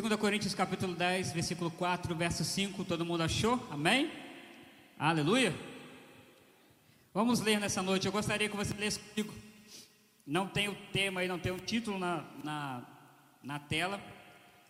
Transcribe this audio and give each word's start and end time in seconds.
2 0.00 0.14
Coríntios 0.14 0.54
capítulo 0.54 0.94
10, 0.94 1.32
versículo 1.32 1.72
4, 1.72 2.14
verso 2.14 2.44
5, 2.44 2.84
todo 2.84 3.04
mundo 3.04 3.24
achou? 3.24 3.66
Amém? 3.68 4.08
Aleluia. 4.96 5.52
Vamos 7.12 7.40
ler 7.40 7.58
nessa 7.58 7.82
noite. 7.82 8.06
Eu 8.06 8.12
gostaria 8.12 8.48
que 8.48 8.56
você 8.56 8.72
lesse 8.74 9.00
comigo. 9.00 9.34
Não 10.24 10.46
tem 10.46 10.68
o 10.68 10.74
tema 10.92 11.20
aí, 11.20 11.26
não 11.26 11.38
tem 11.38 11.50
o 11.50 11.58
título 11.58 11.98
na, 11.98 12.24
na, 12.44 12.82
na 13.42 13.58
tela, 13.58 14.00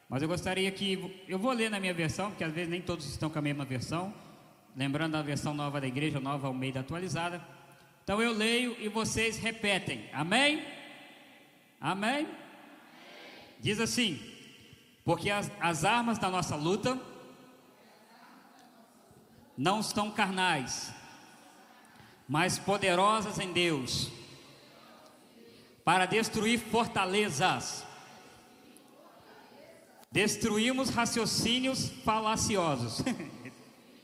mas 0.09 0.23
eu 0.23 0.29
gostaria 0.29 0.71
que. 0.71 1.23
Eu 1.29 1.39
vou 1.39 1.53
ler 1.53 1.71
na 1.71 1.79
minha 1.79 1.93
versão, 1.93 2.31
porque 2.31 2.45
às 2.45 2.53
vezes 2.53 2.71
nem 2.71 2.81
todos 2.81 3.07
estão 3.07 3.29
com 3.29 3.39
a 3.39 3.43
mesma 3.43 3.67
versão. 3.67 4.15
Lembrando 4.75 5.17
a 5.17 5.21
versão 5.21 5.53
nova 5.53 5.79
da 5.79 5.87
igreja, 5.87 6.19
nova 6.19 6.47
Almeida 6.47 6.81
atualizada. 6.81 7.45
Então 8.03 8.23
eu 8.23 8.33
leio 8.33 8.75
e 8.81 8.89
vocês 8.89 9.37
repetem. 9.37 10.09
Amém? 10.11 10.65
Amém? 11.79 12.27
Diz 13.61 13.79
assim: 13.79 14.38
Porque 15.09 15.31
as, 15.31 15.51
as 15.59 15.87
armas 15.87 16.19
da 16.19 16.29
nossa 16.29 16.55
luta 16.55 17.01
não 19.57 19.81
estão 19.81 20.11
carnais, 20.11 20.93
mas 22.29 22.59
poderosas 22.59 23.39
em 23.39 23.51
Deus, 23.51 24.11
para 25.83 26.05
destruir 26.05 26.61
fortalezas. 26.61 27.87
Destruímos 30.13 30.91
raciocínios 30.91 31.89
falaciosos 32.05 33.03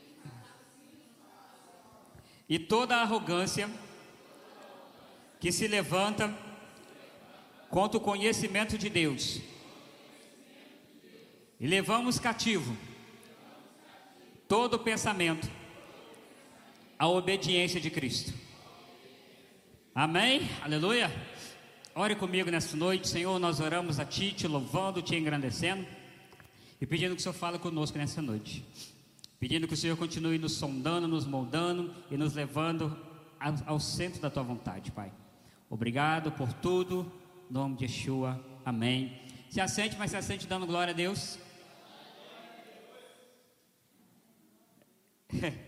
e 2.49 2.57
toda 2.57 2.95
arrogância 2.95 3.69
que 5.39 5.51
se 5.51 5.67
levanta 5.67 6.35
contra 7.69 7.99
o 7.99 8.01
conhecimento 8.01 8.75
de 8.75 8.89
Deus. 8.89 9.53
E 11.65 11.67
levamos 11.67 12.19
cativo 12.19 12.77
todo 14.47 14.77
pensamento 14.77 15.49
à 16.99 17.07
obediência 17.07 17.81
de 17.81 17.89
Cristo. 17.89 18.31
Amém? 19.95 20.47
Aleluia. 20.61 21.11
Ore 21.95 22.13
comigo 22.13 22.51
nesta 22.51 22.77
noite, 22.77 23.07
Senhor. 23.07 23.39
Nós 23.39 23.59
oramos 23.59 23.99
a 23.99 24.05
Ti, 24.05 24.31
te 24.31 24.47
louvando, 24.47 25.01
te 25.01 25.15
engrandecendo 25.15 25.87
e 26.79 26.85
pedindo 26.85 27.15
que 27.15 27.21
o 27.21 27.23
Senhor 27.23 27.33
fale 27.33 27.57
conosco 27.57 27.97
nessa 27.97 28.21
noite. 28.21 28.63
Pedindo 29.39 29.67
que 29.67 29.73
o 29.73 29.77
Senhor 29.77 29.97
continue 29.97 30.37
nos 30.37 30.51
sondando, 30.51 31.07
nos 31.07 31.25
moldando 31.25 31.91
e 32.11 32.15
nos 32.15 32.35
levando 32.35 32.95
ao, 33.65 33.79
centro 33.79 34.21
da 34.21 34.29
Tua 34.29 34.43
vontade, 34.43 34.91
Pai. 34.91 35.11
Obrigado 35.67 36.31
por 36.31 36.53
tudo. 36.53 37.11
Em 37.49 37.53
nome 37.55 37.75
de 37.75 37.85
Yeshua. 37.85 38.39
Amém. 38.63 39.19
Se 39.49 39.59
assente, 39.59 39.95
mas 39.97 40.11
se 40.11 40.17
assente 40.17 40.45
dando 40.45 40.67
glória 40.67 40.93
a 40.93 40.95
Deus. 40.95 41.43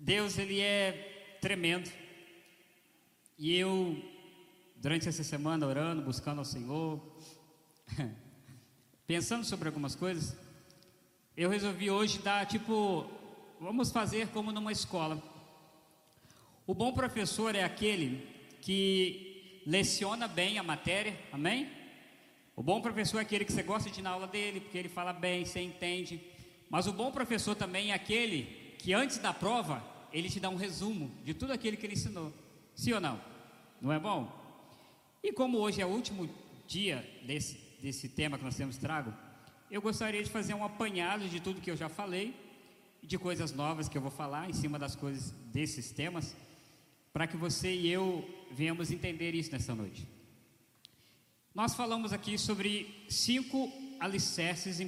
Deus, 0.00 0.38
Ele 0.38 0.60
é 0.60 1.38
tremendo. 1.40 1.90
E 3.38 3.56
eu, 3.56 3.96
durante 4.76 5.08
essa 5.08 5.24
semana, 5.24 5.66
orando, 5.66 6.02
buscando 6.02 6.38
ao 6.38 6.44
Senhor, 6.44 7.00
pensando 9.06 9.44
sobre 9.44 9.68
algumas 9.68 9.94
coisas, 9.94 10.36
eu 11.36 11.48
resolvi 11.50 11.90
hoje 11.90 12.18
dar 12.18 12.46
tipo, 12.46 13.10
vamos 13.60 13.90
fazer 13.90 14.28
como 14.28 14.52
numa 14.52 14.72
escola. 14.72 15.22
O 16.66 16.74
bom 16.74 16.92
professor 16.92 17.54
é 17.54 17.64
aquele 17.64 18.26
que 18.60 19.62
leciona 19.66 20.28
bem 20.28 20.58
a 20.58 20.62
matéria, 20.62 21.18
amém? 21.32 21.70
O 22.54 22.62
bom 22.62 22.80
professor 22.80 23.18
é 23.18 23.22
aquele 23.22 23.44
que 23.44 23.52
você 23.52 23.62
gosta 23.62 23.90
de 23.90 24.00
ir 24.00 24.02
na 24.02 24.10
aula 24.10 24.26
dele, 24.26 24.60
porque 24.60 24.78
ele 24.78 24.88
fala 24.88 25.12
bem, 25.12 25.44
você 25.44 25.60
entende. 25.60 26.31
Mas 26.72 26.86
o 26.86 26.92
bom 26.92 27.12
professor 27.12 27.54
também 27.54 27.90
é 27.90 27.94
aquele 27.94 28.44
que 28.78 28.94
antes 28.94 29.18
da 29.18 29.30
prova, 29.30 29.84
ele 30.10 30.30
te 30.30 30.40
dá 30.40 30.48
um 30.48 30.56
resumo 30.56 31.12
de 31.22 31.34
tudo 31.34 31.52
aquilo 31.52 31.76
que 31.76 31.84
ele 31.84 31.92
ensinou. 31.92 32.32
Sim 32.74 32.94
ou 32.94 33.00
não? 33.00 33.20
Não 33.78 33.92
é 33.92 33.98
bom? 33.98 34.32
E 35.22 35.34
como 35.34 35.58
hoje 35.58 35.82
é 35.82 35.86
o 35.86 35.90
último 35.90 36.26
dia 36.66 37.06
desse, 37.26 37.58
desse 37.82 38.08
tema 38.08 38.38
que 38.38 38.44
nós 38.44 38.56
temos 38.56 38.78
trago, 38.78 39.12
eu 39.70 39.82
gostaria 39.82 40.24
de 40.24 40.30
fazer 40.30 40.54
um 40.54 40.64
apanhado 40.64 41.28
de 41.28 41.40
tudo 41.40 41.60
que 41.60 41.70
eu 41.70 41.76
já 41.76 41.90
falei, 41.90 42.34
de 43.02 43.18
coisas 43.18 43.52
novas 43.52 43.86
que 43.86 43.98
eu 43.98 44.02
vou 44.02 44.10
falar 44.10 44.48
em 44.48 44.54
cima 44.54 44.78
das 44.78 44.96
coisas 44.96 45.30
desses 45.52 45.90
temas, 45.90 46.34
para 47.12 47.26
que 47.26 47.36
você 47.36 47.70
e 47.70 47.86
eu 47.86 48.26
venhamos 48.50 48.90
entender 48.90 49.34
isso 49.34 49.52
nessa 49.52 49.74
noite. 49.74 50.08
Nós 51.54 51.74
falamos 51.74 52.14
aqui 52.14 52.38
sobre 52.38 53.04
cinco 53.10 53.70
alicerces 54.00 54.80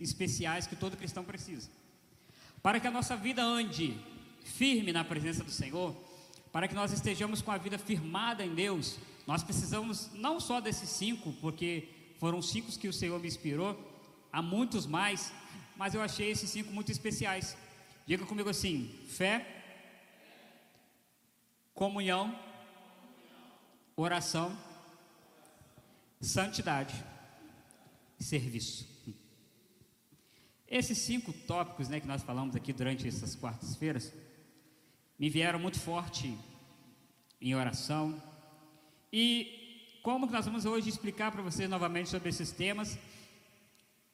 especiais 0.00 0.66
que 0.66 0.76
todo 0.76 0.96
cristão 0.96 1.24
precisa. 1.24 1.68
Para 2.62 2.80
que 2.80 2.86
a 2.86 2.90
nossa 2.90 3.16
vida 3.16 3.42
ande 3.42 3.96
firme 4.44 4.92
na 4.92 5.04
presença 5.04 5.44
do 5.44 5.50
Senhor, 5.50 5.94
para 6.52 6.66
que 6.66 6.74
nós 6.74 6.92
estejamos 6.92 7.40
com 7.42 7.50
a 7.50 7.58
vida 7.58 7.78
firmada 7.78 8.44
em 8.44 8.54
Deus, 8.54 8.98
nós 9.26 9.42
precisamos 9.42 10.10
não 10.14 10.40
só 10.40 10.60
desses 10.60 10.88
cinco, 10.88 11.32
porque 11.34 11.88
foram 12.18 12.42
cinco 12.42 12.70
que 12.78 12.88
o 12.88 12.92
Senhor 12.92 13.20
me 13.20 13.28
inspirou, 13.28 13.78
há 14.32 14.42
muitos 14.42 14.86
mais, 14.86 15.32
mas 15.76 15.94
eu 15.94 16.02
achei 16.02 16.30
esses 16.30 16.50
cinco 16.50 16.72
muito 16.72 16.90
especiais. 16.90 17.56
Diga 18.06 18.26
comigo 18.26 18.48
assim: 18.48 18.90
fé, 19.08 19.46
comunhão, 21.72 22.36
oração, 23.96 24.56
santidade 26.20 27.10
serviço. 28.22 28.89
Esses 30.70 30.98
cinco 30.98 31.32
tópicos 31.32 31.88
né, 31.88 31.98
que 31.98 32.06
nós 32.06 32.22
falamos 32.22 32.54
aqui 32.54 32.72
durante 32.72 33.08
essas 33.08 33.34
quartas-feiras 33.34 34.14
me 35.18 35.28
vieram 35.28 35.58
muito 35.58 35.80
forte 35.80 36.38
em 37.40 37.56
oração. 37.56 38.22
E 39.12 39.98
como 40.00 40.28
que 40.28 40.32
nós 40.32 40.46
vamos 40.46 40.64
hoje 40.64 40.88
explicar 40.88 41.32
para 41.32 41.42
vocês 41.42 41.68
novamente 41.68 42.08
sobre 42.08 42.28
esses 42.28 42.52
temas, 42.52 42.96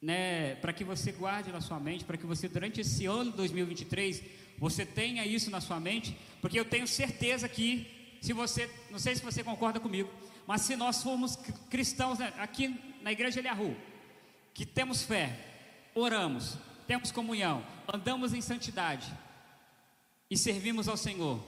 né, 0.01 0.55
para 0.55 0.73
que 0.73 0.83
você 0.83 1.11
guarde 1.11 1.51
na 1.51 1.61
sua 1.61 1.79
mente, 1.79 2.03
para 2.03 2.17
que 2.17 2.25
você 2.25 2.47
durante 2.47 2.81
esse 2.81 3.05
ano 3.05 3.31
2023 3.33 4.23
você 4.57 4.83
tenha 4.83 5.23
isso 5.27 5.51
na 5.51 5.61
sua 5.61 5.79
mente, 5.79 6.17
porque 6.41 6.59
eu 6.59 6.65
tenho 6.65 6.87
certeza 6.87 7.47
que 7.47 8.17
se 8.19 8.33
você, 8.33 8.67
não 8.89 8.97
sei 8.97 9.15
se 9.15 9.23
você 9.23 9.43
concorda 9.43 9.79
comigo, 9.79 10.09
mas 10.47 10.61
se 10.61 10.75
nós 10.75 11.03
formos 11.03 11.35
cristãos 11.69 12.17
né, 12.17 12.33
aqui 12.39 12.75
na 13.03 13.11
igreja 13.11 13.39
Eliahu, 13.39 13.77
que 14.55 14.65
temos 14.65 15.03
fé, 15.03 15.56
oramos, 15.99 16.57
temos 16.85 17.11
comunhão, 17.11 17.65
andamos 17.91 18.33
em 18.33 18.41
santidade 18.41 19.11
e 20.29 20.37
servimos 20.37 20.87
ao 20.87 20.97
Senhor, 20.97 21.43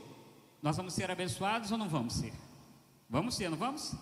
nós 0.61 0.75
vamos 0.75 0.93
ser 0.93 1.09
abençoados 1.09 1.71
ou 1.71 1.77
não 1.77 1.87
vamos 1.87 2.13
ser? 2.13 2.33
Vamos 3.09 3.35
ser, 3.35 3.49
não 3.49 3.57
vamos? 3.57 3.95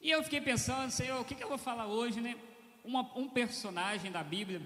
E 0.00 0.10
eu 0.10 0.22
fiquei 0.22 0.40
pensando, 0.40 0.90
Senhor, 0.90 1.20
o 1.20 1.24
que, 1.24 1.34
que 1.34 1.44
eu 1.44 1.48
vou 1.48 1.58
falar 1.58 1.86
hoje, 1.86 2.20
né? 2.20 2.36
Uma, 2.82 3.02
um 3.16 3.28
personagem 3.28 4.10
da 4.10 4.22
Bíblia 4.22 4.62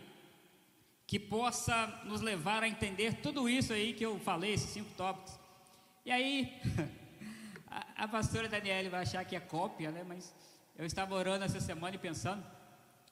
que 1.06 1.18
possa 1.18 1.86
nos 2.04 2.20
levar 2.20 2.62
a 2.62 2.68
entender 2.68 3.14
tudo 3.14 3.48
isso 3.48 3.72
aí 3.72 3.92
que 3.92 4.04
eu 4.04 4.18
falei, 4.20 4.54
esses 4.54 4.70
cinco 4.70 4.90
tópicos. 4.96 5.38
E 6.04 6.10
aí, 6.10 6.60
a, 7.68 8.04
a 8.04 8.08
pastora 8.08 8.48
Daniela 8.48 8.88
vai 8.88 9.02
achar 9.02 9.24
que 9.24 9.36
é 9.36 9.40
cópia, 9.40 9.90
né? 9.90 10.04
Mas 10.06 10.34
eu 10.76 10.86
estava 10.86 11.14
orando 11.14 11.44
essa 11.44 11.60
semana 11.60 11.96
e 11.96 11.98
pensando, 11.98 12.44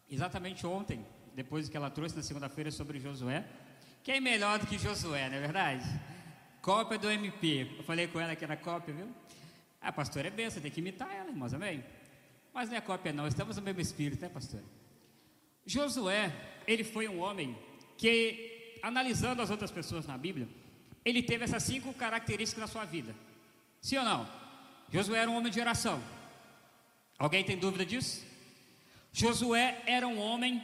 exatamente 0.08 0.66
ontem, 0.66 1.04
depois 1.34 1.68
que 1.68 1.76
ela 1.76 1.90
trouxe 1.90 2.16
na 2.16 2.22
segunda-feira 2.22 2.70
sobre 2.70 3.00
Josué. 3.00 3.44
Quem 4.02 4.20
melhor 4.20 4.58
do 4.58 4.66
que 4.66 4.78
Josué, 4.78 5.28
não 5.28 5.36
é 5.36 5.40
verdade? 5.40 5.84
Cópia 6.60 6.98
do 6.98 7.10
MP. 7.10 7.76
Eu 7.78 7.84
falei 7.84 8.06
com 8.06 8.20
ela 8.20 8.34
que 8.34 8.44
era 8.44 8.56
cópia, 8.56 8.94
viu? 8.94 9.08
Ah, 9.80 9.92
pastor, 9.92 10.24
é 10.24 10.30
você 10.30 10.60
tem 10.60 10.70
que 10.70 10.80
imitar 10.80 11.12
ela, 11.12 11.30
irmãos, 11.30 11.52
amém? 11.52 11.84
Mas 12.54 12.68
não 12.68 12.76
é 12.76 12.80
cópia, 12.80 13.12
não, 13.12 13.26
estamos 13.26 13.56
no 13.56 13.62
mesmo 13.62 13.80
espírito, 13.80 14.20
né, 14.20 14.28
pastor? 14.28 14.60
Josué, 15.64 16.32
ele 16.66 16.84
foi 16.84 17.08
um 17.08 17.20
homem 17.20 17.56
que, 17.96 18.78
analisando 18.82 19.42
as 19.42 19.50
outras 19.50 19.70
pessoas 19.70 20.06
na 20.06 20.18
Bíblia, 20.18 20.48
ele 21.04 21.22
teve 21.22 21.44
essas 21.44 21.62
cinco 21.62 21.92
características 21.94 22.60
na 22.60 22.66
sua 22.66 22.84
vida. 22.84 23.14
Sim 23.80 23.98
ou 23.98 24.04
não? 24.04 24.28
Josué 24.90 25.18
era 25.18 25.30
um 25.30 25.36
homem 25.36 25.50
de 25.50 25.60
oração. 25.60 26.02
Alguém 27.18 27.42
tem 27.42 27.56
dúvida 27.56 27.84
disso? 27.84 28.24
Josué 29.12 29.82
era 29.86 30.06
um 30.06 30.18
homem 30.18 30.62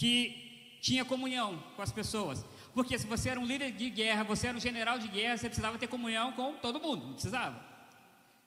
que 0.00 0.78
tinha 0.80 1.04
comunhão 1.04 1.62
com 1.76 1.82
as 1.82 1.92
pessoas. 1.92 2.42
Porque 2.72 2.98
se 2.98 3.06
você 3.06 3.28
era 3.28 3.38
um 3.38 3.44
líder 3.44 3.70
de 3.72 3.90
guerra, 3.90 4.24
você 4.24 4.46
era 4.46 4.56
um 4.56 4.60
general 4.60 4.98
de 4.98 5.08
guerra, 5.08 5.36
você 5.36 5.46
precisava 5.46 5.76
ter 5.76 5.88
comunhão 5.88 6.32
com 6.32 6.54
todo 6.54 6.80
mundo, 6.80 7.04
não 7.04 7.12
precisava. 7.12 7.62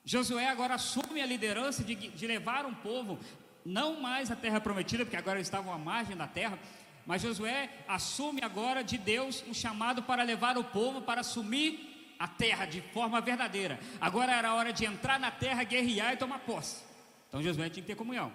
Josué 0.04 0.48
agora 0.48 0.74
assume 0.74 1.22
a 1.22 1.28
liderança 1.28 1.84
de, 1.84 1.94
de 1.94 2.26
levar 2.28 2.66
um 2.66 2.74
povo, 2.74 3.20
não 3.64 4.02
mais 4.02 4.32
à 4.32 4.36
terra 4.36 4.60
prometida, 4.60 5.06
porque 5.06 5.16
agora 5.16 5.38
eles 5.38 5.48
estavam 5.48 5.72
à 5.72 5.78
margem 5.78 6.18
da 6.18 6.26
terra, 6.26 6.58
mas 7.06 7.22
Josué 7.22 7.70
assume 7.88 8.42
agora 8.42 8.84
de 8.84 8.98
Deus 8.98 9.44
um 9.48 9.54
chamado 9.54 10.02
para 10.02 10.24
levar 10.24 10.58
o 10.58 10.64
povo 10.64 11.04
para 11.04 11.22
assumir 11.22 12.16
a 12.18 12.28
terra 12.28 12.66
de 12.66 12.82
forma 12.82 13.22
verdadeira. 13.22 13.80
Agora 14.02 14.34
era 14.34 14.50
a 14.50 14.56
hora 14.56 14.74
de 14.74 14.86
entrar 14.86 15.20
na 15.20 15.30
terra, 15.30 15.64
guerrear 15.64 16.14
e 16.14 16.18
tomar 16.18 16.40
posse. 16.40 16.84
Então 17.28 17.44
Josué 17.44 17.70
tinha 17.70 17.84
que 17.84 17.92
ter 17.92 17.96
comunhão. 17.96 18.34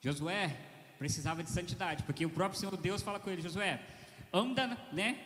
Josué 0.00 0.56
precisava 0.98 1.42
de 1.42 1.50
santidade, 1.50 2.02
porque 2.02 2.24
o 2.24 2.30
próprio 2.30 2.58
Senhor 2.58 2.76
Deus 2.76 3.02
fala 3.02 3.20
com 3.20 3.30
ele, 3.30 3.42
Josué, 3.42 3.80
anda, 4.32 4.76
né? 4.92 5.18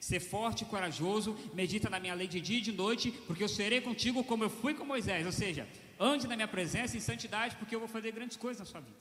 Ser 0.00 0.20
forte 0.20 0.62
e 0.62 0.64
corajoso, 0.64 1.38
medita 1.54 1.88
na 1.88 2.00
minha 2.00 2.14
lei 2.14 2.26
de 2.26 2.40
dia 2.40 2.58
e 2.58 2.60
de 2.60 2.72
noite, 2.72 3.12
porque 3.26 3.42
eu 3.42 3.48
serei 3.48 3.80
contigo 3.80 4.24
como 4.24 4.42
eu 4.42 4.50
fui 4.50 4.74
com 4.74 4.84
Moisés. 4.84 5.24
Ou 5.24 5.32
seja, 5.32 5.68
ande 5.98 6.26
na 6.26 6.34
minha 6.34 6.48
presença 6.48 6.96
em 6.96 7.00
santidade, 7.00 7.56
porque 7.56 7.74
eu 7.74 7.78
vou 7.78 7.88
fazer 7.88 8.10
grandes 8.10 8.36
coisas 8.36 8.58
na 8.60 8.66
sua 8.66 8.80
vida. 8.80 8.96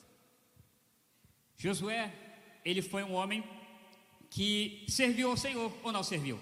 Josué, 1.57 2.11
ele 2.63 2.81
foi 2.81 3.03
um 3.03 3.13
homem 3.13 3.43
que 4.29 4.85
serviu 4.87 5.31
ao 5.31 5.37
Senhor 5.37 5.75
ou 5.83 5.91
não 5.91 6.03
serviu? 6.03 6.39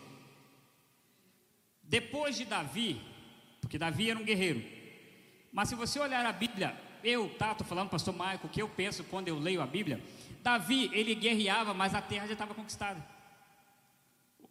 Depois 1.84 2.38
de 2.38 2.46
Davi, 2.46 3.02
porque 3.62 3.78
Davi 3.78 4.10
era 4.10 4.20
um 4.20 4.24
guerreiro, 4.24 4.64
mas 5.52 5.70
se 5.70 5.76
você 5.76 6.00
olhar 6.00 6.26
a 6.26 6.32
Bíblia, 6.32 6.78
eu, 7.04 7.26
estou 7.28 7.68
falando, 7.68 7.90
pastor 7.90 8.16
Maico, 8.16 8.48
o 8.48 8.50
que 8.50 8.62
eu 8.62 8.68
penso 8.68 9.04
quando 9.04 9.28
eu 9.28 9.38
leio 9.38 9.62
a 9.62 9.66
Bíblia, 9.66 10.02
Davi, 10.42 10.90
ele 10.94 11.16
guerreava, 11.16 11.74
mas 11.74 11.94
a 11.94 12.02
terra 12.02 12.28
já 12.28 12.34
estava 12.34 12.54
conquistada. 12.54 13.04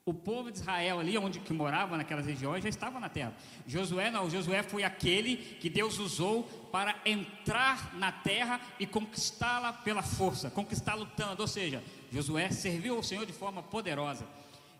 O 0.04 0.14
povo 0.14 0.50
de 0.50 0.58
Israel 0.58 1.00
ali, 1.00 1.18
onde 1.18 1.38
que 1.38 1.52
morava 1.52 1.96
naquelas 1.96 2.24
regiões, 2.24 2.62
já 2.62 2.68
estava 2.68 2.98
na 2.98 3.10
terra. 3.10 3.34
Josué 3.66 4.10
não, 4.10 4.30
Josué 4.30 4.62
foi 4.62 4.82
aquele 4.82 5.36
que 5.36 5.68
Deus 5.68 5.98
usou 5.98 6.44
para 6.72 6.96
entrar 7.04 7.94
na 7.94 8.10
terra 8.10 8.58
e 8.80 8.86
conquistá-la 8.86 9.70
pela 9.70 10.02
força, 10.02 10.50
conquistar 10.50 10.94
lutando. 10.94 11.42
Ou 11.42 11.48
seja, 11.48 11.84
Josué 12.10 12.50
serviu 12.50 12.96
ao 12.96 13.02
Senhor 13.02 13.26
de 13.26 13.34
forma 13.34 13.62
poderosa. 13.62 14.26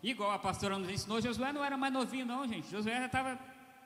Igual 0.01 0.31
a 0.31 0.39
pastora 0.39 0.79
nos 0.79 0.89
ensinou, 0.89 1.21
Josué 1.21 1.53
não 1.53 1.63
era 1.63 1.77
mais 1.77 1.93
novinho, 1.93 2.25
não, 2.25 2.47
gente. 2.47 2.71
Josué 2.71 2.95
já 2.97 3.05
estava 3.05 3.37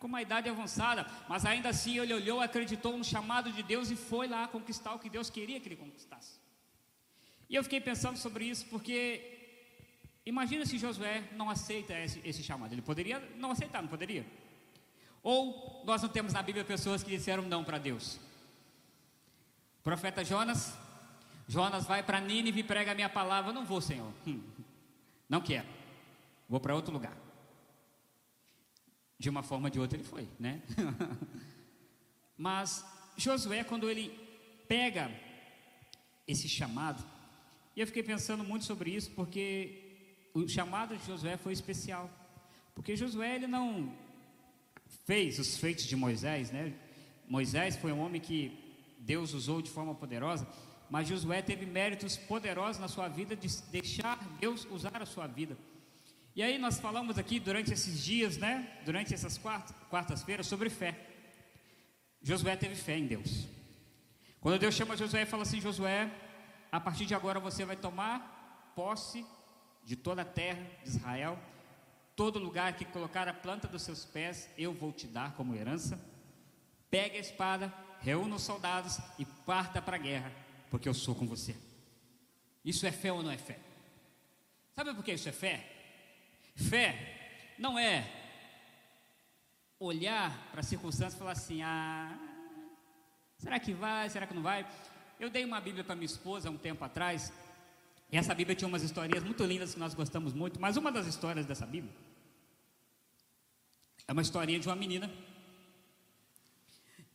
com 0.04 0.08
uma 0.08 0.22
idade 0.22 0.50
avançada, 0.50 1.08
mas 1.30 1.46
ainda 1.46 1.70
assim 1.70 1.98
ele 1.98 2.14
olhou, 2.14 2.42
acreditou 2.42 2.98
no 2.98 3.06
chamado 3.06 3.54
de 3.54 3.64
Deus 3.64 3.90
e 3.90 3.96
foi 3.96 4.28
lá 4.28 4.50
conquistar 4.50 4.94
o 4.94 5.00
que 5.00 5.10
Deus 5.10 5.30
queria 5.30 5.62
que 5.62 5.70
ele 5.70 5.78
conquistasse. 5.78 6.42
E 7.50 7.56
eu 7.56 7.64
fiquei 7.64 7.80
pensando 7.80 8.18
sobre 8.18 8.44
isso 8.44 8.66
porque 8.66 9.34
Imagina 10.26 10.66
se 10.66 10.78
Josué 10.78 11.24
não 11.34 11.50
aceita 11.50 11.94
esse, 12.00 12.22
esse, 12.24 12.42
chamado. 12.44 12.74
Ele 12.74 12.82
poderia 12.82 13.20
não 13.38 13.52
aceitar, 13.52 13.82
não 13.82 13.90
poderia? 13.90 14.26
Ou 15.22 15.84
nós 15.86 16.02
não 16.02 16.10
temos 16.10 16.34
na 16.34 16.42
Bíblia 16.42 16.64
pessoas 16.64 17.04
que 17.04 17.10
disseram 17.10 17.44
não 17.44 17.64
para 17.64 17.78
Deus. 17.78 18.20
Profeta 19.84 20.24
Jonas, 20.24 20.78
Jonas 21.48 21.86
vai 21.86 22.02
para 22.02 22.22
Nínive 22.22 22.62
e 22.62 22.64
prega 22.64 22.94
a 22.94 22.96
minha 22.96 23.10
palavra. 23.10 23.52
Não 23.52 23.66
vou, 23.66 23.82
Senhor. 23.82 24.14
Hum, 24.26 24.42
não 25.28 25.42
quero. 25.42 25.68
Vou 26.48 26.60
para 26.60 26.74
outro 26.74 26.94
lugar. 26.94 27.23
De 29.24 29.30
uma 29.30 29.42
forma 29.42 29.68
ou 29.68 29.70
de 29.70 29.80
outra 29.80 29.98
ele 29.98 30.04
foi, 30.04 30.28
né? 30.38 30.62
Mas 32.38 32.86
Josué, 33.16 33.64
quando 33.64 33.90
ele 33.90 34.12
pega 34.68 35.10
esse 36.28 36.50
chamado, 36.50 37.02
e 37.74 37.80
eu 37.80 37.88
fiquei 37.88 38.04
pensando 38.04 38.44
muito 38.44 38.66
sobre 38.66 38.92
isso, 38.92 39.12
porque 39.12 40.28
o 40.34 40.46
chamado 40.46 40.98
de 40.98 41.06
Josué 41.06 41.38
foi 41.38 41.54
especial, 41.54 42.10
porque 42.76 42.98
Josué 42.98 43.38
ele 43.38 43.48
não 43.48 43.94
fez 45.06 45.40
os 45.40 45.56
feitos 45.56 45.86
de 45.86 45.96
Moisés, 45.96 46.52
né? 46.52 46.74
Moisés 47.26 47.78
foi 47.78 47.94
um 47.94 48.02
homem 48.02 48.20
que 48.20 48.52
Deus 49.00 49.34
usou 49.34 49.62
de 49.62 49.72
forma 49.72 49.96
poderosa, 49.96 50.46
mas 50.90 51.08
Josué 51.08 51.42
teve 51.42 51.66
méritos 51.66 52.18
poderosos 52.18 52.78
na 52.78 52.90
sua 52.90 53.08
vida 53.08 53.38
de 53.38 53.48
deixar 53.72 54.18
Deus 54.42 54.68
usar 54.70 55.02
a 55.02 55.06
sua 55.06 55.28
vida. 55.28 55.58
E 56.36 56.42
aí 56.42 56.58
nós 56.58 56.80
falamos 56.80 57.20
aqui 57.20 57.40
durante 57.40 57.72
esses 57.72 58.04
dias, 58.04 58.38
né? 58.38 58.82
Durante 58.86 59.14
essas 59.14 59.40
quartas-feiras 59.90 60.48
sobre 60.48 60.70
fé. 60.70 60.98
Josué 62.22 62.56
teve 62.56 62.76
fé 62.76 62.98
em 62.98 63.06
Deus. 63.06 63.48
Quando 64.40 64.60
Deus 64.60 64.74
chama 64.74 64.98
Josué 64.98 65.22
e 65.22 65.26
fala 65.28 65.44
assim: 65.44 65.62
Josué, 65.62 66.12
a 66.72 66.80
partir 66.80 67.06
de 67.06 67.14
agora 67.14 67.40
você 67.40 67.64
vai 67.66 67.76
tomar 67.76 68.72
posse 68.76 69.24
de 69.84 69.96
toda 69.96 70.24
a 70.24 70.26
terra 70.26 70.66
de 70.84 70.90
Israel, 70.90 71.38
todo 72.16 72.40
lugar 72.40 72.74
que 72.74 72.86
colocar 72.86 73.28
a 73.28 73.34
planta 73.34 73.68
dos 73.68 73.84
seus 73.84 74.04
pés, 74.04 74.50
eu 74.58 74.74
vou 74.74 74.92
te 74.92 75.06
dar 75.06 75.34
como 75.34 75.54
herança. 75.54 76.00
Pegue 76.90 77.18
a 77.18 77.22
espada, 77.22 77.72
reúna 78.00 78.36
os 78.36 78.42
soldados 78.42 78.98
e 79.20 79.26
parta 79.26 79.82
para 79.82 79.98
a 79.98 80.00
guerra, 80.00 80.32
porque 80.72 80.90
eu 80.90 80.94
sou 80.96 81.14
com 81.14 81.28
você. 81.28 81.56
Isso 82.66 82.88
é 82.88 82.92
fé 82.92 83.12
ou 83.12 83.22
não 83.22 83.32
é 83.32 83.38
fé? 83.38 83.60
Sabe 84.76 84.96
por 84.96 85.04
que 85.04 85.14
isso 85.14 85.30
é 85.30 85.32
fé? 85.32 85.73
Fé 86.56 87.56
não 87.58 87.78
é 87.78 88.10
olhar 89.80 90.50
para 90.52 90.62
a 90.62 90.64
circunstância 90.64 91.16
e 91.16 91.20
falar 91.20 91.32
assim: 91.32 91.62
ah, 91.62 92.18
será 93.38 93.60
que 93.60 93.74
vai, 93.74 94.10
será 94.10 94.28
que 94.28 94.34
não 94.34 94.44
vai? 94.44 94.68
Eu 95.20 95.30
dei 95.30 95.46
uma 95.46 95.60
Bíblia 95.62 95.84
para 95.84 95.96
minha 95.96 96.06
esposa 96.06 96.50
há 96.50 96.52
um 96.52 96.58
tempo 96.58 96.84
atrás, 96.84 97.32
e 98.12 98.18
essa 98.18 98.34
Bíblia 98.34 98.56
tinha 98.56 98.68
umas 98.68 98.84
histórias 98.84 99.24
muito 99.24 99.44
lindas 99.44 99.74
que 99.74 99.80
nós 99.80 99.94
gostamos 99.94 100.34
muito, 100.34 100.60
mas 100.60 100.78
uma 100.78 100.92
das 100.92 101.08
histórias 101.08 101.46
dessa 101.46 101.66
Bíblia 101.66 101.94
é 104.08 104.12
uma 104.12 104.22
historinha 104.22 104.60
de 104.60 104.68
uma 104.68 104.76
menina 104.76 105.10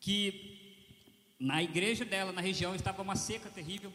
que 0.00 0.58
na 1.38 1.62
igreja 1.62 2.04
dela, 2.04 2.32
na 2.32 2.40
região, 2.40 2.74
estava 2.74 3.02
uma 3.02 3.14
seca 3.14 3.48
terrível. 3.48 3.92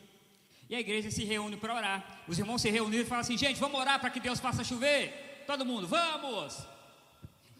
E 0.69 0.75
a 0.75 0.79
igreja 0.79 1.11
se 1.11 1.23
reúne 1.25 1.57
para 1.57 1.75
orar. 1.75 2.23
Os 2.27 2.39
irmãos 2.39 2.61
se 2.61 2.69
reuniram 2.69 3.03
e 3.03 3.07
falam 3.07 3.21
assim: 3.21 3.37
gente, 3.37 3.59
vamos 3.59 3.79
orar 3.79 3.99
para 3.99 4.09
que 4.09 4.19
Deus 4.19 4.39
faça 4.39 4.63
chover. 4.63 5.32
Todo 5.45 5.65
mundo, 5.65 5.87
vamos! 5.87 6.65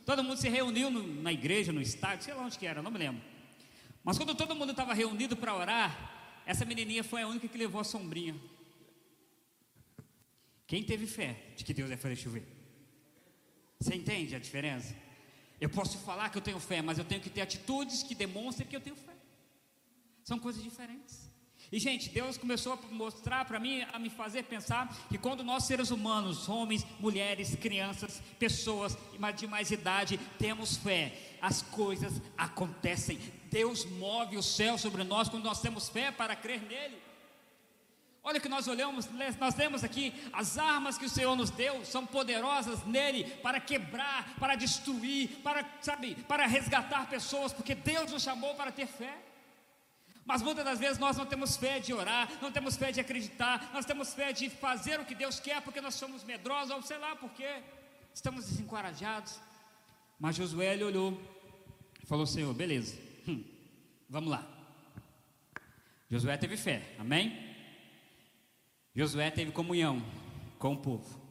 Todo 0.06 0.24
mundo 0.24 0.38
se 0.38 0.50
reuniu 0.50 0.89
no, 0.89 1.21
na 1.21 1.31
igreja, 1.31 1.71
no 1.71 1.81
estádio, 1.81 2.25
sei 2.25 2.33
lá 2.33 2.44
onde 2.44 2.59
que 2.59 2.68
era, 2.68 2.81
não 2.81 2.91
me 2.91 3.00
lembro. 3.00 3.21
Mas 4.03 4.18
quando 4.18 4.35
todo 4.35 4.56
mundo 4.56 4.71
estava 4.71 4.94
reunido 4.94 5.35
para 5.38 5.56
orar, 5.56 6.41
essa 6.45 6.65
menininha 6.65 7.03
foi 7.03 7.21
a 7.21 7.27
única 7.27 7.47
que 7.47 7.57
levou 7.57 7.80
a 7.80 7.83
sombrinha. 7.83 8.35
Quem 10.68 10.83
teve 10.83 11.07
fé 11.07 11.53
de 11.56 11.63
que 11.63 11.74
Deus 11.74 11.88
vai 11.89 11.97
fazer 11.97 12.15
chover? 12.15 12.44
Você 13.80 13.95
entende 13.95 14.35
a 14.35 14.39
diferença? 14.39 14.95
Eu 15.59 15.69
posso 15.69 15.97
falar 16.00 16.30
que 16.30 16.38
eu 16.38 16.41
tenho 16.41 16.59
fé, 16.59 16.81
mas 16.81 16.97
eu 16.97 17.06
tenho 17.06 17.21
que 17.21 17.30
ter 17.30 17.41
atitudes 17.41 18.03
que 18.03 18.13
demonstrem 18.13 18.68
que 18.68 18.75
eu 18.75 18.81
tenho 18.81 18.95
fé. 18.95 19.13
São 20.24 20.39
coisas 20.39 20.62
diferentes. 20.62 21.30
E, 21.74 21.80
gente, 21.80 22.08
Deus 22.10 22.38
começou 22.38 22.74
a 22.74 22.94
mostrar 22.94 23.46
para 23.46 23.60
mim, 23.60 23.84
a 23.92 23.98
me 23.98 24.08
fazer 24.08 24.44
pensar 24.44 24.96
que 25.10 25.18
quando 25.18 25.44
nós, 25.44 25.64
seres 25.64 25.90
humanos, 25.90 26.48
homens, 26.48 26.86
mulheres, 27.00 27.56
crianças, 27.56 28.22
pessoas 28.38 28.96
de 29.36 29.48
mais 29.48 29.72
idade, 29.72 30.20
temos 30.38 30.78
fé, 30.78 31.18
as 31.42 31.64
coisas 31.64 32.22
acontecem. 32.38 33.18
Deus 33.50 33.86
move 33.86 34.38
o 34.38 34.44
céu 34.44 34.78
sobre 34.78 35.04
nós 35.04 35.28
quando 35.28 35.46
nós 35.46 35.62
temos 35.62 35.90
fé 35.90 36.12
para 36.12 36.36
crer 36.36 36.62
nele. 36.62 37.02
Olha 38.24 38.40
que 38.40 38.48
nós 38.48 38.68
olhamos, 38.68 39.10
nós 39.40 39.56
lemos 39.56 39.84
aqui, 39.84 40.14
as 40.31 40.59
armas 40.59 40.95
que 40.95 41.06
o 41.06 41.09
Senhor 41.09 41.36
nos 41.36 41.50
deu 41.50 41.83
são 41.83 42.06
poderosas 42.06 42.86
nele 42.86 43.24
para 43.42 43.59
quebrar, 43.59 44.36
para 44.40 44.54
destruir, 44.54 45.42
para, 45.42 45.68
sabe, 45.81 46.14
para 46.28 46.45
resgatar 46.45 47.09
pessoas, 47.09 47.52
porque 47.52 47.74
Deus 47.74 48.12
nos 48.12 48.21
chamou 48.21 48.54
para 48.54 48.71
ter 48.71 48.86
fé. 48.86 49.32
Mas 50.25 50.42
muitas 50.42 50.63
das 50.63 50.80
vezes 50.80 50.97
nós 50.97 51.18
não 51.18 51.25
temos 51.25 51.57
fé 51.57 51.80
de 51.80 51.94
orar, 51.94 52.30
não 52.42 52.51
temos 52.51 52.77
fé 52.77 52.92
de 52.92 52.99
acreditar, 52.99 53.71
nós 53.73 53.85
temos 53.85 54.13
fé 54.13 54.31
de 54.31 54.49
fazer 54.49 54.99
o 54.99 55.06
que 55.06 55.13
Deus 55.13 55.39
quer 55.39 55.61
porque 55.61 55.81
nós 55.81 55.95
somos 55.95 56.23
medrosos, 56.23 56.73
ou 56.73 56.81
sei 56.81 56.97
lá 56.97 57.15
porque 57.15 57.45
estamos 58.13 58.45
desencorajados. 58.45 59.39
Mas 60.18 60.37
Josué 60.37 60.73
ele 60.73 60.85
olhou 60.85 61.19
e 62.01 62.06
falou: 62.06 62.25
Senhor, 62.25 62.53
beleza, 62.53 62.97
hum, 63.27 63.44
vamos 64.09 64.30
lá. 64.30 64.47
Josué 66.09 66.37
teve 66.37 66.56
fé, 66.56 66.95
amém? 66.97 67.53
Josué 68.95 69.30
teve 69.30 69.51
comunhão 69.51 70.01
com 70.57 70.73
o 70.73 70.77
povo. 70.77 71.21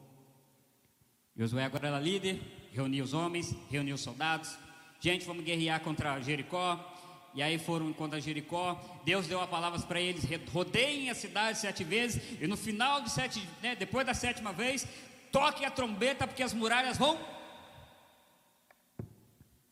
Josué 1.35 1.63
agora 1.63 1.87
era 1.87 1.99
líder, 1.99 2.39
reuniu 2.71 3.03
os 3.03 3.13
homens, 3.13 3.55
reuniu 3.71 3.95
os 3.95 4.01
soldados. 4.01 4.55
Gente, 4.99 5.25
vamos 5.25 5.43
guerrear 5.43 5.79
contra 5.79 6.19
Jericó. 6.21 6.92
E 7.33 7.41
aí 7.41 7.57
foram 7.57 7.91
contra 7.93 8.21
Jericó. 8.21 8.79
Deus 9.03 9.27
deu 9.27 9.41
a 9.41 9.47
palavra 9.47 9.79
para 9.81 9.99
eles: 9.99 10.23
rodeiem 10.51 11.09
a 11.09 11.15
cidade 11.15 11.57
sete 11.57 11.83
vezes. 11.83 12.21
E 12.39 12.47
no 12.47 12.55
final 12.55 13.01
de 13.01 13.09
sete, 13.09 13.47
né, 13.61 13.75
depois 13.75 14.05
da 14.05 14.13
sétima 14.13 14.53
vez, 14.53 14.87
toquem 15.31 15.65
a 15.65 15.71
trombeta, 15.71 16.27
porque 16.27 16.43
as 16.43 16.53
muralhas 16.53 16.97
vão. 16.97 17.19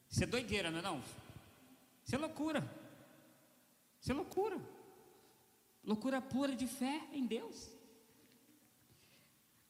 Isso 0.09 0.23
é 0.23 0.27
doideira, 0.27 0.71
não 0.71 0.79
é 0.79 0.81
não? 0.81 1.01
Isso 2.03 2.15
é 2.15 2.17
loucura. 2.17 2.69
Isso 4.01 4.11
é 4.11 4.15
loucura. 4.15 4.59
Loucura 5.83 6.21
pura 6.21 6.55
de 6.55 6.67
fé 6.67 7.01
em 7.13 7.25
Deus. 7.25 7.69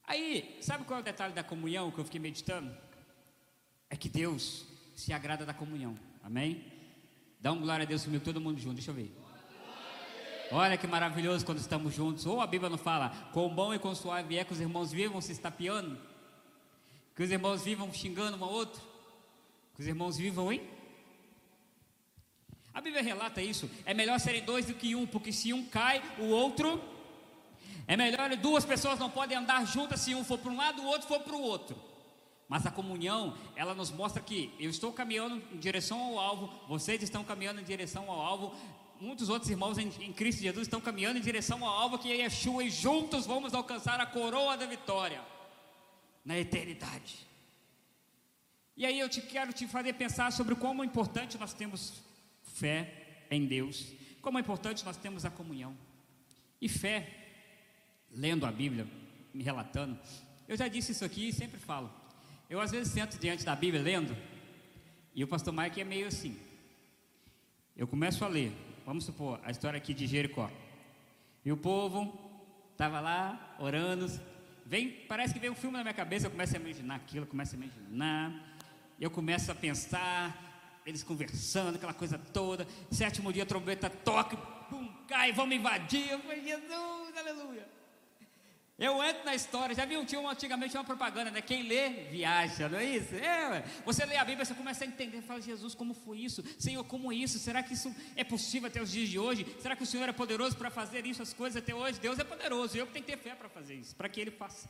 Aí, 0.04 0.58
sabe 0.62 0.84
qual 0.84 1.00
é 1.00 1.02
o 1.02 1.06
detalhe 1.06 1.34
da 1.34 1.44
comunhão 1.44 1.92
que 1.92 2.00
eu 2.00 2.06
fiquei 2.06 2.20
meditando? 2.20 2.76
É 3.90 3.96
que 3.96 4.10
Deus 4.10 4.66
se 4.96 5.14
agrada 5.14 5.46
da 5.46 5.54
comunhão. 5.54 5.98
Amém? 6.24 6.71
Dá 7.42 7.52
um 7.52 7.60
glória 7.60 7.84
a 7.84 7.88
Deus 7.88 8.04
comigo, 8.04 8.24
todo 8.24 8.40
mundo 8.40 8.60
junto. 8.60 8.76
Deixa 8.76 8.92
eu 8.92 8.96
ver. 8.96 9.12
Olha 10.52 10.78
que 10.78 10.86
maravilhoso 10.86 11.44
quando 11.44 11.58
estamos 11.58 11.94
juntos. 11.94 12.26
Ou 12.28 12.40
a 12.40 12.46
Bíblia 12.46 12.70
não 12.70 12.78
fala, 12.78 13.10
com 13.34 13.50
bom 13.50 13.74
e 13.74 13.80
com 13.80 13.96
suave 13.96 14.38
é 14.38 14.44
que 14.44 14.54
os 14.54 14.60
irmãos 14.60 14.92
vivam 14.92 15.20
se 15.20 15.32
estapeando, 15.32 15.98
que 17.16 17.24
os 17.24 17.32
irmãos 17.32 17.64
vivam 17.64 17.92
xingando 17.92 18.38
um 18.38 18.44
ao 18.44 18.52
outro, 18.52 18.80
que 19.74 19.82
os 19.82 19.88
irmãos 19.88 20.18
vivam, 20.18 20.52
hein? 20.52 20.62
A 22.74 22.80
Bíblia 22.80 23.02
relata 23.02 23.42
isso. 23.42 23.70
É 23.86 23.94
melhor 23.94 24.20
serem 24.20 24.44
dois 24.44 24.68
do 24.68 24.76
que 24.76 24.96
um, 24.96 25.08
porque 25.08 25.32
se 25.34 25.52
um 25.52 25.66
cai, 25.66 26.02
o 26.20 26.26
outro 26.26 26.80
É 27.88 27.98
melhor 27.98 28.34
duas 28.38 28.64
pessoas 28.64 29.00
não 29.00 29.10
podem 29.10 29.38
andar 29.38 29.66
juntas 29.66 30.00
se 30.02 30.14
um 30.14 30.24
for 30.24 30.38
para 30.38 30.52
um 30.52 30.56
lado 30.56 30.82
o 30.82 30.86
outro 30.86 31.08
for 31.08 31.20
para 31.22 31.36
o 31.36 31.42
outro. 31.42 31.91
Mas 32.52 32.66
a 32.66 32.70
comunhão, 32.70 33.34
ela 33.56 33.74
nos 33.74 33.92
mostra 33.92 34.22
que 34.22 34.54
eu 34.60 34.70
estou 34.70 34.92
caminhando 34.92 35.42
em 35.54 35.58
direção 35.58 36.02
ao 36.02 36.20
alvo, 36.20 36.54
vocês 36.68 37.02
estão 37.02 37.24
caminhando 37.24 37.62
em 37.62 37.64
direção 37.64 38.12
ao 38.12 38.20
alvo, 38.20 38.54
muitos 39.00 39.30
outros 39.30 39.50
irmãos 39.50 39.78
em, 39.78 39.88
em 40.02 40.12
Cristo 40.12 40.42
Jesus 40.42 40.68
estão 40.68 40.82
caminhando 40.82 41.18
em 41.18 41.22
direção 41.22 41.66
ao 41.66 41.74
alvo 41.74 41.98
que 41.98 42.12
é 42.12 42.18
Yeshua 42.18 42.66
e 42.66 42.70
juntos 42.70 43.26
vamos 43.26 43.54
alcançar 43.54 44.02
a 44.02 44.06
coroa 44.06 44.58
da 44.58 44.66
vitória 44.66 45.22
na 46.26 46.38
eternidade. 46.38 47.26
E 48.76 48.86
aí 48.86 49.00
eu 49.00 49.08
te 49.08 49.22
quero 49.22 49.54
te 49.54 49.66
fazer 49.66 49.94
pensar 49.94 50.30
sobre 50.34 50.54
como 50.54 50.84
é 50.84 50.86
importante 50.86 51.38
nós 51.38 51.54
temos 51.54 52.04
fé 52.44 53.24
em 53.32 53.46
Deus, 53.46 53.94
como 54.22 54.38
é 54.38 54.42
importante 54.42 54.84
nós 54.84 54.98
temos 54.98 55.24
a 55.24 55.30
comunhão. 55.30 55.74
E 56.60 56.68
fé, 56.68 57.16
lendo 58.12 58.46
a 58.46 58.52
Bíblia, 58.52 58.86
me 59.34 59.42
relatando, 59.42 59.98
eu 60.50 60.58
já 60.58 60.68
disse 60.68 60.92
isso 60.92 61.06
aqui 61.06 61.30
e 61.30 61.32
sempre 61.32 61.58
falo. 61.58 62.01
Eu 62.52 62.60
às 62.60 62.70
vezes 62.70 62.92
sento 62.92 63.18
diante 63.18 63.46
da 63.46 63.56
Bíblia 63.56 63.82
lendo, 63.82 64.14
e 65.16 65.24
o 65.24 65.28
pastor 65.28 65.54
Mike 65.54 65.80
é 65.80 65.86
meio 65.86 66.08
assim. 66.08 66.38
Eu 67.78 67.88
começo 67.88 68.26
a 68.26 68.28
ler, 68.28 68.52
vamos 68.86 69.06
supor, 69.06 69.40
a 69.42 69.50
história 69.50 69.78
aqui 69.78 69.94
de 69.94 70.06
Jericó. 70.06 70.52
E 71.46 71.52
o 71.54 71.56
povo 71.56 72.14
estava 72.74 73.00
lá 73.00 73.56
orando, 73.58 74.06
vem, 74.66 74.92
parece 75.08 75.34
que 75.34 75.40
vem 75.40 75.50
um 75.50 75.56
filme 75.56 75.78
na 75.78 75.82
minha 75.82 75.94
cabeça, 75.94 76.28
eu 76.28 76.32
começo 76.32 76.54
a 76.54 76.60
imaginar 76.60 76.96
aquilo, 76.96 77.26
começo 77.26 77.56
a 77.56 77.58
imaginar, 77.58 78.58
eu 79.00 79.10
começo 79.10 79.50
a 79.50 79.56
pensar, 79.56 80.82
eles 80.86 81.04
conversando, 81.04 81.78
aquela 81.78 81.94
coisa 81.94 82.18
toda. 82.18 82.68
Sétimo 82.92 83.32
dia 83.32 83.44
a 83.44 83.46
trombeta 83.46 83.90
toca, 83.90 84.36
pum, 84.36 84.92
cai, 85.08 85.32
vamos 85.32 85.56
invadir. 85.56 86.12
Eu 86.12 86.20
falei, 86.20 86.44
Jesus, 86.44 87.18
aleluia. 87.18 87.81
Eu 88.82 89.02
entro 89.04 89.24
na 89.24 89.36
história, 89.36 89.76
já 89.76 89.86
viu, 89.86 90.04
tinha 90.04 90.20
uma, 90.20 90.32
antigamente 90.32 90.76
uma 90.76 90.84
propaganda, 90.84 91.30
né? 91.30 91.40
Quem 91.40 91.62
lê, 91.62 91.90
viaja, 92.10 92.68
não 92.68 92.80
é 92.80 92.84
isso? 92.84 93.14
É, 93.14 93.64
você 93.86 94.04
lê 94.08 94.18
a 94.18 94.26
Bíblia, 94.26 94.44
você 94.44 94.56
começa 94.56 94.84
a 94.84 94.88
entender, 94.88 95.22
fala, 95.22 95.40
Jesus, 95.40 95.76
como 95.76 95.94
foi 95.94 96.18
isso? 96.18 96.44
Senhor, 96.58 96.84
como 96.86 97.14
isso? 97.14 97.38
Será 97.38 97.62
que 97.62 97.76
isso 97.76 97.96
é 98.16 98.24
possível 98.24 98.70
até 98.70 98.82
os 98.82 98.92
dias 98.92 99.08
de 99.08 99.20
hoje? 99.20 99.46
Será 99.60 99.76
que 99.76 99.84
o 99.84 99.86
Senhor 99.86 100.10
é 100.10 100.12
poderoso 100.12 100.58
para 100.58 100.72
fazer 100.72 101.06
isso, 101.06 101.22
as 101.22 101.32
coisas 101.32 101.62
até 101.62 101.76
hoje? 101.76 102.00
Deus 102.00 102.18
é 102.18 102.24
poderoso, 102.24 102.76
eu 102.76 102.88
tenho 102.88 103.06
que 103.06 103.12
ter 103.12 103.20
fé 103.20 103.36
para 103.36 103.48
fazer 103.48 103.76
isso, 103.76 103.96
para 103.96 104.10
que 104.10 104.20
Ele 104.20 104.32
faça. 104.32 104.68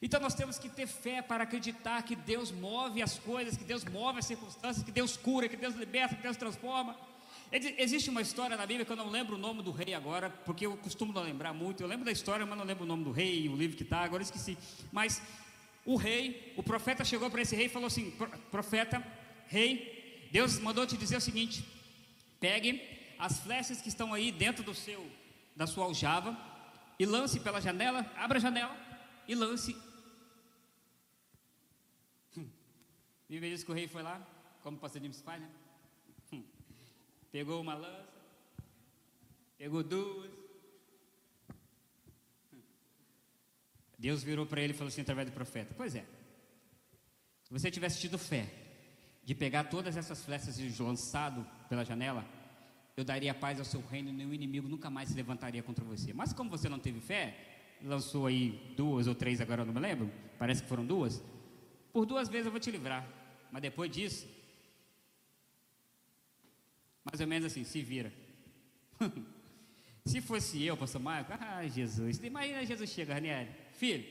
Então 0.00 0.18
nós 0.18 0.32
temos 0.32 0.58
que 0.58 0.70
ter 0.70 0.86
fé 0.86 1.20
para 1.20 1.44
acreditar 1.44 2.02
que 2.02 2.16
Deus 2.16 2.50
move 2.50 3.02
as 3.02 3.18
coisas, 3.18 3.54
que 3.54 3.64
Deus 3.64 3.84
move 3.84 4.18
as 4.18 4.24
circunstâncias, 4.24 4.82
que 4.82 4.90
Deus 4.90 5.18
cura, 5.18 5.46
que 5.46 5.58
Deus 5.58 5.74
liberta, 5.74 6.16
que 6.16 6.22
Deus 6.22 6.38
transforma. 6.38 6.96
Existe 7.52 8.10
uma 8.10 8.22
história 8.22 8.56
na 8.56 8.64
Bíblia 8.64 8.86
que 8.86 8.92
eu 8.92 8.96
não 8.96 9.10
lembro 9.10 9.34
o 9.34 9.38
nome 9.38 9.62
do 9.62 9.72
rei 9.72 9.92
agora, 9.92 10.30
porque 10.30 10.66
eu 10.66 10.76
costumo 10.76 11.12
não 11.12 11.22
lembrar 11.22 11.52
muito. 11.52 11.82
Eu 11.82 11.88
lembro 11.88 12.04
da 12.04 12.12
história, 12.12 12.46
mas 12.46 12.56
não 12.56 12.64
lembro 12.64 12.84
o 12.84 12.86
nome 12.86 13.02
do 13.02 13.10
rei, 13.10 13.48
o 13.48 13.56
livro 13.56 13.76
que 13.76 13.82
está, 13.82 14.00
agora 14.00 14.22
esqueci. 14.22 14.56
Mas 14.92 15.20
o 15.84 15.96
rei, 15.96 16.54
o 16.56 16.62
profeta 16.62 17.04
chegou 17.04 17.28
para 17.30 17.42
esse 17.42 17.56
rei 17.56 17.66
e 17.66 17.68
falou 17.68 17.88
assim: 17.88 18.12
Profeta, 18.50 19.04
rei, 19.46 20.28
Deus 20.30 20.58
mandou 20.60 20.86
te 20.86 20.96
dizer 20.96 21.16
o 21.16 21.20
seguinte: 21.20 21.64
pegue 22.38 22.80
as 23.18 23.40
flechas 23.40 23.80
que 23.80 23.88
estão 23.88 24.14
aí 24.14 24.30
dentro 24.30 24.62
do 24.62 24.74
seu, 24.74 25.10
da 25.56 25.66
sua 25.66 25.86
aljava 25.86 26.36
e 26.98 27.04
lance 27.04 27.40
pela 27.40 27.60
janela, 27.60 28.10
abra 28.16 28.38
a 28.38 28.40
janela 28.40 28.76
e 29.26 29.34
lance 29.34 29.76
diz 33.38 33.62
que 33.62 33.70
o 33.70 33.74
rei 33.74 33.86
foi 33.86 34.02
lá, 34.02 34.20
como 34.62 34.76
o 34.76 34.80
pastor 34.80 35.00
James 35.00 35.20
faz, 35.20 35.40
né? 35.40 35.48
Pegou 37.30 37.60
uma 37.60 37.74
lança, 37.74 38.08
pegou 39.56 39.82
duas. 39.82 40.30
Deus 43.98 44.22
virou 44.22 44.46
para 44.46 44.60
ele 44.62 44.72
e 44.72 44.76
falou 44.76 44.88
assim 44.88 45.02
através 45.02 45.28
do 45.28 45.32
profeta: 45.32 45.74
Pois 45.76 45.94
é, 45.94 46.04
se 47.44 47.52
você 47.52 47.70
tivesse 47.70 48.00
tido 48.00 48.18
fé 48.18 48.48
de 49.22 49.34
pegar 49.34 49.64
todas 49.64 49.96
essas 49.96 50.24
flechas 50.24 50.58
e 50.58 50.82
lançado 50.82 51.46
pela 51.68 51.84
janela, 51.84 52.24
eu 52.96 53.04
daria 53.04 53.32
paz 53.32 53.58
ao 53.58 53.64
seu 53.64 53.80
reino 53.80 54.08
e 54.08 54.12
nenhum 54.12 54.34
inimigo 54.34 54.68
nunca 54.68 54.90
mais 54.90 55.10
se 55.10 55.14
levantaria 55.14 55.62
contra 55.62 55.84
você. 55.84 56.12
Mas 56.12 56.32
como 56.32 56.50
você 56.50 56.68
não 56.68 56.78
teve 56.78 57.00
fé, 57.00 57.36
lançou 57.82 58.26
aí 58.26 58.74
duas 58.76 59.06
ou 59.06 59.14
três, 59.14 59.40
agora 59.40 59.62
eu 59.62 59.66
não 59.66 59.74
me 59.74 59.80
lembro, 59.80 60.10
parece 60.38 60.62
que 60.62 60.68
foram 60.68 60.84
duas. 60.84 61.22
Por 61.92 62.06
duas 62.06 62.28
vezes 62.28 62.46
eu 62.46 62.52
vou 62.52 62.60
te 62.60 62.70
livrar. 62.70 63.06
Mas 63.50 63.62
depois 63.62 63.90
disso, 63.90 64.26
mais 67.04 67.20
ou 67.20 67.26
menos 67.26 67.46
assim, 67.46 67.64
se 67.64 67.80
vira. 67.82 68.12
se 70.04 70.20
fosse 70.20 70.64
eu, 70.64 70.76
pastor 70.76 71.00
Marco, 71.00 71.32
ah, 71.38 71.66
Jesus, 71.66 72.22
imagina 72.22 72.64
Jesus 72.64 72.90
chega, 72.90 73.14
Ranieri, 73.14 73.48
filho, 73.72 74.04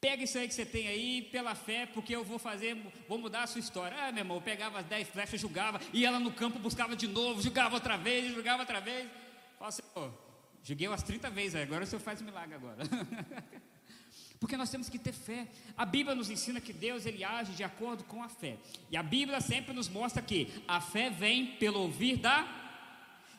pega 0.00 0.24
isso 0.24 0.38
aí 0.38 0.46
que 0.46 0.54
você 0.54 0.64
tem 0.64 0.86
aí 0.88 1.22
pela 1.32 1.54
fé, 1.54 1.86
porque 1.86 2.14
eu 2.14 2.24
vou 2.24 2.38
fazer, 2.38 2.76
vou 3.08 3.18
mudar 3.18 3.42
a 3.42 3.46
sua 3.46 3.58
história. 3.58 3.96
Ah, 3.98 4.12
meu 4.12 4.22
irmão, 4.22 4.36
eu 4.36 4.42
pegava 4.42 4.78
as 4.78 4.86
dez 4.86 5.08
flechas, 5.08 5.40
julgava, 5.40 5.80
ia 5.92 6.10
lá 6.10 6.20
no 6.20 6.32
campo, 6.32 6.58
buscava 6.58 6.94
de 6.94 7.08
novo, 7.08 7.42
julgava 7.42 7.74
outra 7.74 7.96
vez, 7.96 8.32
julgava 8.32 8.62
outra 8.62 8.80
vez. 8.80 9.08
Fala 9.58 9.68
assim, 9.68 9.82
pô, 9.94 10.10
joguei 10.62 10.86
umas 10.86 11.02
30 11.02 11.30
vezes, 11.30 11.54
agora 11.56 11.84
o 11.84 11.86
senhor 11.86 12.00
faz 12.00 12.22
milagre 12.22 12.54
agora. 12.54 12.78
Porque 14.38 14.56
nós 14.56 14.70
temos 14.70 14.88
que 14.88 14.98
ter 14.98 15.12
fé. 15.12 15.46
A 15.76 15.86
Bíblia 15.86 16.14
nos 16.14 16.30
ensina 16.30 16.60
que 16.60 16.72
Deus 16.72 17.06
ele 17.06 17.24
age 17.24 17.52
de 17.52 17.64
acordo 17.64 18.04
com 18.04 18.22
a 18.22 18.28
fé. 18.28 18.56
E 18.90 18.96
a 18.96 19.02
Bíblia 19.02 19.40
sempre 19.40 19.72
nos 19.72 19.88
mostra 19.88 20.22
que 20.22 20.52
a 20.68 20.80
fé 20.80 21.10
vem 21.10 21.56
pelo 21.58 21.80
ouvir 21.80 22.16
da 22.16 22.64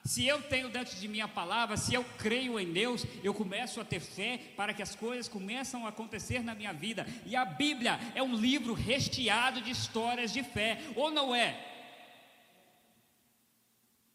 se 0.08 0.26
eu 0.26 0.42
tenho 0.42 0.70
dentro 0.70 0.96
de 0.96 1.06
mim 1.06 1.20
a 1.20 1.28
palavra, 1.28 1.76
se 1.76 1.94
eu 1.94 2.02
creio 2.18 2.58
em 2.58 2.72
Deus, 2.72 3.06
eu 3.22 3.34
começo 3.34 3.82
a 3.82 3.84
ter 3.84 4.00
fé 4.00 4.40
para 4.56 4.74
que 4.74 4.82
as 4.82 4.96
coisas 4.96 5.28
começam 5.28 5.86
a 5.86 5.90
acontecer 5.90 6.42
na 6.42 6.56
minha 6.56 6.72
vida. 6.72 7.06
E 7.26 7.36
a 7.36 7.44
Bíblia 7.44 8.00
é 8.16 8.24
um 8.24 8.34
livro 8.34 8.74
recheado 8.74 9.62
de 9.62 9.70
histórias 9.70 10.32
de 10.32 10.44
fé, 10.44 10.80
ou 10.96 11.12
não 11.12 11.36
é? 11.36 11.62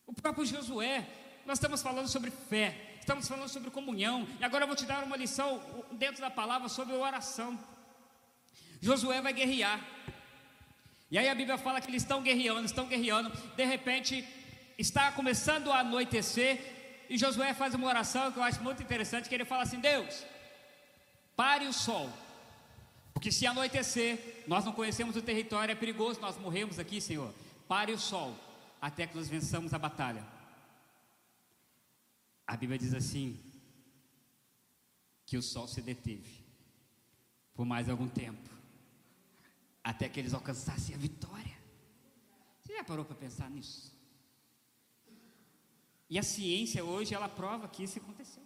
O 0.07 0.15
próprio 0.15 0.47
Josué, 0.47 1.07
nós 1.45 1.59
estamos 1.59 1.83
falando 1.83 2.09
sobre 2.09 2.31
fé 2.31 2.92
estamos 3.03 3.27
falando 3.27 3.49
sobre 3.49 3.69
comunhão, 3.71 4.27
e 4.39 4.45
agora 4.45 4.63
eu 4.63 4.69
vou 4.69 4.77
te 4.77 4.85
dar 4.85 5.03
uma 5.03 5.17
lição 5.17 5.61
dentro 5.91 6.21
da 6.21 6.31
palavra 6.31 6.69
sobre 6.69 6.95
oração. 6.95 7.59
Josué 8.81 9.21
vai 9.21 9.33
guerrear, 9.33 9.81
e 11.11 11.19
aí 11.19 11.29
a 11.29 11.35
Bíblia 11.35 11.59
fala 11.59 11.81
que 11.81 11.91
eles 11.91 12.03
estão 12.03 12.23
guerreando, 12.23 12.65
estão 12.65 12.87
guerreando, 12.87 13.31
de 13.57 13.65
repente 13.65 14.25
está 14.79 15.11
começando 15.11 15.73
a 15.73 15.81
anoitecer, 15.81 17.05
e 17.11 17.19
Josué 17.19 17.53
faz 17.55 17.75
uma 17.75 17.89
oração 17.89 18.31
que 18.31 18.39
eu 18.39 18.43
acho 18.43 18.63
muito 18.63 18.83
interessante, 18.83 19.29
que 19.29 19.35
ele 19.35 19.45
fala 19.45 19.65
assim: 19.65 19.81
Deus, 19.81 20.25
pare 21.37 21.67
o 21.67 21.73
sol, 21.73 22.09
porque 23.13 23.33
se 23.33 23.47
anoitecer, 23.49 24.45
nós 24.47 24.65
não 24.65 24.73
conhecemos 24.73 25.17
o 25.17 25.23
território, 25.23 25.73
é 25.73 25.75
perigoso, 25.75 26.21
nós 26.21 26.39
morremos 26.39 26.79
aqui, 26.79 27.01
Senhor. 27.01 27.35
Pare 27.67 27.93
o 27.93 27.99
sol, 27.99 28.35
até 28.81 29.09
que 29.09 29.17
nós 29.17 29.29
vençamos 29.29 29.75
a 29.75 29.79
batalha. 29.79 30.25
A 32.47 32.57
Bíblia 32.57 32.79
diz 32.79 32.95
assim: 32.95 33.39
que 35.27 35.37
o 35.37 35.43
sol 35.43 35.67
se 35.67 35.81
deteve 35.81 36.45
por 37.55 37.65
mais 37.65 37.89
algum 37.89 38.09
tempo, 38.09 38.51
até 39.83 40.09
que 40.09 40.21
eles 40.21 40.35
alcançassem 40.35 40.95
a 40.95 40.99
vitória. 40.99 41.57
Você 42.61 42.75
já 42.75 42.85
parou 42.85 43.05
para 43.05 43.15
pensar 43.15 43.51
nisso? 43.51 43.93
E 46.09 46.19
a 46.19 46.23
ciência 46.23 46.85
hoje 46.85 47.15
ela 47.15 47.29
prova 47.29 47.69
que 47.69 47.83
isso 47.83 47.99
aconteceu. 47.99 48.43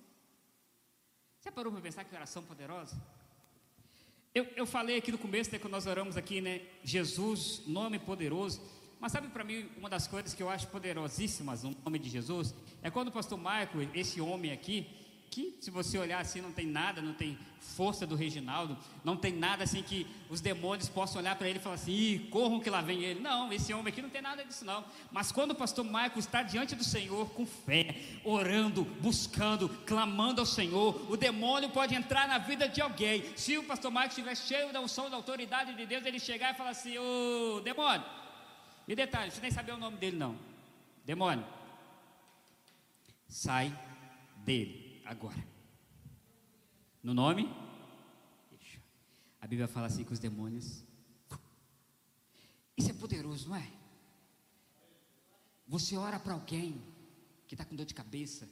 Você 1.41 1.51
parou 1.51 1.73
para 1.73 1.83
pensar 1.83 2.05
que 2.05 2.15
oração 2.15 2.43
poderosa? 2.45 2.97
Eu, 4.35 4.45
eu 4.55 4.67
falei 4.67 4.99
aqui 4.99 5.11
no 5.11 5.19
começo, 5.19 5.51
né, 5.51 5.59
quando 5.59 5.73
nós 5.73 5.87
oramos 5.87 6.17
aqui, 6.17 6.41
né? 6.41 6.65
Jesus, 6.85 7.63
nome 7.67 7.99
poderoso. 7.99 8.61
Mas 9.01 9.13
sabe 9.13 9.29
para 9.29 9.45
mim 9.45 9.69
uma 9.77 9.91
das 9.91 10.07
coisas 10.07 10.33
que 10.33 10.43
eu 10.43 10.49
acho 10.49 10.67
poderosíssimas 10.69 11.63
no 11.63 11.77
nome 11.85 11.99
de 11.99 12.09
Jesus 12.09 12.55
é 12.83 12.91
quando 12.91 13.09
o 13.09 13.13
pastor 13.13 13.39
Marco, 13.39 13.79
esse 13.95 14.21
homem 14.21 14.53
aqui, 14.53 14.87
que 15.31 15.57
se 15.61 15.71
você 15.71 15.99
olhar 15.99 16.21
assim 16.21 16.41
não 16.41 16.53
tem 16.53 16.67
nada, 16.67 17.03
não 17.03 17.13
tem 17.13 17.39
força 17.61 18.07
do 18.07 18.15
Reginaldo, 18.15 18.77
não 19.05 19.17
tem 19.17 19.35
nada 19.35 19.65
assim 19.65 19.83
que 19.83 20.07
os 20.31 20.41
demônios 20.41 20.89
possam 20.89 21.21
olhar 21.21 21.37
para 21.37 21.49
ele 21.49 21.59
e 21.59 21.63
falar 21.63 21.75
assim, 21.75 21.93
Ih, 21.93 22.19
corram 22.31 22.61
que 22.61 22.71
lá 22.71 22.81
vem 22.81 23.03
ele. 23.03 23.21
Não, 23.21 23.53
esse 23.53 23.75
homem 23.75 23.93
aqui 23.93 24.01
não 24.01 24.09
tem 24.09 24.23
nada 24.23 24.45
disso 24.45 24.65
não. 24.65 24.85
Mas 25.11 25.33
quando 25.33 25.51
o 25.51 25.55
pastor 25.55 25.85
Marco 25.85 26.19
está 26.19 26.43
diante 26.43 26.75
do 26.75 26.85
Senhor 26.85 27.29
com 27.31 27.45
fé, 27.45 27.97
orando, 28.25 28.85
buscando, 28.85 29.69
clamando 29.85 30.41
ao 30.41 30.47
Senhor, 30.47 31.11
o 31.11 31.17
demônio 31.17 31.69
pode 31.71 31.95
entrar 31.95 32.27
na 32.29 32.39
vida 32.39 32.69
de 32.69 32.81
alguém. 32.81 33.25
Se 33.37 33.59
o 33.59 33.65
pastor 33.65 33.91
Marco 33.91 34.11
estiver 34.11 34.37
cheio 34.37 34.73
da 34.73 34.81
unção 34.81 35.11
da 35.11 35.17
autoridade 35.17 35.75
de 35.75 35.85
Deus, 35.85 36.07
ele 36.07 36.19
chegar 36.19 36.55
e 36.55 36.57
falar 36.57 36.71
assim, 36.71 36.97
ô 36.97 37.61
demônio, 37.63 38.05
e 38.87 38.95
detalhe, 38.95 39.31
você 39.31 39.41
nem 39.41 39.51
sabia 39.51 39.75
o 39.75 39.79
nome 39.79 39.97
dele 39.97 40.17
não. 40.17 40.39
Demônio. 41.05 41.47
Sai 43.29 43.77
dele 44.45 45.03
agora. 45.05 45.45
No 47.03 47.15
nome? 47.15 47.49
A 49.41 49.47
Bíblia 49.47 49.69
fala 49.69 49.87
assim 49.87 50.05
com 50.05 50.13
os 50.13 50.19
demônios. 50.19 50.85
Isso 52.77 52.91
é 52.91 52.95
poderoso, 52.95 53.49
não 53.49 53.57
é? 53.57 53.71
Você 55.69 55.97
ora 55.97 56.19
para 56.19 56.35
alguém 56.35 56.83
que 57.47 57.55
está 57.55 57.65
com 57.65 57.75
dor 57.75 57.87
de 57.87 57.95
cabeça, 57.95 58.49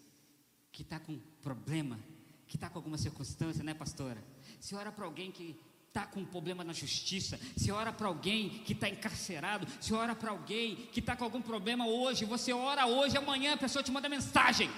que 0.73 0.83
está 0.83 0.99
com 0.99 1.19
problema, 1.43 1.99
que 2.47 2.57
está 2.57 2.71
com 2.71 2.79
alguma 2.79 2.99
circunstância, 2.99 3.62
né, 3.62 3.75
pastora? 3.75 4.23
Você 4.61 4.75
ora 4.75 4.91
para 4.91 5.05
alguém 5.05 5.31
que 5.31 5.61
está 5.95 6.05
com 6.05 6.19
um 6.19 6.27
problema 6.27 6.65
na 6.65 6.73
justiça, 6.73 7.39
se 7.57 7.71
ora 7.71 7.93
para 7.93 8.09
alguém 8.09 8.49
que 8.65 8.73
está 8.73 8.89
encarcerado, 8.89 9.65
se 9.81 9.95
ora 9.95 10.13
para 10.13 10.33
alguém 10.33 10.75
que 10.93 10.99
está 10.99 11.15
com 11.15 11.23
algum 11.23 11.41
problema 11.41 11.87
hoje, 11.87 12.25
você 12.25 12.53
ora 12.53 12.85
hoje, 12.85 13.17
amanhã 13.17 13.55
a 13.55 13.57
pessoa 13.57 13.81
te 13.81 13.93
manda 13.93 14.09
mensagem. 14.09 14.69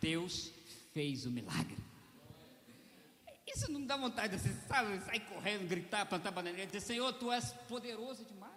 Deus 0.00 0.52
fez 0.94 1.26
o 1.26 1.32
milagre. 1.32 1.76
Isso 3.44 3.72
não 3.72 3.84
dá 3.84 3.96
vontade 3.96 4.36
de 4.36 4.40
você, 4.40 4.54
sabe, 4.68 5.00
sair 5.00 5.18
correndo, 5.18 5.66
gritar, 5.66 6.06
plantar 6.06 6.30
bananeira, 6.30 6.64
dizer, 6.64 6.80
Senhor, 6.80 7.12
Tu 7.14 7.32
és 7.32 7.52
poderoso 7.68 8.24
demais. 8.24 8.52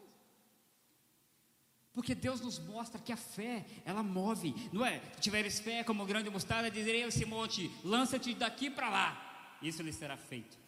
Porque 1.91 2.13
Deus 2.13 2.39
nos 2.39 2.59
mostra 2.59 3.01
que 3.01 3.11
a 3.11 3.17
fé, 3.17 3.65
ela 3.83 4.03
move, 4.03 4.53
não 4.71 4.85
é? 4.85 5.01
Se 5.15 5.21
tiveres 5.21 5.59
fé 5.59 5.83
como 5.83 6.05
grande 6.05 6.29
mostarda, 6.29 6.69
dizerei 6.69 7.03
a 7.03 7.07
esse 7.07 7.25
monte, 7.25 7.71
lança-te 7.83 8.35
daqui 8.35 8.69
para 8.69 8.89
lá, 8.91 9.57
isso 9.59 9.81
lhe 9.81 9.91
será 9.91 10.15
feito. 10.15 10.62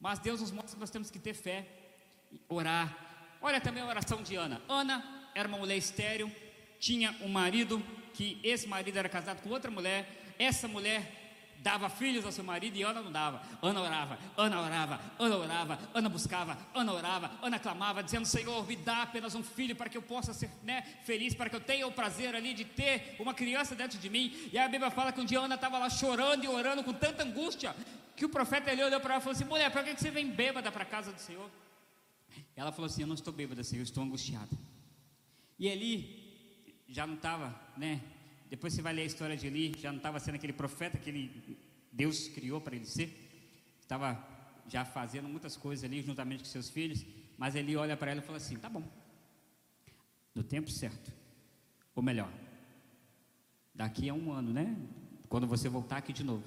Mas 0.00 0.18
Deus 0.18 0.40
nos 0.40 0.50
mostra 0.50 0.74
que 0.74 0.80
nós 0.80 0.90
temos 0.90 1.10
que 1.10 1.18
ter 1.18 1.34
fé, 1.34 1.66
orar. 2.48 2.96
Olha 3.42 3.60
também 3.60 3.82
a 3.82 3.86
oração 3.86 4.22
de 4.22 4.34
Ana. 4.34 4.62
Ana 4.66 5.04
era 5.34 5.46
uma 5.46 5.58
mulher 5.58 5.76
estéril, 5.76 6.34
tinha 6.78 7.14
um 7.20 7.28
marido, 7.28 7.82
que 8.14 8.40
esse 8.42 8.66
marido 8.66 8.98
era 8.98 9.08
casado 9.08 9.42
com 9.42 9.50
outra 9.50 9.70
mulher, 9.70 10.34
essa 10.38 10.66
mulher 10.66 11.20
dava 11.62 11.90
filhos 11.90 12.24
ao 12.24 12.32
seu 12.32 12.42
marido 12.42 12.76
e 12.76 12.82
Ana 12.82 13.02
não 13.02 13.12
dava. 13.12 13.42
Ana 13.62 13.80
orava, 13.82 14.18
Ana 14.36 14.60
orava, 14.62 15.00
Ana 15.18 15.36
orava, 15.36 15.78
Ana 15.92 16.08
buscava, 16.08 16.58
Ana 16.74 16.92
orava, 16.92 17.30
Ana 17.42 17.58
clamava, 17.58 18.02
dizendo: 18.02 18.24
Senhor, 18.24 18.66
me 18.66 18.76
dá 18.76 19.02
apenas 19.02 19.34
um 19.34 19.42
filho 19.42 19.76
para 19.76 19.88
que 19.88 19.96
eu 19.96 20.02
possa 20.02 20.32
ser 20.32 20.50
né, 20.62 20.82
feliz, 21.04 21.34
para 21.34 21.50
que 21.50 21.56
eu 21.56 21.60
tenha 21.60 21.86
o 21.86 21.92
prazer 21.92 22.34
ali 22.34 22.54
de 22.54 22.64
ter 22.64 23.16
uma 23.18 23.34
criança 23.34 23.74
dentro 23.74 23.98
de 23.98 24.08
mim. 24.08 24.48
E 24.52 24.58
a 24.58 24.68
Bíblia 24.68 24.90
fala 24.90 25.12
que 25.12 25.20
um 25.20 25.24
dia 25.24 25.40
Ana 25.40 25.54
estava 25.54 25.78
lá 25.78 25.90
chorando 25.90 26.44
e 26.44 26.48
orando 26.48 26.82
com 26.82 26.92
tanta 26.92 27.22
angústia 27.22 27.74
que 28.16 28.24
o 28.24 28.28
profeta 28.28 28.70
ele 28.70 28.82
olhou 28.84 29.00
para 29.00 29.14
ela 29.14 29.20
e 29.20 29.24
falou 29.24 29.36
assim: 29.36 29.44
mulher, 29.44 29.70
para 29.70 29.82
que 29.82 29.98
você 29.98 30.10
vem 30.10 30.30
bêbada 30.30 30.70
para 30.70 30.82
a 30.82 30.86
casa 30.86 31.12
do 31.12 31.20
Senhor? 31.20 31.50
Ela 32.56 32.72
falou 32.72 32.86
assim: 32.86 33.02
eu 33.02 33.06
não 33.06 33.14
estou 33.14 33.32
bêbada, 33.32 33.62
Senhor, 33.64 33.80
eu 33.80 33.84
estou 33.84 34.02
angustiada. 34.04 34.56
E 35.58 35.68
Eli 35.68 36.84
já 36.88 37.06
não 37.06 37.14
estava, 37.14 37.54
né? 37.76 38.00
Depois 38.48 38.74
você 38.74 38.82
vai 38.82 38.92
ler 38.92 39.02
a 39.02 39.06
história 39.06 39.36
de 39.36 39.46
Eli, 39.46 39.76
já 39.78 39.90
não 39.90 39.98
estava 39.98 40.18
sendo 40.18 40.34
aquele 40.34 40.52
profeta 40.52 40.98
que 40.98 41.08
ele, 41.08 41.58
Deus 41.92 42.28
criou 42.28 42.60
para 42.60 42.74
ele 42.74 42.84
ser, 42.84 43.08
estava 43.80 44.26
já 44.66 44.84
fazendo 44.84 45.28
muitas 45.28 45.56
coisas 45.56 45.84
ali 45.84 46.02
juntamente 46.02 46.42
com 46.42 46.48
seus 46.48 46.68
filhos, 46.68 47.04
mas 47.38 47.54
Eli 47.54 47.76
olha 47.76 47.96
para 47.96 48.10
ela 48.10 48.20
e 48.20 48.24
fala 48.24 48.38
assim: 48.38 48.56
tá 48.56 48.68
bom, 48.68 48.82
no 50.34 50.42
tempo 50.42 50.70
certo, 50.70 51.12
ou 51.94 52.02
melhor, 52.02 52.32
daqui 53.74 54.08
a 54.08 54.14
um 54.14 54.32
ano, 54.32 54.52
né? 54.52 54.76
Quando 55.28 55.46
você 55.46 55.68
voltar 55.68 55.98
aqui 55.98 56.12
de 56.12 56.24
novo, 56.24 56.44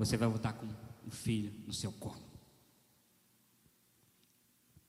você 0.00 0.16
vai 0.16 0.26
voltar 0.26 0.54
com 0.54 0.66
um 1.06 1.10
filho 1.10 1.52
no 1.66 1.74
seu 1.74 1.92
colo. 1.92 2.24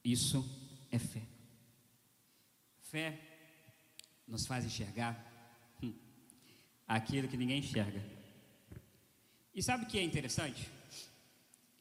Isso 0.02 0.40
é 0.90 0.98
fé. 0.98 1.22
Fé 2.80 3.20
nos 4.26 4.46
faz 4.46 4.64
enxergar 4.64 5.14
hum, 5.84 5.94
aquilo 6.88 7.28
que 7.28 7.36
ninguém 7.36 7.60
enxerga. 7.60 8.02
E 9.54 9.62
sabe 9.62 9.84
o 9.84 9.88
que 9.88 10.00
é 10.00 10.02
interessante? 10.02 10.72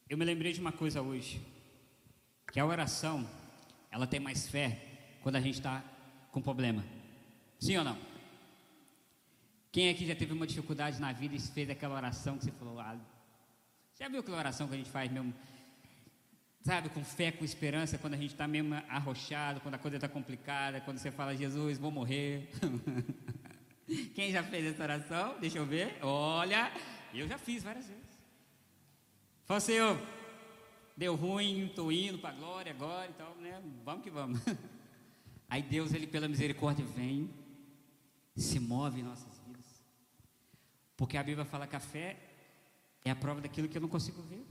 Eu 0.09 0.17
me 0.17 0.25
lembrei 0.25 0.51
de 0.51 0.59
uma 0.59 0.73
coisa 0.73 1.01
hoje, 1.01 1.41
que 2.51 2.59
a 2.59 2.65
oração, 2.65 3.25
ela 3.89 4.05
tem 4.05 4.19
mais 4.19 4.49
fé 4.49 5.17
quando 5.23 5.37
a 5.37 5.41
gente 5.41 5.55
está 5.55 5.81
com 6.33 6.41
problema. 6.41 6.83
Sim 7.57 7.77
ou 7.77 7.85
não? 7.85 7.97
Quem 9.71 9.87
aqui 9.87 10.05
já 10.05 10.17
teve 10.17 10.33
uma 10.33 10.45
dificuldade 10.45 10.99
na 10.99 11.13
vida 11.13 11.33
e 11.33 11.39
fez 11.39 11.69
aquela 11.69 11.95
oração 11.95 12.37
que 12.37 12.43
você 12.43 12.51
falou, 12.51 12.77
ah, 12.77 12.99
já 14.01 14.09
viu 14.09 14.21
aquela 14.21 14.39
oração 14.39 14.67
que 14.67 14.73
a 14.73 14.77
gente 14.77 14.89
faz 14.89 15.11
mesmo, 15.11 15.31
sabe, 16.63 16.89
com 16.89 17.05
fé, 17.05 17.31
com 17.31 17.45
esperança, 17.45 17.99
quando 17.99 18.15
a 18.15 18.17
gente 18.17 18.31
está 18.31 18.47
mesmo 18.47 18.73
arrochado, 18.89 19.61
quando 19.61 19.75
a 19.75 19.77
coisa 19.77 19.97
está 19.97 20.09
complicada, 20.09 20.81
quando 20.81 20.97
você 20.97 21.11
fala, 21.11 21.37
Jesus, 21.37 21.77
vou 21.77 21.91
morrer. 21.91 22.49
Quem 24.15 24.31
já 24.31 24.41
fez 24.41 24.65
essa 24.65 24.81
oração? 24.81 25.39
Deixa 25.39 25.59
eu 25.59 25.67
ver. 25.67 25.99
Olha, 26.01 26.71
eu 27.13 27.27
já 27.27 27.37
fiz 27.37 27.61
várias 27.61 27.85
vezes. 27.85 28.19
Fala, 29.45 29.59
Senhor, 29.59 30.01
deu 30.97 31.13
ruim, 31.13 31.67
estou 31.67 31.91
indo 31.91 32.17
para 32.17 32.31
a 32.31 32.33
glória 32.33 32.71
agora, 32.71 33.07
então, 33.07 33.35
né? 33.35 33.61
Vamos 33.85 34.01
que 34.01 34.09
vamos. 34.09 34.41
Aí 35.47 35.61
Deus, 35.61 35.93
ele 35.93 36.07
pela 36.07 36.27
misericórdia, 36.27 36.83
vem, 36.83 37.29
se 38.35 38.59
move 38.59 39.01
em 39.01 39.03
nossas 39.03 39.37
vidas. 39.45 39.85
Porque 40.97 41.17
a 41.17 41.23
Bíblia 41.23 41.45
fala 41.45 41.67
que 41.67 41.75
a 41.75 41.79
fé 41.79 42.30
é 43.03 43.11
a 43.11 43.15
prova 43.15 43.41
daquilo 43.41 43.67
que 43.67 43.77
eu 43.77 43.81
não 43.81 43.89
consigo 43.89 44.21
ver. 44.21 44.45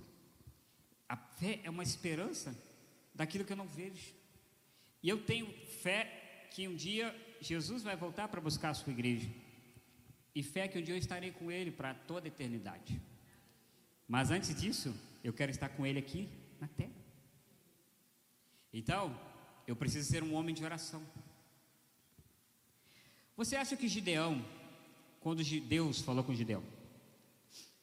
A 1.09 1.17
fé 1.17 1.61
é 1.65 1.71
uma 1.71 1.83
esperança 1.83 2.57
daquilo 3.15 3.45
que 3.45 3.53
eu 3.53 3.57
não 3.57 3.67
vejo. 3.67 4.15
E 5.03 5.09
eu 5.09 5.25
tenho 5.25 5.53
fé 5.83 6.49
que 6.51 6.69
um 6.69 6.75
dia 6.75 7.15
Jesus 7.41 7.83
vai 7.83 7.97
voltar 7.97 8.29
para 8.29 8.41
buscar 8.41 8.71
a 8.71 8.75
sua 8.75 8.93
igreja. 8.93 9.29
E 10.35 10.43
fé 10.43 10.69
que 10.69 10.79
um 10.79 10.83
dia 10.83 10.95
eu 10.95 10.99
estarei 10.99 11.33
com 11.33 11.51
Ele 11.51 11.71
para 11.71 11.95
toda 11.95 12.27
a 12.27 12.29
eternidade. 12.29 13.01
Mas 14.07 14.31
antes 14.31 14.55
disso, 14.55 14.95
eu 15.23 15.33
quero 15.33 15.51
estar 15.51 15.69
com 15.71 15.87
Ele 15.87 15.99
aqui 15.99 16.29
na 16.61 16.69
terra. 16.69 16.93
Então, 18.73 19.19
eu 19.67 19.75
preciso 19.75 20.09
ser 20.09 20.23
um 20.23 20.35
homem 20.35 20.55
de 20.55 20.65
oração. 20.65 21.03
Você 23.37 23.57
acha 23.57 23.77
que 23.77 23.89
Gideão, 23.89 24.45
quando 25.21 25.43
Deus 25.43 26.01
falou 26.01 26.23
com 26.23 26.35
Gideão, 26.35 26.63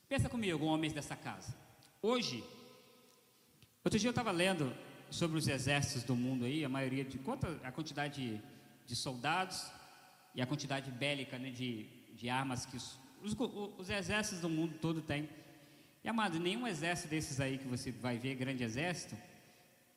Pensa 0.09 0.29
comigo, 0.29 0.65
homens 0.65 0.93
dessa 0.93 1.17
casa. 1.17 1.53
Hoje, 2.01 2.41
outro 3.83 3.99
dia 3.99 4.07
eu 4.07 4.11
estava 4.11 4.31
lendo 4.31 4.73
sobre 5.09 5.37
os 5.37 5.49
exércitos 5.49 6.03
do 6.03 6.15
mundo 6.15 6.45
aí, 6.45 6.63
a 6.63 6.69
maioria 6.69 7.03
de 7.03 7.17
quanto 7.17 7.45
a 7.61 7.71
quantidade 7.73 8.21
de, 8.21 8.41
de 8.85 8.95
soldados 8.95 9.69
e 10.33 10.41
a 10.41 10.47
quantidade 10.47 10.89
bélica 10.91 11.37
né, 11.37 11.49
de, 11.49 11.87
de 12.13 12.29
armas 12.29 12.65
que 12.65 12.77
os, 12.77 12.97
os, 13.21 13.35
os, 13.77 13.89
exércitos 13.89 14.39
do 14.39 14.49
mundo 14.49 14.77
todo 14.79 15.01
têm. 15.01 15.27
E 16.01 16.07
amado, 16.07 16.39
nenhum 16.39 16.65
exército 16.65 17.09
desses 17.09 17.41
aí 17.41 17.57
que 17.57 17.67
você 17.67 17.91
vai 17.91 18.17
ver, 18.17 18.35
grande 18.35 18.63
exército, 18.63 19.13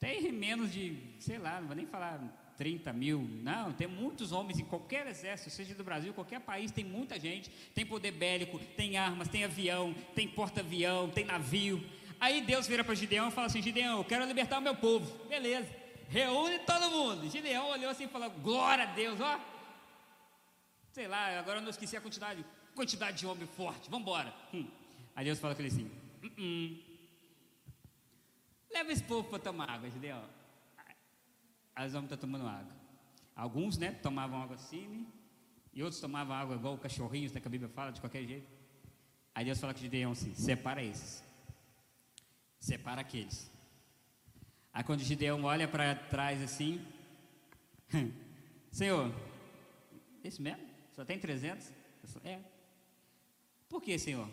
tem 0.01 0.33
menos 0.33 0.73
de, 0.73 0.99
sei 1.21 1.39
lá, 1.39 1.61
não 1.61 1.69
vou 1.69 1.77
nem 1.77 1.87
falar 1.87 2.21
30 2.61 2.93
mil. 2.93 3.27
Não, 3.43 3.73
tem 3.73 3.87
muitos 3.87 4.33
homens 4.33 4.59
em 4.59 4.65
qualquer 4.67 5.07
exército, 5.07 5.49
seja 5.49 5.75
do 5.75 5.83
Brasil, 5.83 6.13
qualquer 6.13 6.41
país, 6.41 6.71
tem 6.71 6.85
muita 6.85 7.19
gente. 7.19 7.49
Tem 7.75 7.87
poder 7.87 8.11
bélico, 8.11 8.59
tem 8.77 8.99
armas, 8.99 9.29
tem 9.29 9.45
avião, 9.45 9.95
tem 10.15 10.29
porta-avião, 10.29 11.09
tem 11.09 11.25
navio. 11.25 11.83
Aí 12.21 12.43
Deus 12.43 12.67
vira 12.67 12.85
para 12.85 12.95
Gideão 12.95 13.29
e 13.29 13.31
fala 13.31 13.47
assim: 13.47 13.63
Gideão, 13.63 13.97
eu 13.97 14.05
quero 14.05 14.27
libertar 14.27 14.59
o 14.59 14.61
meu 14.61 14.77
povo. 14.77 15.11
Beleza, 15.27 15.75
reúne 16.11 16.59
todo 16.59 16.91
mundo. 16.91 17.31
Gideão 17.31 17.71
olhou 17.71 17.91
assim 17.91 18.05
e 18.05 18.09
falou: 18.09 18.29
Glória 18.29 18.85
a 18.85 18.93
Deus, 18.93 19.19
ó. 19.23 19.41
Sei 20.93 21.09
lá, 21.09 21.39
agora 21.39 21.61
eu 21.61 21.63
não 21.63 21.71
esqueci 21.71 21.97
a 21.97 22.01
quantidade, 22.03 22.45
quantidade 22.75 23.21
de 23.21 23.27
homem 23.27 23.47
forte, 23.57 23.89
vamos 23.89 24.03
embora. 24.03 24.35
Hum. 24.53 24.69
Aí 25.17 25.25
Deus 25.25 25.39
fala 25.39 25.55
com 25.55 25.63
ele 25.63 25.69
assim: 25.73 25.91
uh 26.23 26.27
-uh. 26.27 26.79
Leva 28.71 28.93
esse 28.93 29.03
povo 29.03 29.31
para 29.31 29.39
tomar 29.39 29.71
água, 29.71 29.89
Gideão 29.89 30.40
os 31.89 31.95
homens 31.95 32.13
estão 32.13 32.19
tomando 32.19 32.47
água. 32.47 32.77
Alguns, 33.35 33.79
né, 33.79 33.93
tomavam 33.93 34.43
água 34.43 34.57
assim, 34.57 35.07
e 35.73 35.83
outros 35.83 36.01
tomavam 36.01 36.35
água 36.35 36.57
igual 36.57 36.77
cachorrinhos, 36.79 37.33
né, 37.33 37.41
que 37.41 37.49
a 37.49 37.51
Bíblia 37.51 37.69
fala, 37.71 37.91
de 37.93 38.01
qualquer 38.01 38.25
jeito. 38.25 38.51
Aí 39.35 39.45
Deus 39.45 39.59
fala 39.59 39.73
que 39.73 39.81
Gideão 39.81 40.13
assim, 40.13 40.35
separa 40.35 40.83
esses, 40.83 41.23
separa 42.59 43.01
aqueles. 43.01 43.51
Aí 44.73 44.85
quando 44.85 45.01
Gideão 45.01 45.43
olha 45.45 45.67
para 45.67 45.95
trás 45.95 46.43
assim, 46.43 46.85
Senhor, 48.71 49.13
esse 50.23 50.41
mesmo? 50.41 50.69
Só 50.93 51.05
tem 51.05 51.19
300? 51.19 51.73
É. 52.25 52.41
Por 53.69 53.81
que, 53.81 53.99
Senhor? 53.99 54.29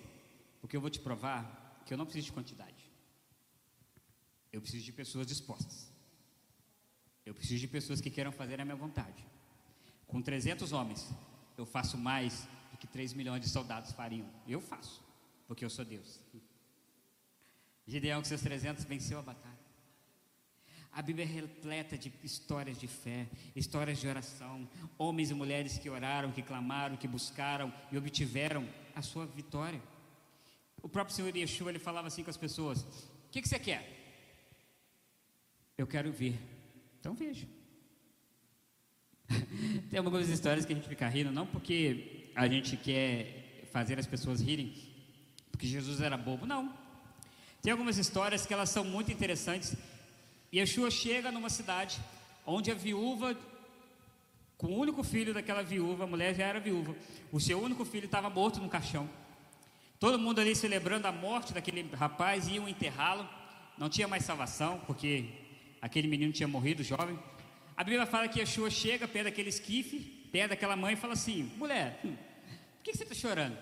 Porque 0.60 0.76
eu 0.76 0.82
vou 0.82 0.90
te 0.90 1.00
provar 1.00 1.82
que 1.86 1.94
eu 1.94 1.98
não 1.98 2.06
preciso 2.06 2.28
de 2.28 2.34
quantidade. 2.34 2.92
Eu 4.52 4.62
preciso 4.62 4.84
de 4.84 4.92
pessoas 4.92 5.28
dispostas. 5.28 5.87
Eu 7.28 7.34
preciso 7.34 7.60
de 7.60 7.68
pessoas 7.68 8.00
que 8.00 8.10
queiram 8.10 8.32
fazer 8.32 8.62
a 8.62 8.64
minha 8.64 8.78
vontade. 8.78 9.22
Com 10.08 10.22
300 10.22 10.72
homens, 10.72 11.14
eu 11.58 11.66
faço 11.66 11.98
mais 11.98 12.48
do 12.72 12.78
que 12.78 12.88
3 12.88 13.12
milhões 13.12 13.42
de 13.42 13.50
soldados 13.50 13.92
fariam. 13.92 14.26
Eu 14.48 14.62
faço, 14.62 15.04
porque 15.46 15.66
eu 15.66 15.70
sou 15.70 15.84
Deus. 15.84 16.22
Gideão, 17.86 18.22
com 18.22 18.26
seus 18.26 18.40
300, 18.40 18.86
venceu 18.86 19.20
a 19.20 19.22
batalha. 19.22 19.60
A 20.94 21.02
Bíblia 21.02 21.26
é 21.26 21.28
repleta 21.28 21.98
de 21.98 22.14
histórias 22.24 22.80
de 22.80 22.88
fé, 22.88 23.28
histórias 23.54 24.00
de 24.00 24.08
oração, 24.08 24.66
homens 24.98 25.30
e 25.30 25.34
mulheres 25.34 25.78
que 25.78 25.90
oraram, 25.90 26.32
que 26.32 26.42
clamaram, 26.42 26.96
que 26.96 27.10
buscaram 27.10 27.74
e 27.92 27.98
obtiveram 27.98 28.66
a 28.96 29.02
sua 29.02 29.26
vitória. 29.26 29.82
O 30.82 30.88
próprio 30.88 31.14
Senhor 31.14 31.36
Yeshua, 31.36 31.72
ele 31.72 31.80
falava 31.80 32.08
assim 32.08 32.24
com 32.24 32.30
as 32.30 32.38
pessoas: 32.38 32.84
O 32.84 33.32
que, 33.32 33.42
que 33.42 33.50
você 33.50 33.60
quer? 33.60 33.86
Eu 35.78 35.86
quero 35.86 36.10
ver 36.10 36.57
então 37.08 37.16
veja. 37.16 37.48
Tem 39.90 39.98
algumas 39.98 40.28
histórias 40.28 40.66
que 40.66 40.74
a 40.74 40.76
gente 40.76 40.90
fica 40.90 41.08
rindo, 41.08 41.32
não 41.32 41.48
porque 41.48 42.30
a 42.36 42.46
gente 42.50 42.76
quer 42.76 43.64
fazer 43.72 43.98
as 43.98 44.06
pessoas 44.06 44.42
rirem, 44.42 44.74
porque 45.50 45.66
Jesus 45.66 46.02
era 46.02 46.18
bobo. 46.18 46.46
Não. 46.46 46.78
Tem 47.62 47.72
algumas 47.72 47.98
histórias 47.98 48.46
que 48.46 48.54
elas 48.54 48.70
são 48.70 48.84
muito 48.84 49.10
interessantes. 49.10 49.74
Yeshua 50.54 50.92
chega 50.92 51.32
numa 51.32 51.50
cidade 51.50 51.98
onde 52.46 52.72
a 52.72 52.76
viúva, 52.76 53.38
com 54.58 54.68
o 54.68 54.78
único 54.78 55.02
filho 55.02 55.34
daquela 55.34 55.64
viúva, 55.64 56.04
a 56.04 56.08
mulher 56.08 56.36
já 56.36 56.46
era 56.46 56.60
viúva, 56.60 56.94
o 57.32 57.40
seu 57.40 57.58
único 57.62 57.86
filho 57.86 58.06
estava 58.06 58.30
morto 58.30 58.60
no 58.60 58.68
caixão. 58.68 59.10
Todo 59.98 60.20
mundo 60.20 60.42
ali 60.42 60.54
celebrando 60.54 61.08
a 61.08 61.12
morte 61.14 61.54
daquele 61.54 61.90
rapaz, 61.96 62.50
iam 62.50 62.68
enterrá-lo. 62.68 63.26
Não 63.78 63.88
tinha 63.88 64.10
mais 64.10 64.26
salvação, 64.26 64.82
porque 64.86 65.47
aquele 65.88 66.08
menino 66.08 66.32
tinha 66.34 66.48
morrido, 66.48 66.84
jovem. 66.84 67.18
A 67.76 67.84
Bíblia 67.84 68.06
fala 68.06 68.28
que 68.28 68.40
Yeshua 68.40 68.70
chega 68.70 69.08
perto 69.08 69.26
daquele 69.26 69.50
esquife, 69.50 70.00
perto 70.32 70.50
daquela 70.50 70.76
mãe 70.76 70.94
e 70.94 70.98
fala 70.98 71.14
assim: 71.14 71.44
mulher, 71.58 72.00
hum, 72.04 72.16
por 72.16 72.84
que 72.84 72.94
você 72.94 73.04
está 73.04 73.16
chorando? 73.16 73.58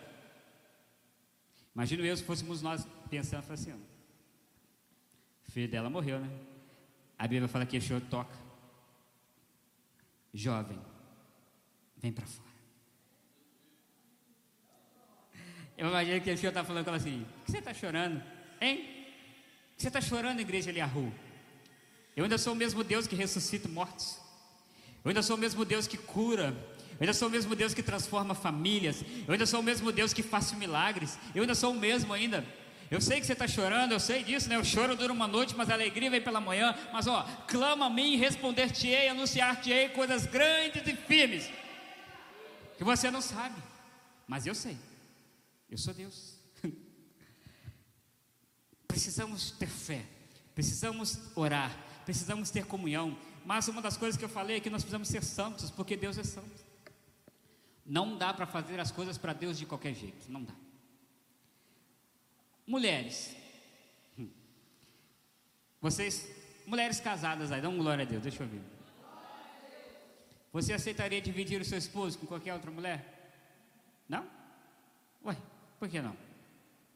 Imagino 1.73 2.03
eu 2.05 2.17
se 2.17 2.23
fôssemos 2.23 2.61
nós 2.61 2.87
pensando 3.09 3.51
assim: 3.51 3.73
o 3.73 5.51
filho 5.51 5.69
dela 5.69 5.89
morreu, 5.89 6.19
né? 6.19 6.29
A 7.17 7.27
Bíblia 7.27 7.47
fala 7.47 7.65
que 7.65 7.77
Yeshua 7.77 8.01
toca. 8.01 8.35
Jovem, 10.33 10.79
vem 11.97 12.11
para 12.11 12.25
fora. 12.25 12.49
Eu 15.77 15.87
imagino 15.89 16.21
que 16.21 16.29
Yeshua 16.29 16.49
está 16.49 16.63
falando 16.63 16.83
com 16.83 16.89
ela 16.89 16.97
assim: 16.97 17.23
por 17.23 17.45
que 17.45 17.51
você 17.51 17.59
está 17.59 17.73
chorando? 17.73 18.23
Hein? 18.59 18.77
Por 18.77 19.75
que 19.75 19.81
você 19.83 19.87
está 19.89 20.01
chorando, 20.01 20.39
igreja 20.39 20.71
Eliahu? 20.71 21.24
Eu 22.15 22.23
ainda 22.23 22.37
sou 22.37 22.53
o 22.53 22.55
mesmo 22.55 22.83
Deus 22.83 23.07
que 23.07 23.15
ressuscita 23.15 23.67
mortos. 23.67 24.17
Eu 25.03 25.09
ainda 25.09 25.21
sou 25.21 25.35
o 25.35 25.39
mesmo 25.39 25.65
Deus 25.65 25.87
que 25.87 25.97
cura. 25.97 26.55
Eu 26.91 27.01
ainda 27.01 27.13
sou 27.13 27.27
o 27.27 27.31
mesmo 27.31 27.55
Deus 27.55 27.73
que 27.73 27.83
transforma 27.83 28.33
famílias. 28.33 29.03
Eu 29.27 29.33
ainda 29.33 29.45
sou 29.45 29.59
o 29.59 29.63
mesmo 29.63 29.91
Deus 29.91 30.13
que 30.13 30.23
faz 30.23 30.51
milagres. 30.53 31.17
Eu 31.33 31.41
ainda 31.41 31.53
sou 31.53 31.71
o 31.71 31.79
mesmo 31.79 32.13
ainda. 32.13 32.45
Eu 32.89 33.01
sei 33.01 33.19
que 33.19 33.25
você 33.25 33.33
está 33.33 33.47
chorando, 33.47 33.91
eu 33.93 33.99
sei 33.99 34.23
disso, 34.23 34.47
né? 34.47 34.59
O 34.59 34.63
choro 34.63 34.95
dura 34.95 35.11
uma 35.11 35.27
noite, 35.27 35.55
mas 35.55 35.69
a 35.69 35.73
alegria 35.73 36.09
vem 36.09 36.21
pela 36.21 36.39
manhã. 36.39 36.75
Mas 36.93 37.07
ó, 37.07 37.23
clama 37.47 37.87
a 37.87 37.89
mim, 37.89 38.15
responder-te-ei, 38.15 39.09
anunciar-te-ei 39.09 39.89
coisas 39.89 40.25
grandes 40.25 40.87
e 40.87 40.95
firmes. 40.95 41.49
Que 42.77 42.83
você 42.83 43.09
não 43.09 43.21
sabe, 43.21 43.61
mas 44.27 44.45
eu 44.45 44.53
sei. 44.53 44.77
Eu 45.69 45.77
sou 45.77 45.93
Deus. 45.93 46.35
Precisamos 48.87 49.51
ter 49.51 49.67
fé, 49.67 50.05
precisamos 50.53 51.19
orar, 51.35 51.75
precisamos 52.05 52.49
ter 52.49 52.65
comunhão. 52.65 53.17
Mas 53.43 53.67
uma 53.67 53.81
das 53.81 53.97
coisas 53.97 54.17
que 54.17 54.23
eu 54.23 54.29
falei 54.29 54.57
é 54.57 54.59
que 54.59 54.69
nós 54.69 54.83
precisamos 54.83 55.07
ser 55.07 55.23
santos, 55.23 55.69
porque 55.69 55.97
Deus 55.97 56.17
é 56.17 56.23
santo. 56.23 56.63
Não 57.85 58.17
dá 58.17 58.33
para 58.33 58.45
fazer 58.45 58.79
as 58.79 58.91
coisas 58.91 59.17
para 59.17 59.33
Deus 59.33 59.57
de 59.57 59.65
qualquer 59.65 59.93
jeito, 59.93 60.31
não 60.31 60.43
dá. 60.43 60.53
Mulheres, 62.65 63.35
hum. 64.17 64.27
vocês, 65.79 66.27
mulheres 66.65 66.99
casadas 66.99 67.51
aí, 67.51 67.65
um 67.67 67.77
glória 67.77 68.03
a 68.03 68.07
Deus, 68.07 68.23
deixa 68.23 68.41
eu 68.41 68.47
ver. 68.47 68.61
Você 70.51 70.73
aceitaria 70.73 71.21
dividir 71.21 71.61
o 71.61 71.65
seu 71.65 71.77
esposo 71.77 72.17
com 72.17 72.25
qualquer 72.25 72.53
outra 72.53 72.71
mulher? 72.71 73.29
Não? 74.09 74.25
Ué, 75.25 75.37
por 75.77 75.87
que 75.89 76.01
não? 76.01 76.15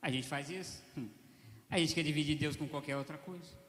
A 0.02 0.10
gente 0.10 0.28
faz 0.28 0.50
isso. 0.50 0.82
Hum. 0.98 1.10
A 1.70 1.78
gente 1.78 1.94
quer 1.94 2.04
dividir 2.04 2.36
Deus 2.38 2.56
com 2.56 2.68
qualquer 2.68 2.96
outra 2.98 3.18
coisa. 3.18 3.69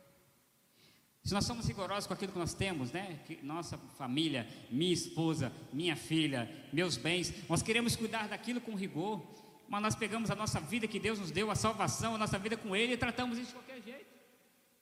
Se 1.23 1.35
nós 1.35 1.45
somos 1.45 1.67
rigorosos 1.67 2.07
com 2.07 2.15
aquilo 2.15 2.33
que 2.33 2.39
nós 2.39 2.55
temos, 2.55 2.93
né? 2.93 3.21
Que 3.27 3.39
nossa 3.43 3.77
família, 3.99 4.49
minha 4.71 4.93
esposa, 4.93 5.53
minha 5.73 5.95
filha, 5.95 6.51
meus 6.73 6.97
bens, 6.97 7.33
nós 7.49 7.63
queremos 7.63 7.95
cuidar 7.95 8.29
daquilo 8.29 8.61
com 8.61 8.75
rigor, 8.75 9.23
mas 9.69 9.83
nós 9.83 9.95
pegamos 9.95 10.31
a 10.31 10.35
nossa 10.35 10.61
vida 10.61 10.89
que 10.89 10.99
Deus 10.99 11.19
nos 11.19 11.31
deu, 11.31 11.51
a 11.51 11.55
salvação, 11.55 12.15
a 12.15 12.19
nossa 12.19 12.39
vida 12.39 12.57
com 12.57 12.75
Ele 12.75 12.95
e 12.95 12.97
tratamos 12.97 13.39
isso 13.39 13.49
de 13.49 13.55
qualquer 13.55 13.83
jeito. 13.83 14.07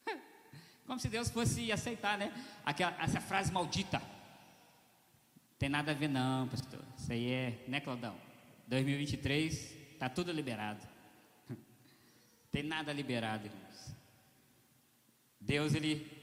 Como 0.87 1.01
se 1.01 1.09
Deus 1.09 1.29
fosse 1.29 1.72
aceitar, 1.72 2.16
né? 2.16 2.33
Aquela, 2.64 2.96
essa 3.03 3.20
frase 3.20 3.53
maldita. 3.53 4.01
Tem 5.59 5.68
nada 5.68 5.90
a 5.90 5.94
ver, 5.94 6.09
não, 6.09 6.46
pastor. 6.46 6.81
Isso 6.96 7.12
aí 7.12 7.33
é, 7.33 7.64
né, 7.66 7.81
Claudão? 7.81 8.16
2023, 8.68 9.77
está 9.92 10.09
tudo 10.09 10.31
liberado. 10.31 10.87
Tem 12.53 12.62
nada 12.62 12.92
liberado, 12.92 13.46
irmãos. 13.46 13.94
Deus, 15.40 15.74
Ele 15.74 16.18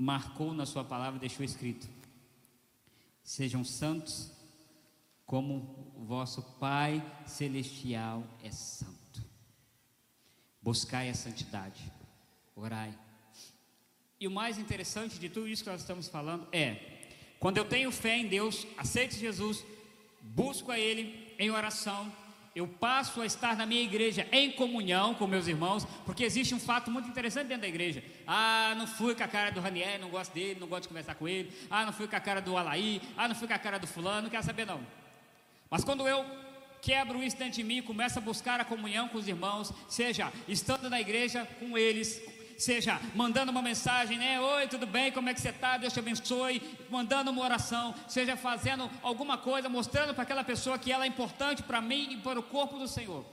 marcou 0.00 0.54
na 0.54 0.64
Sua 0.64 0.82
palavra 0.82 1.20
deixou 1.20 1.44
escrito: 1.44 1.86
Sejam 3.22 3.62
santos, 3.62 4.32
como 5.26 5.92
o 5.94 6.04
vosso 6.04 6.42
Pai 6.58 7.04
Celestial 7.26 8.24
é 8.42 8.50
santo. 8.50 9.22
Buscai 10.62 11.10
a 11.10 11.14
santidade, 11.14 11.92
orai. 12.56 12.98
E 14.18 14.26
o 14.26 14.30
mais 14.30 14.58
interessante 14.58 15.18
de 15.18 15.28
tudo 15.28 15.48
isso 15.48 15.62
que 15.62 15.70
nós 15.70 15.82
estamos 15.82 16.08
falando 16.08 16.48
é: 16.50 17.06
quando 17.38 17.58
eu 17.58 17.64
tenho 17.66 17.92
fé 17.92 18.16
em 18.16 18.26
Deus, 18.26 18.66
aceito 18.78 19.14
Jesus, 19.14 19.64
busco 20.22 20.72
a 20.72 20.78
Ele 20.78 21.34
em 21.38 21.50
oração, 21.50 22.10
eu 22.60 22.68
passo 22.68 23.20
a 23.22 23.26
estar 23.26 23.56
na 23.56 23.64
minha 23.64 23.82
igreja 23.82 24.26
em 24.30 24.52
comunhão 24.52 25.14
com 25.14 25.26
meus 25.26 25.46
irmãos, 25.46 25.86
porque 26.04 26.24
existe 26.24 26.54
um 26.54 26.60
fato 26.60 26.90
muito 26.90 27.08
interessante 27.08 27.48
dentro 27.48 27.62
da 27.62 27.68
igreja. 27.68 28.04
Ah, 28.26 28.74
não 28.76 28.86
fui 28.86 29.14
com 29.14 29.24
a 29.24 29.28
cara 29.28 29.50
do 29.50 29.60
Raniel, 29.60 29.98
não 29.98 30.10
gosto 30.10 30.32
dele, 30.32 30.60
não 30.60 30.68
gosto 30.68 30.82
de 30.82 30.88
conversar 30.88 31.14
com 31.14 31.26
ele. 31.26 31.50
Ah, 31.70 31.86
não 31.86 31.92
fui 31.92 32.06
com 32.06 32.16
a 32.16 32.20
cara 32.20 32.40
do 32.40 32.56
Alaí. 32.56 33.00
Ah, 33.16 33.26
não 33.26 33.34
fui 33.34 33.48
com 33.48 33.54
a 33.54 33.58
cara 33.58 33.78
do 33.78 33.86
fulano, 33.86 34.22
não 34.22 34.30
quero 34.30 34.44
saber 34.44 34.66
não. 34.66 34.80
Mas 35.70 35.82
quando 35.84 36.06
eu 36.06 36.24
quebro 36.82 37.22
isso 37.22 37.36
dentro 37.36 37.54
de 37.54 37.64
mim, 37.64 37.82
começo 37.82 38.18
a 38.18 38.22
buscar 38.22 38.60
a 38.60 38.64
comunhão 38.64 39.08
com 39.08 39.18
os 39.18 39.28
irmãos, 39.28 39.72
seja 39.88 40.32
estando 40.48 40.88
na 40.90 41.00
igreja 41.00 41.46
com 41.58 41.76
eles, 41.76 42.22
seja 42.62 43.00
mandando 43.14 43.50
uma 43.50 43.62
mensagem, 43.62 44.18
né? 44.18 44.40
Oi, 44.40 44.68
tudo 44.68 44.86
bem? 44.86 45.10
Como 45.10 45.28
é 45.28 45.34
que 45.34 45.40
você 45.40 45.48
está? 45.48 45.78
Deus 45.78 45.92
te 45.92 45.98
abençoe. 45.98 46.60
Mandando 46.90 47.30
uma 47.30 47.42
oração, 47.42 47.94
seja 48.08 48.36
fazendo 48.36 48.90
alguma 49.02 49.38
coisa, 49.38 49.68
mostrando 49.68 50.12
para 50.12 50.22
aquela 50.22 50.44
pessoa 50.44 50.78
que 50.78 50.92
ela 50.92 51.04
é 51.04 51.08
importante 51.08 51.62
para 51.62 51.80
mim 51.80 52.12
e 52.12 52.16
para 52.18 52.38
o 52.38 52.42
corpo 52.42 52.78
do 52.78 52.86
Senhor. 52.86 53.24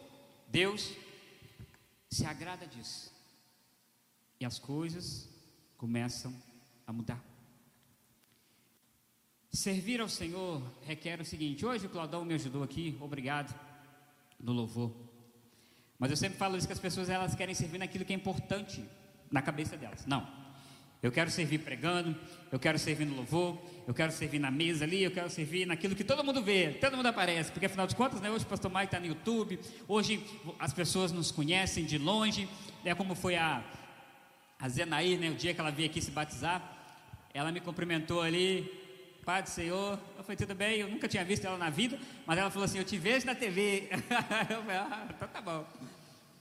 Deus 0.48 0.94
se 2.10 2.26
agrada 2.26 2.66
disso. 2.66 3.12
E 4.40 4.46
as 4.46 4.60
coisas 4.60 5.28
começam 5.78 6.34
a 6.86 6.94
mudar. 6.94 7.22
Servir 9.52 10.00
ao 10.00 10.08
Senhor 10.08 10.62
requer 10.86 11.20
o 11.20 11.26
seguinte: 11.26 11.66
hoje 11.66 11.88
o 11.88 11.90
Claudão 11.90 12.24
me 12.24 12.34
ajudou 12.36 12.64
aqui, 12.64 12.98
obrigado 13.02 13.54
no 14.40 14.54
louvor. 14.54 14.94
Mas 16.00 16.12
eu 16.12 16.18
sempre 16.18 16.38
falo 16.38 16.56
isso 16.56 16.68
que 16.68 16.74
as 16.74 16.80
pessoas 16.80 17.10
elas 17.10 17.34
querem 17.34 17.56
servir 17.56 17.80
naquilo 17.80 18.06
que 18.06 18.14
é 18.14 18.16
importante 18.16 18.86
na 19.32 19.42
cabeça 19.42 19.78
delas. 19.78 20.06
Não. 20.06 20.28
Eu 21.02 21.12
quero 21.12 21.30
servir 21.30 21.60
pregando, 21.60 22.16
eu 22.52 22.58
quero 22.58 22.80
servir 22.80 23.06
no 23.06 23.16
louvor, 23.16 23.62
eu 23.88 23.94
quero 23.94 24.12
servir 24.12 24.40
na 24.40 24.50
mesa 24.50 24.84
ali, 24.84 25.04
eu 25.04 25.12
quero 25.12 25.30
servir 25.30 25.66
naquilo 25.66 25.96
que 25.96 26.04
todo 26.04 26.24
mundo 26.24 26.42
vê, 26.42 26.72
todo 26.82 26.98
mundo 26.98 27.06
aparece, 27.06 27.52
porque 27.52 27.68
afinal 27.68 27.86
de 27.86 27.96
contas, 27.96 28.20
né, 28.20 28.32
hoje 28.32 28.46
o 28.46 28.48
pastor 28.48 28.72
Mike 28.72 28.86
está 28.86 29.00
no 29.00 29.06
YouTube, 29.06 29.60
hoje 29.88 30.26
as 30.58 30.74
pessoas 30.74 31.12
nos 31.12 31.32
conhecem 31.32 31.86
de 31.86 32.00
longe, 32.00 32.50
é 32.84 32.96
como 32.96 33.14
foi 33.14 33.36
a, 33.36 33.64
a 34.60 34.70
Zenaí, 34.70 35.18
né, 35.18 35.30
o 35.30 35.36
dia 35.36 35.54
que 35.54 35.62
ela 35.62 35.72
veio 35.72 35.88
aqui 35.88 36.02
se 36.02 36.10
batizar, 36.10 36.62
ela 37.32 37.52
me 37.52 37.60
cumprimentou 37.62 38.22
ali, 38.22 38.70
Pai 39.24 39.44
do 39.44 39.50
Senhor, 39.50 40.00
eu 40.18 40.24
falei, 40.24 40.38
tudo 40.38 40.56
bem, 40.56 40.80
eu 40.80 40.88
nunca 40.88 41.08
tinha 41.08 41.24
visto 41.24 41.46
ela 41.46 41.58
na 41.58 41.70
vida, 41.70 42.00
mas 42.26 42.40
ela 42.40 42.50
falou 42.50 42.66
assim, 42.66 42.80
eu 42.80 42.86
te 42.86 42.98
vejo 42.98 43.26
na 43.26 43.36
TV, 43.36 43.88
eu 44.50 44.64
falei, 44.64 44.78
ah, 44.78 45.08
então 45.10 45.28
tá 45.28 45.42
bom, 45.42 45.64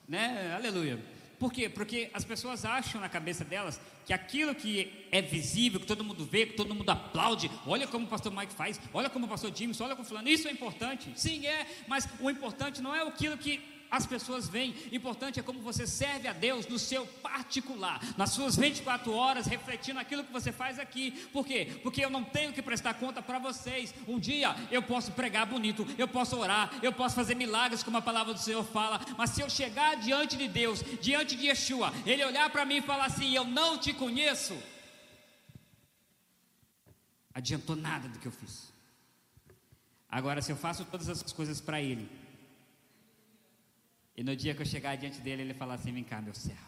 né, 0.09 0.55
aleluia. 0.57 1.16
Por 1.39 1.53
quê? 1.53 1.69
Porque 1.69 2.11
as 2.15 2.25
pessoas 2.25 2.65
acham 2.65 3.01
na 3.01 3.09
cabeça 3.09 3.45
delas 3.45 3.81
que 4.07 4.13
aquilo 4.13 4.55
que 4.55 5.07
é 5.11 5.21
visível, 5.21 5.79
que 5.79 5.87
todo 5.87 6.03
mundo 6.03 6.25
vê, 6.25 6.47
que 6.47 6.55
todo 6.55 6.75
mundo 6.75 6.89
aplaude, 6.89 7.51
olha 7.67 7.87
como 7.87 8.07
o 8.07 8.09
pastor 8.09 8.33
Mike 8.33 8.55
faz, 8.55 8.81
olha 8.95 9.11
como 9.11 9.27
o 9.27 9.29
pastor 9.29 9.53
James, 9.55 9.81
olha 9.81 9.95
como 9.95 10.07
fulano, 10.07 10.29
isso 10.29 10.49
é 10.49 10.51
importante. 10.51 11.13
Sim, 11.15 11.47
é, 11.47 11.67
mas 11.87 12.09
o 12.21 12.31
importante 12.31 12.81
não 12.81 12.95
é 12.95 13.03
aquilo 13.07 13.37
que 13.37 13.76
as 13.91 14.07
pessoas 14.07 14.49
veem. 14.49 14.75
Importante 14.93 15.39
é 15.41 15.43
como 15.43 15.61
você 15.61 15.87
serve 15.87 16.29
a 16.29 16.33
Deus 16.33 16.67
no 16.67 16.79
seu 16.79 17.07
particular, 17.07 18.01
nas 18.17 18.31
suas 18.31 18.57
24 18.57 19.13
horas, 19.13 19.47
refletindo 19.47 20.01
aquilo 20.01 20.25
que 20.25 20.33
você 20.33 20.53
faz 20.53 20.79
aqui. 20.79 21.13
Por 21.33 21.47
quê? 21.47 21.81
Porque 21.83 22.05
eu 22.05 22.11
não 22.11 22.25
tenho 22.25 22.53
que 22.53 22.63
prestar 22.63 22.95
conta 22.95 23.23
para 23.23 23.39
vocês. 23.39 23.95
Um 24.07 24.19
dia 24.19 24.55
eu 24.71 24.83
posso 24.83 25.13
pregar 25.13 25.47
bonito, 25.47 25.87
eu 25.99 26.09
posso 26.09 26.37
orar, 26.37 26.71
eu 26.83 26.93
posso 26.93 27.15
fazer 27.15 27.35
milagres, 27.35 27.83
como 27.83 27.97
a 27.97 28.03
palavra 28.03 28.35
do 28.35 28.41
Senhor 28.41 28.65
fala, 28.65 29.01
mas 29.17 29.31
se 29.31 29.41
eu 29.41 29.49
chegar 29.51 29.97
diante 29.97 30.37
de 30.37 30.49
Deus, 30.49 30.83
diante 31.01 31.37
de 31.37 31.47
Yeshua, 31.47 31.93
Ele 32.05 32.25
olhar 32.25 32.51
para 32.51 32.65
mim 32.65 32.77
e 32.77 32.83
falar 32.83 33.07
assim: 33.07 33.35
Eu 33.35 33.45
não 33.45 33.79
te 33.79 33.93
conheço, 33.93 34.57
adiantou 37.35 37.77
nada 37.77 38.09
do 38.09 38.19
que 38.19 38.27
eu 38.27 38.33
fiz. 38.33 38.73
Agora, 40.09 40.41
se 40.41 40.51
eu 40.51 40.57
faço 40.57 40.85
todas 40.85 41.09
essas 41.09 41.33
coisas 41.33 41.61
para 41.61 41.81
Ele, 41.81 42.09
e 44.17 44.25
no 44.25 44.35
dia 44.35 44.55
que 44.55 44.63
eu 44.63 44.67
chegar 44.67 44.97
diante 44.97 45.21
dele, 45.21 45.43
ele 45.43 45.55
falar 45.55 45.75
assim: 45.75 45.93
Vem 45.93 46.05
cá, 46.05 46.23
meu 46.23 46.35
servo, 46.35 46.61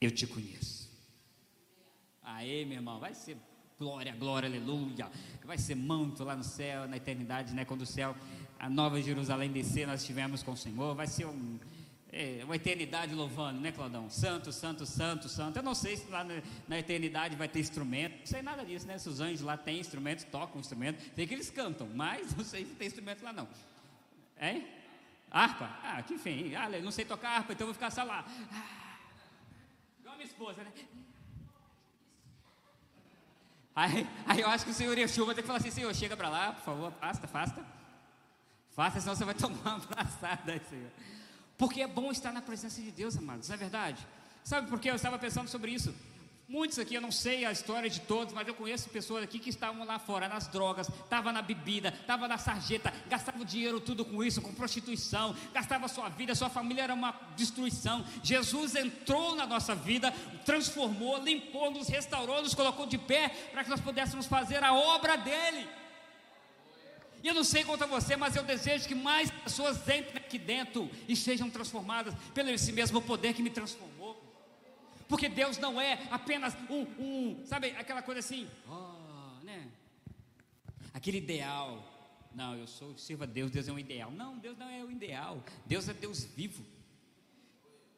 eu 0.00 0.10
te 0.10 0.26
conheço. 0.26 0.88
Aí, 2.22 2.64
meu 2.64 2.76
irmão, 2.76 3.00
vai 3.00 3.14
ser 3.14 3.36
glória, 3.78 4.14
glória, 4.14 4.48
aleluia. 4.48 5.10
Vai 5.44 5.58
ser 5.58 5.74
manto 5.74 6.22
lá 6.22 6.36
no 6.36 6.44
céu, 6.44 6.86
na 6.86 6.96
eternidade, 6.96 7.54
né? 7.54 7.64
Quando 7.64 7.82
o 7.82 7.86
céu, 7.86 8.14
a 8.58 8.68
nova 8.68 9.00
Jerusalém 9.00 9.50
descer, 9.50 9.86
nós 9.86 10.00
estivemos 10.00 10.42
com 10.42 10.52
o 10.52 10.56
Senhor. 10.56 10.94
Vai 10.94 11.06
ser 11.06 11.26
um, 11.26 11.58
é, 12.12 12.42
uma 12.44 12.56
eternidade 12.56 13.14
louvando, 13.14 13.60
né, 13.60 13.72
Claudão? 13.72 14.08
Santo, 14.08 14.52
santo, 14.52 14.86
santo, 14.86 15.28
santo. 15.28 15.56
Eu 15.56 15.62
não 15.62 15.74
sei 15.74 15.96
se 15.96 16.08
lá 16.10 16.22
na, 16.22 16.42
na, 16.68 16.78
eternidade 16.78 17.34
vai 17.34 17.48
ter 17.48 17.60
instrumento, 17.60 18.18
não 18.20 18.26
sei 18.26 18.42
nada 18.42 18.64
disso, 18.64 18.86
né? 18.86 18.98
Se 18.98 19.08
os 19.08 19.20
anjos 19.20 19.40
lá 19.40 19.56
têm 19.56 19.80
instrumentos, 19.80 20.24
tocam 20.24 20.60
instrumentos, 20.60 21.04
sei 21.14 21.26
que 21.26 21.34
eles 21.34 21.50
cantam, 21.50 21.88
mas 21.94 22.34
não 22.36 22.44
sei 22.44 22.64
se 22.64 22.74
tem 22.74 22.86
instrumento 22.86 23.22
lá 23.22 23.32
não. 23.32 23.48
Hein? 24.40 24.66
Harpa? 25.30 25.70
Ah, 25.82 26.02
que 26.02 26.14
enfim, 26.14 26.54
ah, 26.54 26.68
não 26.80 26.90
sei 26.90 27.04
tocar 27.04 27.36
harpa, 27.36 27.52
então 27.52 27.66
vou 27.66 27.74
ficar 27.74 27.90
só 27.90 28.02
lá. 28.02 28.24
Ah, 28.52 28.96
igual 30.00 30.14
a 30.14 30.16
minha 30.16 30.26
esposa, 30.26 30.62
né? 30.62 30.72
Aí, 33.76 34.08
aí 34.26 34.40
eu 34.40 34.48
acho 34.48 34.64
que 34.64 34.70
o 34.72 34.74
senhor 34.74 34.96
Yeshua 34.98 35.26
vai 35.26 35.34
ter 35.34 35.42
que 35.42 35.46
falar 35.46 35.60
assim, 35.60 35.70
senhor, 35.70 35.94
chega 35.94 36.16
para 36.16 36.28
lá, 36.28 36.52
por 36.52 36.64
favor, 36.64 36.88
afasta, 36.88 37.26
afasta. 37.26 37.66
Faça, 38.70 39.00
senão 39.00 39.14
você 39.14 39.24
vai 39.24 39.34
tomar 39.36 39.76
uma 39.76 39.84
abraçada 39.84 40.60
senhor. 40.68 40.90
Porque 41.56 41.82
é 41.82 41.86
bom 41.86 42.10
estar 42.10 42.32
na 42.32 42.40
presença 42.42 42.80
de 42.80 42.90
Deus, 42.90 43.16
amados, 43.16 43.48
não 43.48 43.54
é 43.54 43.58
verdade? 43.58 44.06
Sabe 44.42 44.68
por 44.68 44.80
que 44.80 44.88
eu 44.88 44.94
estava 44.94 45.18
pensando 45.18 45.48
sobre 45.48 45.72
isso? 45.72 45.94
Muitos 46.48 46.78
aqui, 46.78 46.94
eu 46.94 47.00
não 47.02 47.12
sei 47.12 47.44
a 47.44 47.52
história 47.52 47.90
de 47.90 48.00
todos, 48.00 48.32
mas 48.32 48.48
eu 48.48 48.54
conheço 48.54 48.88
pessoas 48.88 49.22
aqui 49.22 49.38
que 49.38 49.50
estavam 49.50 49.84
lá 49.84 49.98
fora, 49.98 50.26
nas 50.30 50.48
drogas, 50.48 50.88
estavam 50.88 51.30
na 51.30 51.42
bebida, 51.42 51.90
estavam 51.90 52.26
na 52.26 52.38
sarjeta, 52.38 52.90
gastavam 53.06 53.44
dinheiro 53.44 53.78
tudo 53.78 54.02
com 54.02 54.24
isso, 54.24 54.40
com 54.40 54.54
prostituição, 54.54 55.36
gastava 55.52 55.86
sua 55.88 56.08
vida, 56.08 56.34
sua 56.34 56.48
família 56.48 56.84
era 56.84 56.94
uma 56.94 57.14
destruição. 57.36 58.02
Jesus 58.22 58.74
entrou 58.74 59.36
na 59.36 59.44
nossa 59.44 59.74
vida, 59.74 60.10
transformou, 60.46 61.22
limpou, 61.22 61.70
nos 61.70 61.86
restaurou, 61.86 62.40
nos 62.40 62.54
colocou 62.54 62.86
de 62.86 62.96
pé 62.96 63.28
para 63.52 63.62
que 63.62 63.68
nós 63.68 63.82
pudéssemos 63.82 64.24
fazer 64.24 64.64
a 64.64 64.72
obra 64.72 65.18
dele. 65.18 65.68
E 67.22 67.28
eu 67.28 67.34
não 67.34 67.44
sei 67.44 67.62
quanto 67.62 67.84
a 67.84 67.86
você, 67.86 68.16
mas 68.16 68.36
eu 68.36 68.42
desejo 68.42 68.88
que 68.88 68.94
mais 68.94 69.30
pessoas 69.30 69.76
entrem 69.82 70.16
aqui 70.16 70.38
dentro 70.38 70.90
e 71.06 71.14
sejam 71.14 71.50
transformadas 71.50 72.14
pelo 72.32 72.48
esse 72.48 72.72
mesmo 72.72 73.02
poder 73.02 73.34
que 73.34 73.42
me 73.42 73.50
transformou 73.50 73.97
porque 75.08 75.28
Deus 75.28 75.56
não 75.58 75.80
é 75.80 76.06
apenas 76.10 76.54
um, 76.68 76.82
um 77.02 77.46
sabe, 77.46 77.68
aquela 77.70 78.02
coisa 78.02 78.20
assim, 78.20 78.48
oh, 78.68 79.42
né? 79.42 79.68
Aquele 80.92 81.18
ideal. 81.18 81.96
Não, 82.34 82.54
eu 82.54 82.66
sou, 82.66 82.96
sirva 82.98 83.24
a 83.24 83.26
Deus, 83.26 83.50
Deus 83.50 83.66
é 83.68 83.72
um 83.72 83.78
ideal. 83.78 84.10
Não, 84.10 84.38
Deus 84.38 84.56
não 84.58 84.68
é 84.68 84.84
o 84.84 84.90
ideal. 84.90 85.42
Deus 85.66 85.88
é 85.88 85.94
Deus 85.94 86.24
vivo. 86.24 86.64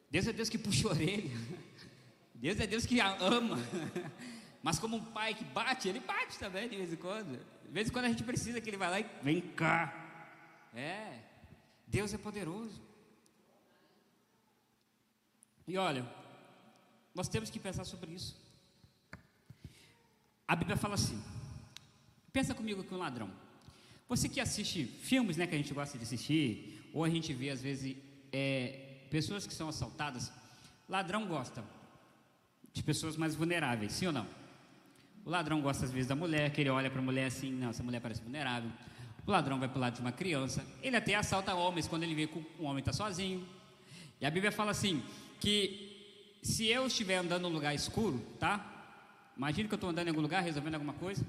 Deus 0.09 0.27
é 0.27 0.33
Deus 0.33 0.49
que 0.49 0.57
puxa 0.57 0.87
a 0.87 0.91
orelha. 0.91 1.31
Deus 2.35 2.59
é 2.59 2.65
Deus 2.65 2.85
que 2.85 2.99
ama. 2.99 3.57
Mas 4.63 4.79
como 4.79 4.97
um 4.97 5.03
pai 5.03 5.33
que 5.33 5.43
bate, 5.43 5.89
ele 5.89 5.99
bate 5.99 6.39
também 6.39 6.69
de 6.69 6.77
vez 6.77 6.93
em 6.93 6.95
quando. 6.95 7.37
De 7.65 7.71
vez 7.71 7.89
em 7.89 7.91
quando 7.91 8.05
a 8.05 8.09
gente 8.09 8.23
precisa 8.23 8.61
que 8.61 8.69
ele 8.69 8.77
vá 8.77 8.89
lá 8.89 8.99
e 8.99 9.05
vem 9.21 9.41
cá. 9.41 9.93
É. 10.73 11.19
Deus 11.87 12.13
é 12.13 12.17
poderoso. 12.17 12.81
E 15.67 15.77
olha, 15.77 16.05
nós 17.13 17.27
temos 17.27 17.49
que 17.49 17.59
pensar 17.59 17.83
sobre 17.83 18.11
isso. 18.11 18.35
A 20.47 20.55
Bíblia 20.55 20.77
fala 20.77 20.95
assim: 20.95 21.21
pensa 22.31 22.53
comigo 22.53 22.83
que 22.83 22.93
um 22.93 22.97
ladrão. 22.97 23.29
Você 24.07 24.27
que 24.27 24.41
assiste 24.41 24.85
filmes, 24.85 25.37
né, 25.37 25.47
que 25.47 25.55
a 25.55 25.57
gente 25.57 25.73
gosta 25.73 25.97
de 25.97 26.03
assistir, 26.03 26.89
ou 26.93 27.03
a 27.03 27.09
gente 27.09 27.33
vê 27.33 27.49
às 27.49 27.61
vezes 27.61 27.95
é, 28.31 29.05
pessoas 29.09 29.47
que 29.47 29.53
são 29.53 29.69
assaltadas, 29.69 30.31
ladrão 30.89 31.25
gosta 31.27 31.63
de 32.73 32.83
pessoas 32.83 33.15
mais 33.15 33.35
vulneráveis, 33.35 33.93
sim 33.93 34.07
ou 34.07 34.13
não? 34.13 34.27
O 35.23 35.29
ladrão 35.29 35.61
gosta 35.61 35.85
às 35.85 35.91
vezes 35.91 36.07
da 36.07 36.15
mulher, 36.15 36.51
que 36.51 36.59
ele 36.59 36.69
olha 36.69 36.89
para 36.89 36.99
a 36.99 37.03
mulher 37.03 37.27
assim, 37.27 37.51
não, 37.51 37.69
essa 37.69 37.83
mulher 37.83 38.01
parece 38.01 38.21
vulnerável. 38.21 38.71
O 39.25 39.31
ladrão 39.31 39.59
vai 39.59 39.69
para 39.69 39.77
o 39.77 39.81
lado 39.81 39.95
de 39.95 40.01
uma 40.01 40.11
criança. 40.11 40.65
Ele 40.81 40.97
até 40.97 41.15
assalta 41.15 41.53
homens 41.53 41.87
quando 41.87 42.03
ele 42.03 42.15
vê 42.15 42.27
que 42.27 42.43
o 42.59 42.63
homem 42.63 42.79
está 42.79 42.91
sozinho. 42.91 43.47
E 44.19 44.25
a 44.25 44.31
Bíblia 44.31 44.51
fala 44.51 44.71
assim 44.71 45.03
que 45.39 45.90
se 46.41 46.67
eu 46.67 46.87
estiver 46.87 47.17
andando 47.17 47.43
num 47.43 47.53
lugar 47.53 47.75
escuro, 47.75 48.19
tá? 48.39 48.65
Imagina 49.37 49.67
que 49.67 49.73
eu 49.73 49.77
estou 49.77 49.89
andando 49.89 50.07
em 50.07 50.09
algum 50.09 50.21
lugar, 50.21 50.41
resolvendo 50.41 50.75
alguma 50.75 50.93
coisa, 50.93 51.25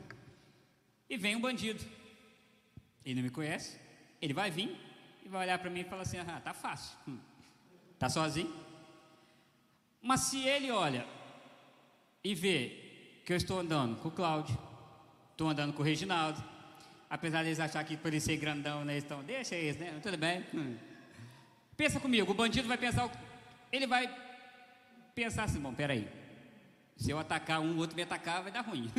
e 1.08 1.16
vem 1.16 1.36
um 1.36 1.40
bandido. 1.40 1.84
Ele 3.04 3.16
não 3.16 3.22
me 3.22 3.30
conhece, 3.30 3.78
ele 4.20 4.32
vai 4.32 4.50
vir 4.50 4.76
e 5.24 5.28
vai 5.28 5.42
olhar 5.42 5.58
para 5.58 5.70
mim 5.70 5.80
e 5.80 5.84
falar 5.84 6.02
assim: 6.02 6.18
ah, 6.18 6.40
tá 6.42 6.54
fácil, 6.54 6.96
hum. 7.06 7.18
tá 7.98 8.08
sozinho. 8.08 8.52
Mas 10.00 10.20
se 10.20 10.40
ele 10.40 10.70
olha 10.70 11.06
e 12.24 12.34
vê 12.34 13.20
que 13.24 13.32
eu 13.32 13.36
estou 13.36 13.60
andando 13.60 13.96
com 14.00 14.08
o 14.08 14.12
Cláudio, 14.12 14.58
estou 15.30 15.48
andando 15.48 15.72
com 15.72 15.82
o 15.82 15.84
Reginaldo, 15.84 16.42
apesar 17.08 17.42
de 17.42 17.48
eles 17.48 17.60
acharem 17.60 17.86
que 17.88 17.96
por 17.96 18.08
ele 18.08 18.20
ser 18.20 18.36
grandão, 18.36 18.84
né, 18.84 18.94
eles 18.94 19.04
estão, 19.04 19.22
deixa 19.22 19.54
eles, 19.54 19.76
né? 19.76 20.00
Tudo 20.02 20.16
bem. 20.16 20.44
Hum. 20.54 20.76
Pensa 21.76 22.00
comigo, 22.00 22.30
o 22.30 22.34
bandido 22.34 22.66
vai 22.66 22.78
pensar, 22.78 23.10
ele 23.70 23.86
vai 23.86 24.31
pensar 25.14 25.44
assim, 25.44 25.60
bom, 25.60 25.72
peraí, 25.72 26.08
se 26.96 27.10
eu 27.10 27.18
atacar 27.18 27.60
um, 27.60 27.74
o 27.74 27.78
outro 27.78 27.96
me 27.96 28.02
atacar, 28.02 28.42
vai 28.42 28.52
dar 28.52 28.62
ruim. 28.62 28.90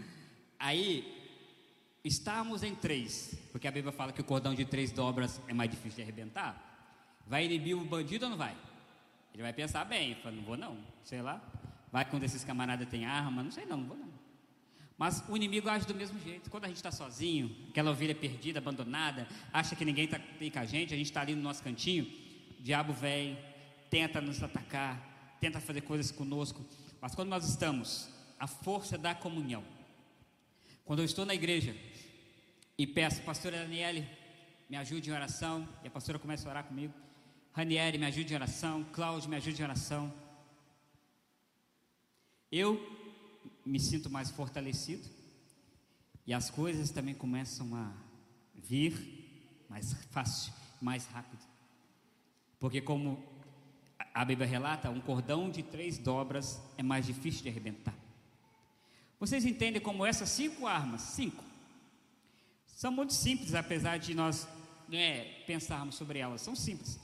Aí, 0.58 1.04
estamos 2.04 2.62
em 2.62 2.74
três, 2.74 3.38
porque 3.52 3.68
a 3.68 3.70
Bíblia 3.70 3.92
fala 3.92 4.12
que 4.12 4.20
o 4.20 4.24
cordão 4.24 4.54
de 4.54 4.64
três 4.64 4.92
dobras 4.92 5.40
é 5.48 5.54
mais 5.54 5.70
difícil 5.70 5.96
de 5.96 6.02
arrebentar. 6.02 7.22
Vai 7.26 7.44
inibir 7.44 7.76
o 7.76 7.84
bandido 7.84 8.26
ou 8.26 8.30
não 8.30 8.36
vai? 8.36 8.56
Ele 9.32 9.42
vai 9.42 9.52
pensar 9.52 9.84
bem, 9.84 10.14
fala, 10.16 10.36
não 10.36 10.44
vou 10.44 10.56
não, 10.56 10.78
sei 11.02 11.22
lá. 11.22 11.42
Vai 11.90 12.04
quando 12.04 12.24
esses 12.24 12.44
camaradas 12.44 12.88
têm 12.88 13.04
arma, 13.04 13.42
não 13.42 13.50
sei 13.50 13.64
não, 13.66 13.78
não 13.78 13.86
vou 13.86 13.96
não. 13.96 14.08
Mas 14.96 15.24
o 15.28 15.36
inimigo 15.36 15.68
age 15.68 15.86
do 15.86 15.94
mesmo 15.94 16.20
jeito. 16.20 16.48
Quando 16.50 16.64
a 16.64 16.68
gente 16.68 16.76
está 16.76 16.92
sozinho, 16.92 17.54
aquela 17.68 17.90
ovelha 17.90 18.14
perdida, 18.14 18.58
abandonada, 18.58 19.26
acha 19.52 19.74
que 19.74 19.84
ninguém 19.84 20.04
está 20.04 20.18
com 20.18 20.58
a 20.58 20.64
gente, 20.64 20.94
a 20.94 20.96
gente 20.96 21.06
está 21.06 21.20
ali 21.20 21.34
no 21.34 21.42
nosso 21.42 21.62
cantinho, 21.62 22.04
o 22.58 22.62
diabo 22.62 22.92
vem, 22.92 23.38
tenta 23.90 24.20
nos 24.20 24.42
atacar, 24.42 25.13
tenta 25.44 25.60
fazer 25.60 25.82
coisas 25.82 26.10
conosco, 26.10 26.64
mas 27.02 27.14
quando 27.14 27.28
nós 27.28 27.46
estamos, 27.46 28.08
a 28.40 28.46
força 28.46 28.96
da 28.96 29.14
comunhão. 29.14 29.62
Quando 30.86 31.00
eu 31.00 31.04
estou 31.04 31.26
na 31.26 31.34
igreja 31.34 31.76
e 32.78 32.86
peço, 32.86 33.20
pastora 33.20 33.58
Daniele, 33.58 34.08
me 34.70 34.76
ajude 34.78 35.10
em 35.10 35.12
oração, 35.12 35.68
e 35.82 35.86
a 35.86 35.90
pastora 35.90 36.18
começa 36.18 36.48
a 36.48 36.50
orar 36.50 36.64
comigo. 36.64 36.94
Ranieri, 37.52 37.98
me 37.98 38.06
ajude 38.06 38.32
em 38.32 38.36
oração. 38.36 38.84
Cláudio, 38.84 39.28
me 39.28 39.36
ajude 39.36 39.60
em 39.60 39.64
oração. 39.64 40.14
Eu 42.50 42.80
me 43.66 43.78
sinto 43.78 44.08
mais 44.08 44.30
fortalecido 44.30 45.06
e 46.26 46.32
as 46.32 46.48
coisas 46.48 46.90
também 46.90 47.14
começam 47.14 47.76
a 47.76 47.92
vir 48.54 49.66
mais 49.68 49.92
fácil, 50.10 50.54
mais 50.80 51.04
rápido. 51.04 51.44
Porque 52.58 52.80
como 52.80 53.33
a 54.12 54.24
Bíblia 54.24 54.46
relata, 54.46 54.90
um 54.90 55.00
cordão 55.00 55.50
de 55.50 55.62
três 55.62 55.98
dobras 55.98 56.60
é 56.78 56.82
mais 56.82 57.06
difícil 57.06 57.42
de 57.42 57.48
arrebentar. 57.48 57.94
Vocês 59.18 59.44
entendem 59.44 59.80
como 59.80 60.04
essas 60.04 60.28
cinco 60.28 60.66
armas, 60.66 61.00
cinco, 61.00 61.42
são 62.66 62.92
muito 62.92 63.14
simples, 63.14 63.54
apesar 63.54 63.98
de 63.98 64.14
nós 64.14 64.46
né, 64.88 65.24
pensarmos 65.46 65.94
sobre 65.94 66.18
elas, 66.18 66.40
são 66.40 66.54
simples. 66.54 66.98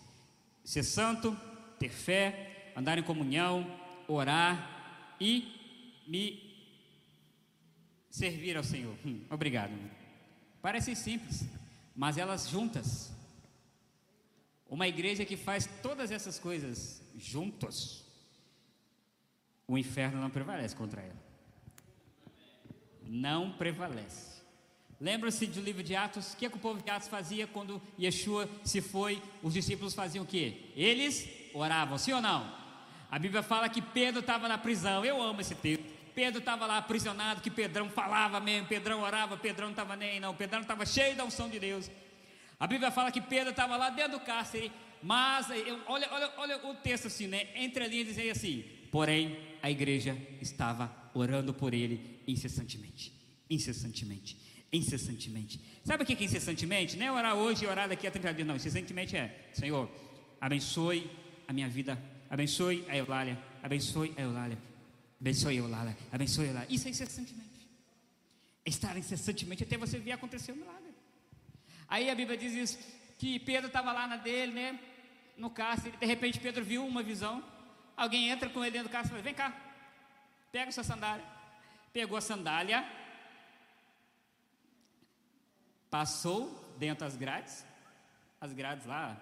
Ser 0.65 0.83
santo, 0.83 1.37
ter 1.79 1.91
fé, 1.91 2.73
andar 2.77 2.99
em 2.99 3.03
comunhão, 3.03 3.67
orar 4.07 5.17
e 5.21 6.03
me 6.07 6.51
servir 8.11 8.57
ao 8.57 8.65
Senhor. 8.65 8.95
Hum, 9.05 9.23
obrigado. 9.31 9.73
Parecem 10.61 10.95
simples, 10.95 11.47
mas 11.97 12.19
elas 12.19 12.49
juntas 12.49 13.13
uma 14.71 14.87
igreja 14.87 15.25
que 15.25 15.37
faz 15.37 15.69
todas 15.83 16.13
essas 16.13 16.39
coisas 16.39 17.03
juntos, 17.17 18.05
o 19.67 19.77
inferno 19.77 20.21
não 20.21 20.31
prevalece 20.31 20.77
contra 20.77 21.03
ela. 21.03 21.31
Não 23.03 23.51
prevalece. 23.51 24.41
Lembra-se 25.01 25.47
do 25.47 25.61
livro 25.61 25.83
de 25.83 25.97
Atos? 25.97 26.33
O 26.33 26.37
que, 26.37 26.47
é 26.47 26.49
que 26.49 26.57
o 26.57 26.61
povo 26.61 26.81
de 26.81 26.89
Atos 26.89 27.09
fazia 27.09 27.49
quando 27.49 27.83
Yeshua 27.99 28.49
se 28.65 28.81
foi? 28.81 29.21
Os 29.43 29.55
discípulos 29.55 29.93
faziam 29.93 30.25
o 30.25 30.27
que? 30.27 30.73
Eles 30.77 31.29
oravam, 31.53 31.99
sim 31.99 32.13
ou 32.13 32.21
não? 32.21 32.55
A 33.11 33.19
Bíblia 33.19 33.43
fala 33.43 33.69
que 33.69 33.83
Pedro 33.83 34.21
estava 34.21 34.47
na 34.47 34.57
prisão. 34.57 35.05
Eu 35.05 35.21
amo 35.21 35.41
esse 35.41 35.55
texto. 35.57 35.85
Pedro 36.15 36.39
estava 36.39 36.67
lá 36.67 36.79
aprisionado, 36.79 37.41
que 37.41 37.51
Pedrão 37.51 37.89
falava 37.89 38.39
mesmo, 38.39 38.69
Pedrão 38.69 39.01
orava, 39.01 39.37
Pedrão 39.37 39.67
não 39.67 39.73
estava 39.73 39.97
nem 39.97 40.21
não, 40.21 40.35
Pedrão 40.35 40.61
estava 40.61 40.85
cheio 40.85 41.17
da 41.17 41.25
unção 41.25 41.49
de 41.49 41.59
Deus. 41.59 41.91
A 42.61 42.67
Bíblia 42.67 42.91
fala 42.91 43.11
que 43.11 43.23
Pedro 43.23 43.51
estava 43.51 43.75
lá 43.75 43.89
dentro 43.89 44.19
do 44.19 44.21
cárcere, 44.21 44.71
mas 45.03 45.47
olha, 45.87 46.13
olha, 46.13 46.33
olha 46.37 46.67
o 46.67 46.75
texto 46.75 47.07
assim, 47.07 47.27
né? 47.27 47.49
Entre 47.55 47.89
linhas 47.89 48.09
dizia 48.09 48.31
assim: 48.31 48.63
porém 48.93 49.39
a 49.63 49.71
igreja 49.71 50.15
estava 50.43 50.95
orando 51.15 51.55
por 51.55 51.73
ele 51.73 52.21
incessantemente, 52.29 53.15
incessantemente, 53.49 54.37
incessantemente. 54.71 55.59
Sabe 55.83 56.03
o 56.03 56.07
que 56.07 56.13
é 56.13 56.23
incessantemente? 56.23 56.99
Não 56.99 57.07
é 57.07 57.11
orar 57.11 57.35
hoje 57.35 57.65
e 57.65 57.67
orar 57.67 57.89
daqui 57.89 58.07
a 58.07 58.11
30 58.11 58.35
dias, 58.35 58.47
não. 58.47 58.57
Incessantemente 58.57 59.17
é: 59.17 59.49
Senhor, 59.55 59.91
abençoe 60.39 61.11
a 61.49 61.55
minha 61.55 61.69
vida, 61.69 61.99
abençoe 62.29 62.85
a 62.91 62.97
Eulália, 62.97 63.39
abençoe 63.63 64.13
a 64.19 64.21
Eulália, 64.21 64.59
abençoe 65.19 65.57
a 65.57 65.61
Eulália, 65.61 65.97
abençoe 66.13 66.45
a 66.45 66.49
Eulália. 66.49 66.69
Isso 66.71 66.87
é 66.87 66.91
incessantemente. 66.91 67.49
Estar 68.67 68.99
incessantemente 68.99 69.63
até 69.63 69.79
você 69.79 69.99
ver 69.99 70.13
acontecer 70.13 70.53
um 70.53 70.57
milagre. 70.57 70.80
Aí 71.91 72.09
a 72.09 72.15
Bíblia 72.15 72.39
diz 72.39 72.55
isso, 72.55 72.79
que 73.19 73.41
Pedro 73.41 73.67
estava 73.67 73.93
lá 73.93 74.07
na 74.07 74.17
dele, 74.17 74.53
né? 74.53 74.81
No 75.37 75.51
cárcere, 75.51 75.97
de 75.97 76.07
repente 76.07 76.39
Pedro 76.39 76.65
viu 76.65 76.87
uma 76.87 77.03
visão. 77.03 77.45
Alguém 77.97 78.31
entra 78.31 78.49
com 78.49 78.65
ele 78.65 78.71
dentro 78.71 78.89
do 78.89 78.93
cárcere 78.93 79.09
e 79.09 79.17
fala: 79.19 79.23
Vem 79.23 79.35
cá, 79.35 79.53
pega 80.53 80.71
sua 80.71 80.85
sandália. 80.85 81.25
Pegou 81.93 82.17
a 82.17 82.21
sandália, 82.21 82.89
passou 85.91 86.75
dentro 86.79 87.05
das 87.05 87.17
grades, 87.17 87.67
as 88.41 88.53
grades 88.53 88.87
lá 88.87 89.17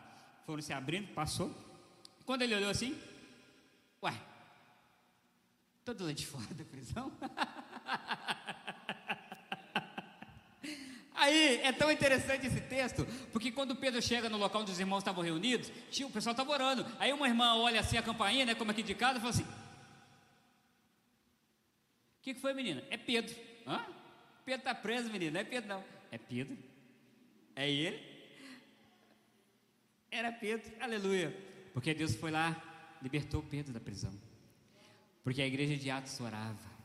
foram 0.44 0.61
se 0.61 0.72
abrindo, 0.72 1.12
passou. 1.14 1.54
Quando 2.26 2.42
ele 2.42 2.54
olhou 2.54 2.68
assim, 2.68 3.00
ué, 4.02 4.14
todo 5.83 6.04
lá 6.04 6.12
de 6.12 6.26
fora 6.26 6.52
da 6.52 6.64
prisão. 6.64 7.11
Aí 11.18 11.61
é 11.62 11.72
tão 11.72 11.90
interessante 11.90 12.46
esse 12.46 12.61
texto, 12.61 13.04
porque 13.33 13.50
quando 13.50 13.74
Pedro 13.74 14.00
chega 14.00 14.28
no 14.28 14.38
local 14.38 14.62
onde 14.62 14.70
os 14.70 14.78
irmãos 14.78 14.98
estavam 14.98 15.22
reunidos, 15.22 15.68
o 16.00 16.11
pessoal 16.11 16.33
estava 16.33 16.50
orando. 16.50 16.87
Aí 16.98 17.12
uma 17.12 17.26
irmã 17.26 17.54
olha 17.57 17.81
assim 17.81 17.96
a 17.96 18.02
campainha, 18.02 18.46
né, 18.46 18.54
como 18.54 18.70
aqui 18.70 18.85
de 18.85 18.94
casa, 18.94 19.18
e 19.18 19.20
fala 19.20 19.31
assim: 19.31 19.42
O 19.42 19.46
que, 22.22 22.35
que 22.35 22.40
foi, 22.40 22.54
menina? 22.54 22.85
É 22.88 22.96
Pedro. 22.96 23.35
Hã? 23.66 23.85
Pedro 24.44 24.61
está 24.61 24.74
preso, 24.74 25.11
menina. 25.11 25.33
Não 25.33 25.40
é 25.40 25.44
Pedro, 25.44 25.68
não. 25.68 25.85
É 26.12 26.18
Pedro. 26.18 26.57
É 27.57 27.68
ele. 27.68 28.00
Era 30.11 30.31
Pedro. 30.31 30.70
Aleluia. 30.81 31.37
Porque 31.72 31.92
Deus 31.94 32.14
foi 32.14 32.31
lá, 32.31 32.57
libertou 33.02 33.42
Pedro 33.42 33.72
da 33.72 33.81
prisão. 33.81 34.12
Porque 35.24 35.42
a 35.42 35.46
igreja 35.46 35.76
de 35.76 35.90
Atos 35.90 36.18
orava. 36.20 36.78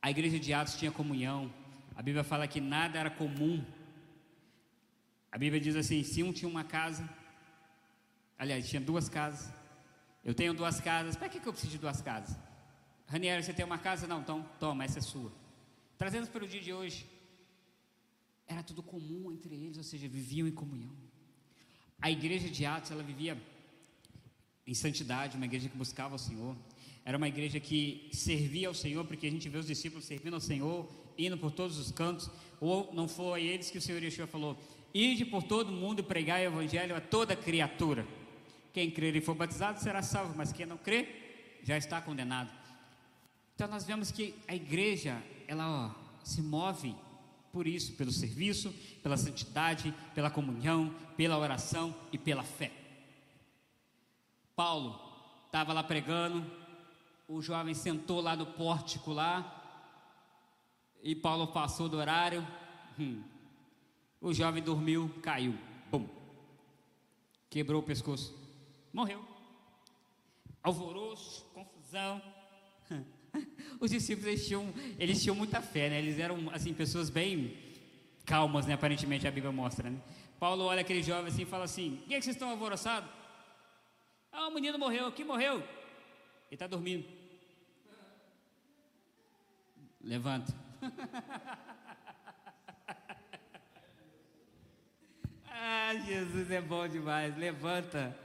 A 0.00 0.10
igreja 0.10 0.38
de 0.38 0.54
Atos 0.54 0.76
tinha 0.76 0.92
comunhão. 0.92 1.52
A 1.94 2.02
Bíblia 2.02 2.24
fala 2.24 2.48
que 2.48 2.60
nada 2.60 2.98
era 2.98 3.10
comum. 3.10 3.64
A 5.30 5.38
Bíblia 5.38 5.60
diz 5.60 5.76
assim: 5.76 6.02
se 6.02 6.22
um 6.22 6.32
tinha 6.32 6.48
uma 6.48 6.64
casa, 6.64 7.08
aliás, 8.38 8.68
tinha 8.68 8.80
duas 8.80 9.08
casas. 9.08 9.52
Eu 10.24 10.34
tenho 10.34 10.54
duas 10.54 10.80
casas, 10.80 11.16
para 11.16 11.28
que, 11.28 11.40
que 11.40 11.48
eu 11.48 11.52
preciso 11.52 11.72
de 11.72 11.78
duas 11.78 12.00
casas? 12.00 12.38
Ranieri, 13.06 13.42
você 13.42 13.52
tem 13.52 13.64
uma 13.64 13.78
casa? 13.78 14.06
Não, 14.06 14.20
então 14.20 14.48
toma, 14.60 14.84
essa 14.84 15.00
é 15.00 15.02
sua. 15.02 15.32
Trazendo 15.98 16.28
para 16.28 16.44
o 16.44 16.48
dia 16.48 16.60
de 16.60 16.72
hoje, 16.72 17.06
era 18.46 18.62
tudo 18.62 18.82
comum 18.82 19.32
entre 19.32 19.54
eles, 19.54 19.76
ou 19.76 19.82
seja, 19.82 20.06
viviam 20.08 20.46
em 20.46 20.52
comunhão. 20.52 20.94
A 22.00 22.10
igreja 22.10 22.48
de 22.48 22.64
Atos, 22.64 22.90
ela 22.90 23.02
vivia 23.02 23.40
em 24.66 24.74
santidade, 24.74 25.36
uma 25.36 25.46
igreja 25.46 25.68
que 25.68 25.76
buscava 25.76 26.14
o 26.14 26.18
Senhor. 26.18 26.56
Era 27.04 27.16
uma 27.16 27.28
igreja 27.28 27.58
que 27.58 28.08
servia 28.12 28.68
ao 28.68 28.74
Senhor, 28.74 29.04
porque 29.04 29.26
a 29.26 29.30
gente 29.30 29.48
vê 29.48 29.58
os 29.58 29.66
discípulos 29.66 30.04
servindo 30.04 30.34
ao 30.34 30.40
Senhor, 30.40 30.88
indo 31.18 31.36
por 31.38 31.50
todos 31.50 31.78
os 31.78 31.90
cantos. 31.90 32.30
Ou 32.60 32.92
não 32.92 33.08
foi 33.08 33.42
eles 33.42 33.70
que 33.70 33.78
o 33.78 33.82
Senhor 33.82 34.02
Yeshua 34.02 34.26
falou: 34.26 34.56
Ide 34.94 35.24
por 35.24 35.42
todo 35.42 35.72
mundo 35.72 36.00
e 36.00 36.02
pregai 36.02 36.46
o 36.46 36.50
evangelho 36.50 36.96
a 36.96 37.00
toda 37.00 37.34
criatura. 37.34 38.06
Quem 38.72 38.90
crer 38.90 39.14
e 39.16 39.20
for 39.20 39.34
batizado 39.34 39.80
será 39.80 40.02
salvo, 40.02 40.34
mas 40.36 40.52
quem 40.52 40.66
não 40.66 40.76
crer 40.76 41.60
já 41.62 41.76
está 41.76 42.00
condenado. 42.00 42.50
Então 43.54 43.68
nós 43.68 43.84
vemos 43.84 44.10
que 44.10 44.34
a 44.48 44.54
igreja, 44.54 45.22
ela 45.46 45.94
ó, 45.94 46.24
se 46.24 46.42
move 46.42 46.94
por 47.52 47.66
isso, 47.66 47.92
pelo 47.92 48.10
serviço, 48.10 48.74
pela 49.02 49.16
santidade, 49.16 49.94
pela 50.14 50.30
comunhão, 50.30 50.94
pela 51.16 51.38
oração 51.38 51.94
e 52.10 52.16
pela 52.16 52.42
fé. 52.42 52.72
Paulo 54.56 54.98
estava 55.46 55.72
lá 55.72 55.82
pregando, 55.82 56.44
o 57.28 57.42
jovem 57.42 57.74
sentou 57.74 58.20
lá 58.20 58.34
no 58.34 58.46
pórtico 58.46 59.12
lá, 59.12 59.61
e 61.02 61.16
Paulo 61.16 61.48
passou 61.48 61.88
do 61.88 61.96
horário, 61.96 62.46
hum, 62.98 63.22
o 64.20 64.32
jovem 64.32 64.62
dormiu, 64.62 65.12
caiu, 65.20 65.58
bum, 65.90 66.08
quebrou 67.50 67.80
o 67.80 67.84
pescoço, 67.84 68.32
morreu. 68.92 69.32
Alvoroço, 70.62 71.44
confusão. 71.52 72.22
Os 73.80 73.90
discípulos 73.90 74.28
eles 74.28 74.46
tinham, 74.46 74.72
eles 74.96 75.20
tinham 75.20 75.34
muita 75.34 75.60
fé, 75.60 75.90
né? 75.90 75.98
Eles 75.98 76.20
eram 76.20 76.48
assim 76.50 76.72
pessoas 76.72 77.10
bem 77.10 77.56
calmas, 78.24 78.64
né? 78.64 78.74
Aparentemente 78.74 79.26
a 79.26 79.30
Bíblia 79.32 79.50
mostra, 79.50 79.90
né? 79.90 80.00
Paulo 80.38 80.64
olha 80.64 80.82
aquele 80.82 81.02
jovem 81.02 81.32
assim 81.32 81.42
e 81.42 81.46
fala 81.46 81.64
assim: 81.64 82.00
"Quem 82.06 82.14
é 82.14 82.18
que 82.20 82.24
vocês 82.24 82.36
estão 82.36 82.50
alvoroçados?" 82.50 83.10
"Ah, 84.30 84.46
o 84.46 84.54
menino 84.54 84.78
morreu. 84.78 85.10
Que 85.10 85.24
morreu?" 85.24 85.56
"Ele 85.56 85.66
está 86.52 86.68
dormindo." 86.68 87.04
Levanta. 90.00 90.71
ah, 95.48 95.94
Jesus 96.06 96.50
é 96.50 96.60
bom 96.60 96.88
demais. 96.88 97.36
Levanta. 97.36 98.16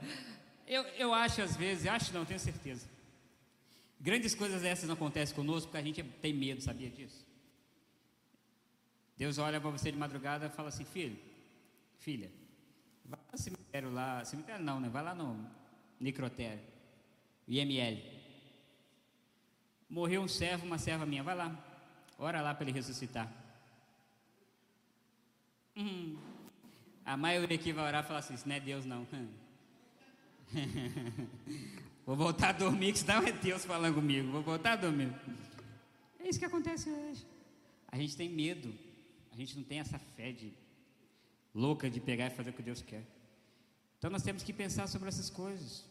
Eu, 0.66 0.82
eu 0.96 1.14
acho 1.14 1.42
às 1.42 1.56
vezes, 1.56 1.86
acho 1.86 2.12
não, 2.12 2.24
tenho 2.24 2.40
certeza. 2.40 2.88
Grandes 4.00 4.34
coisas 4.34 4.64
essas 4.64 4.86
não 4.86 4.94
acontecem 4.94 5.34
conosco 5.34 5.68
porque 5.68 5.78
a 5.78 5.82
gente 5.82 6.02
tem 6.02 6.32
medo, 6.32 6.60
sabia 6.60 6.90
disso? 6.90 7.26
Deus 9.16 9.38
olha 9.38 9.60
para 9.60 9.70
você 9.70 9.90
de 9.90 9.98
madrugada 9.98 10.46
e 10.46 10.50
fala 10.50 10.68
assim: 10.68 10.84
filho, 10.84 11.18
filha, 11.98 12.30
vai 13.04 13.18
no 13.32 13.38
cemitério 13.38 13.92
lá, 13.92 14.24
cemitério 14.24 14.64
não, 14.64 14.78
né? 14.78 14.88
Vai 14.88 15.02
lá 15.02 15.14
no 15.14 15.50
necrotério, 15.98 16.62
IML. 17.48 18.18
Morreu 19.90 20.22
um 20.22 20.28
servo, 20.28 20.66
uma 20.66 20.78
serva 20.78 21.04
minha, 21.04 21.22
vai 21.22 21.34
lá, 21.34 21.67
ora 22.18 22.42
lá 22.42 22.54
para 22.54 22.64
ele 22.64 22.72
ressuscitar. 22.72 23.32
Hum. 25.76 26.18
A 27.04 27.16
maioria 27.16 27.56
que 27.56 27.72
vai 27.72 27.86
orar 27.86 28.04
fala 28.04 28.18
assim: 28.18 28.34
Isso 28.34 28.46
não 28.46 28.56
é 28.56 28.60
Deus, 28.60 28.84
não. 28.84 29.06
Vou 32.04 32.16
voltar 32.16 32.50
a 32.50 32.52
dormir, 32.52 32.92
que 32.92 32.98
senão 32.98 33.22
é 33.22 33.32
Deus 33.32 33.64
falando 33.64 33.94
comigo. 33.94 34.30
Vou 34.30 34.42
voltar 34.42 34.72
a 34.72 34.76
dormir. 34.76 35.10
É 36.18 36.28
isso 36.28 36.38
que 36.38 36.44
acontece 36.44 36.90
hoje. 36.90 37.24
A 37.86 37.96
gente 37.96 38.16
tem 38.16 38.28
medo. 38.28 38.74
A 39.32 39.36
gente 39.36 39.56
não 39.56 39.62
tem 39.62 39.78
essa 39.78 39.98
fé 39.98 40.32
de 40.32 40.52
louca 41.54 41.88
de 41.88 42.00
pegar 42.00 42.26
e 42.26 42.30
fazer 42.30 42.50
o 42.50 42.52
que 42.52 42.62
Deus 42.62 42.82
quer. 42.82 43.02
Então 43.98 44.10
nós 44.10 44.22
temos 44.22 44.42
que 44.42 44.52
pensar 44.52 44.86
sobre 44.86 45.08
essas 45.08 45.30
coisas. 45.30 45.84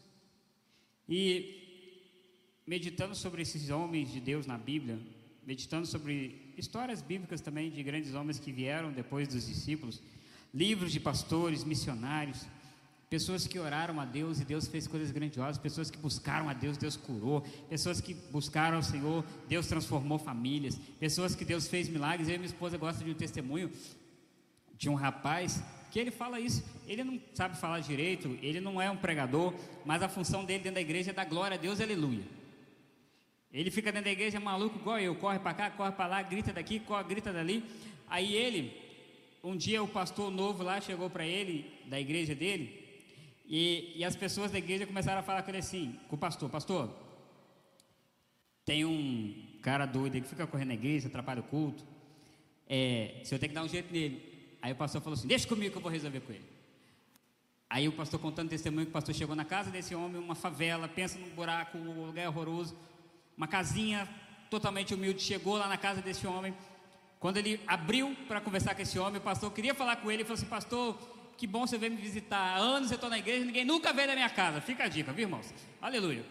E 1.07 2.61
meditando 2.65 3.15
sobre 3.15 3.41
esses 3.41 3.69
homens 3.69 4.11
de 4.11 4.19
Deus 4.19 4.45
na 4.45 4.57
Bíblia, 4.57 4.99
meditando 5.47 5.87
sobre 5.87 6.53
histórias 6.55 7.01
bíblicas 7.01 7.41
também 7.41 7.71
de 7.71 7.81
grandes 7.81 8.13
homens 8.13 8.37
que 8.37 8.51
vieram 8.51 8.91
depois 8.91 9.27
dos 9.27 9.47
discípulos, 9.47 10.01
livros 10.53 10.91
de 10.91 10.99
pastores, 10.99 11.63
missionários, 11.63 12.45
Pessoas 13.09 13.47
que 13.47 13.57
oraram 13.57 14.01
a 14.01 14.05
Deus 14.05 14.41
e 14.41 14.43
Deus 14.43 14.67
fez 14.67 14.85
coisas 14.85 15.11
grandiosas, 15.11 15.57
pessoas 15.57 15.89
que 15.89 15.97
buscaram 15.97 16.49
a 16.49 16.53
Deus, 16.53 16.77
Deus 16.77 16.97
curou, 16.97 17.39
pessoas 17.69 18.01
que 18.01 18.13
buscaram 18.13 18.75
ao 18.75 18.83
Senhor, 18.83 19.23
Deus 19.47 19.65
transformou 19.65 20.19
famílias, 20.19 20.77
pessoas 20.99 21.33
que 21.33 21.45
Deus 21.45 21.69
fez 21.69 21.87
milagres. 21.87 22.27
Eu 22.27 22.35
e 22.35 22.37
minha 22.37 22.47
esposa 22.47 22.77
gostam 22.77 23.05
de 23.05 23.11
um 23.11 23.15
testemunho 23.15 23.71
de 24.77 24.89
um 24.89 24.95
rapaz 24.95 25.63
que 25.89 25.97
ele 25.97 26.11
fala 26.11 26.37
isso. 26.37 26.61
Ele 26.85 27.01
não 27.01 27.17
sabe 27.33 27.57
falar 27.57 27.79
direito, 27.79 28.37
ele 28.41 28.59
não 28.59 28.81
é 28.81 28.91
um 28.91 28.97
pregador, 28.97 29.53
mas 29.85 30.03
a 30.03 30.09
função 30.09 30.43
dele 30.43 30.63
dentro 30.63 30.75
da 30.75 30.81
igreja 30.81 31.11
é 31.11 31.13
dar 31.13 31.23
glória 31.23 31.55
a 31.55 31.57
Deus, 31.57 31.79
aleluia. 31.79 32.25
Ele 33.51 33.71
fica 33.71 33.91
dentro 33.91 34.05
da 34.05 34.11
igreja 34.11 34.39
maluco 34.39 34.77
igual 34.77 34.99
eu, 34.99 35.15
corre 35.15 35.39
para 35.39 35.53
cá, 35.53 35.71
corre 35.71 35.91
para 35.91 36.07
lá, 36.07 36.21
grita 36.21 36.51
daqui, 36.51 36.79
corre, 36.79 37.03
grita 37.05 37.31
dali. 37.31 37.63
Aí 38.07 38.35
ele, 38.35 38.75
um 39.43 39.55
dia 39.55 39.81
o 39.81 39.87
pastor 39.87 40.29
novo 40.29 40.63
lá 40.63 40.81
chegou 40.81 41.09
para 41.09 41.25
ele, 41.25 41.71
da 41.85 41.99
igreja 41.99 42.35
dele, 42.35 42.85
e, 43.47 43.93
e, 43.95 44.03
as 44.03 44.15
pessoas 44.15 44.51
da 44.51 44.57
igreja 44.57 44.85
começaram 44.85 45.21
a 45.21 45.23
falar 45.23 45.41
com 45.41 45.49
ele 45.51 45.59
assim, 45.59 45.97
com 46.09 46.17
o 46.17 46.19
pastor, 46.19 46.49
pastor, 46.49 46.93
tem 48.65 48.83
um 48.83 49.33
cara 49.61 49.85
doido 49.85 50.21
que 50.21 50.27
fica 50.27 50.45
correndo 50.45 50.67
na 50.67 50.73
igreja, 50.73 51.07
atrapalha 51.07 51.39
o 51.39 51.43
culto, 51.43 51.85
é, 52.67 53.21
se 53.23 53.33
eu 53.33 53.39
tenho 53.39 53.51
que 53.51 53.55
dar 53.55 53.63
um 53.63 53.69
jeito 53.69 53.91
nele. 53.93 54.21
Aí 54.61 54.73
o 54.73 54.75
pastor 54.75 55.01
falou 55.01 55.17
assim, 55.17 55.27
deixa 55.27 55.47
comigo 55.47 55.71
que 55.71 55.77
eu 55.77 55.81
vou 55.81 55.91
resolver 55.91 56.19
com 56.19 56.33
ele. 56.33 56.43
Aí 57.69 57.87
o 57.87 57.93
pastor 57.93 58.19
contando 58.19 58.49
testemunho 58.49 58.85
que 58.85 58.89
o 58.89 58.93
pastor 58.93 59.15
chegou 59.15 59.35
na 59.35 59.45
casa 59.45 59.71
desse 59.71 59.95
homem, 59.95 60.21
uma 60.21 60.35
favela, 60.35 60.87
pensa 60.87 61.17
num 61.17 61.29
buraco, 61.29 61.77
um 61.77 62.05
lugar 62.05 62.27
horroroso, 62.27 62.75
uma 63.37 63.47
casinha 63.47 64.09
totalmente 64.49 64.93
humilde, 64.93 65.21
chegou 65.21 65.57
lá 65.57 65.67
na 65.67 65.77
casa 65.77 66.01
desse 66.01 66.25
homem. 66.25 66.53
Quando 67.19 67.37
ele 67.37 67.61
abriu 67.67 68.15
para 68.27 68.41
conversar 68.41 68.73
com 68.75 68.81
esse 68.81 68.97
homem, 68.97 69.19
o 69.19 69.23
pastor 69.23 69.51
queria 69.51 69.75
falar 69.75 69.97
com 69.97 70.11
ele 70.11 70.23
e 70.23 70.25
falou 70.25 70.37
assim: 70.37 70.47
Pastor, 70.47 70.97
que 71.37 71.45
bom 71.45 71.67
você 71.67 71.77
veio 71.77 71.93
me 71.93 72.01
visitar. 72.01 72.37
Há 72.37 72.57
anos 72.57 72.89
eu 72.91 72.95
estou 72.95 73.09
na 73.09 73.19
igreja, 73.19 73.45
ninguém 73.45 73.63
nunca 73.63 73.93
veio 73.93 74.07
na 74.07 74.15
minha 74.15 74.29
casa. 74.29 74.59
Fica 74.59 74.85
a 74.85 74.87
dica, 74.87 75.11
viu, 75.13 75.27
irmãos? 75.27 75.53
Aleluia. 75.81 76.25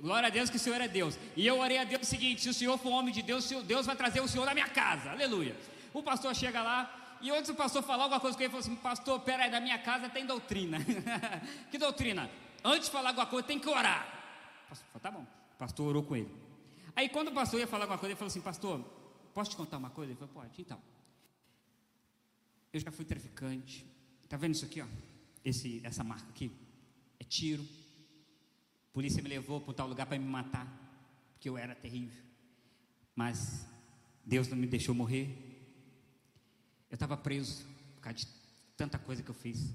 Glória 0.00 0.26
a 0.26 0.30
Deus 0.30 0.50
que 0.50 0.56
o 0.56 0.60
Senhor 0.60 0.80
é 0.80 0.88
Deus. 0.88 1.18
E 1.34 1.46
eu 1.46 1.58
orei 1.58 1.78
a 1.78 1.84
Deus 1.84 2.02
o 2.02 2.04
seguinte: 2.06 2.42
se 2.42 2.48
o 2.48 2.54
Senhor 2.54 2.76
for 2.78 2.90
homem 2.90 3.12
de 3.12 3.22
Deus, 3.22 3.48
Deus 3.64 3.86
vai 3.86 3.96
trazer 3.96 4.20
o 4.20 4.28
Senhor 4.28 4.44
na 4.44 4.54
minha 4.54 4.68
casa. 4.68 5.10
Aleluia. 5.10 5.56
O 5.92 6.02
pastor 6.02 6.34
chega 6.34 6.62
lá, 6.62 7.18
e 7.20 7.30
antes 7.30 7.50
o 7.50 7.54
pastor 7.54 7.82
falar 7.82 8.04
alguma 8.04 8.20
coisa 8.20 8.36
com 8.36 8.42
ele, 8.42 8.50
falou 8.50 8.64
assim: 8.64 8.76
Pastor, 8.76 9.20
peraí, 9.20 9.50
da 9.50 9.60
minha 9.60 9.78
casa 9.78 10.08
tem 10.08 10.24
doutrina. 10.26 10.78
que 11.70 11.78
doutrina? 11.78 12.30
Antes 12.62 12.86
de 12.86 12.90
falar 12.90 13.10
alguma 13.10 13.26
coisa, 13.26 13.46
tem 13.46 13.58
que 13.58 13.68
orar. 13.68 14.06
Pastor 14.68 15.00
Tá 15.00 15.10
bom. 15.10 15.22
O 15.22 15.58
pastor 15.58 15.88
orou 15.88 16.02
com 16.02 16.14
ele. 16.14 16.45
Aí, 16.96 17.08
quando 17.08 17.28
o 17.28 17.32
pastor 17.32 17.60
ia 17.60 17.66
falar 17.66 17.84
alguma 17.84 17.98
coisa, 17.98 18.12
ele 18.12 18.18
falou 18.18 18.28
assim: 18.28 18.40
Pastor, 18.40 18.80
posso 19.32 19.50
te 19.50 19.56
contar 19.56 19.76
uma 19.76 19.90
coisa? 19.90 20.10
Ele 20.10 20.18
falou: 20.18 20.34
Pode, 20.34 20.60
então. 20.60 20.80
Eu 22.72 22.80
já 22.80 22.90
fui 22.90 23.04
traficante, 23.04 23.86
Tá 24.28 24.36
vendo 24.36 24.54
isso 24.54 24.64
aqui, 24.64 24.80
ó? 24.80 24.86
Esse, 25.44 25.80
essa 25.84 26.02
marca 26.02 26.28
aqui 26.30 26.50
é 27.20 27.24
tiro. 27.24 27.62
A 27.62 28.92
polícia 28.92 29.22
me 29.22 29.28
levou 29.28 29.60
para 29.60 29.74
tal 29.74 29.88
lugar 29.88 30.06
para 30.06 30.18
me 30.18 30.24
matar, 30.24 30.66
porque 31.32 31.48
eu 31.48 31.56
era 31.56 31.74
terrível. 31.74 32.22
Mas 33.14 33.66
Deus 34.24 34.48
não 34.48 34.56
me 34.56 34.66
deixou 34.66 34.94
morrer. 34.94 35.28
Eu 36.90 36.94
estava 36.94 37.16
preso 37.16 37.64
por 37.94 38.00
causa 38.02 38.18
de 38.18 38.26
tanta 38.76 38.98
coisa 38.98 39.22
que 39.22 39.30
eu 39.30 39.34
fiz. 39.34 39.72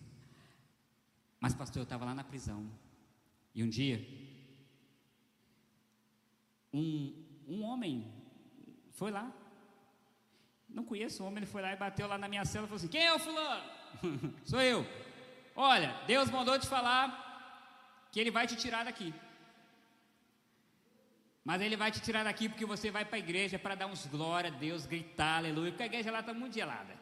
Mas, 1.40 1.54
pastor, 1.54 1.80
eu 1.80 1.84
estava 1.84 2.04
lá 2.04 2.14
na 2.14 2.24
prisão. 2.24 2.70
E 3.56 3.64
um 3.64 3.70
dia, 3.70 4.06
um, 6.74 7.14
um 7.48 7.64
homem 7.64 8.12
foi 8.92 9.12
lá. 9.12 9.32
Não 10.70 10.84
conheço 10.86 11.24
o 11.24 11.28
homem, 11.28 11.40
ele 11.40 11.46
foi 11.46 11.62
lá 11.62 11.74
e 11.74 11.76
bateu 11.76 12.08
lá 12.08 12.18
na 12.18 12.28
minha 12.28 12.46
cela 12.46 12.66
e 12.66 12.68
falou 12.68 12.78
assim: 12.78 12.88
Quem 12.88 13.06
é 13.06 13.14
o 13.14 13.20
fulano? 13.20 13.70
Sou 14.46 14.62
eu. 14.62 14.86
Olha, 15.56 15.94
Deus 16.08 16.30
mandou 16.30 16.58
te 16.58 16.68
falar 16.68 18.08
que 18.12 18.20
Ele 18.20 18.32
vai 18.32 18.48
te 18.48 18.56
tirar 18.56 18.86
daqui. 18.86 19.14
Mas 21.44 21.62
Ele 21.62 21.76
vai 21.76 21.92
te 21.92 22.00
tirar 22.00 22.24
daqui 22.24 22.48
porque 22.48 22.66
você 22.66 22.90
vai 22.90 23.04
para 23.04 23.18
a 23.18 23.20
igreja 23.20 23.60
para 23.60 23.76
dar 23.76 23.88
uns 23.88 24.06
glória 24.06 24.50
a 24.50 24.54
Deus, 24.54 24.86
gritar 24.86 25.38
aleluia, 25.38 25.72
porque 25.72 25.84
a 25.84 25.88
igreja 25.88 26.12
lá 26.12 26.20
está 26.22 26.34
muito 26.34 26.54
gelada. 26.54 26.94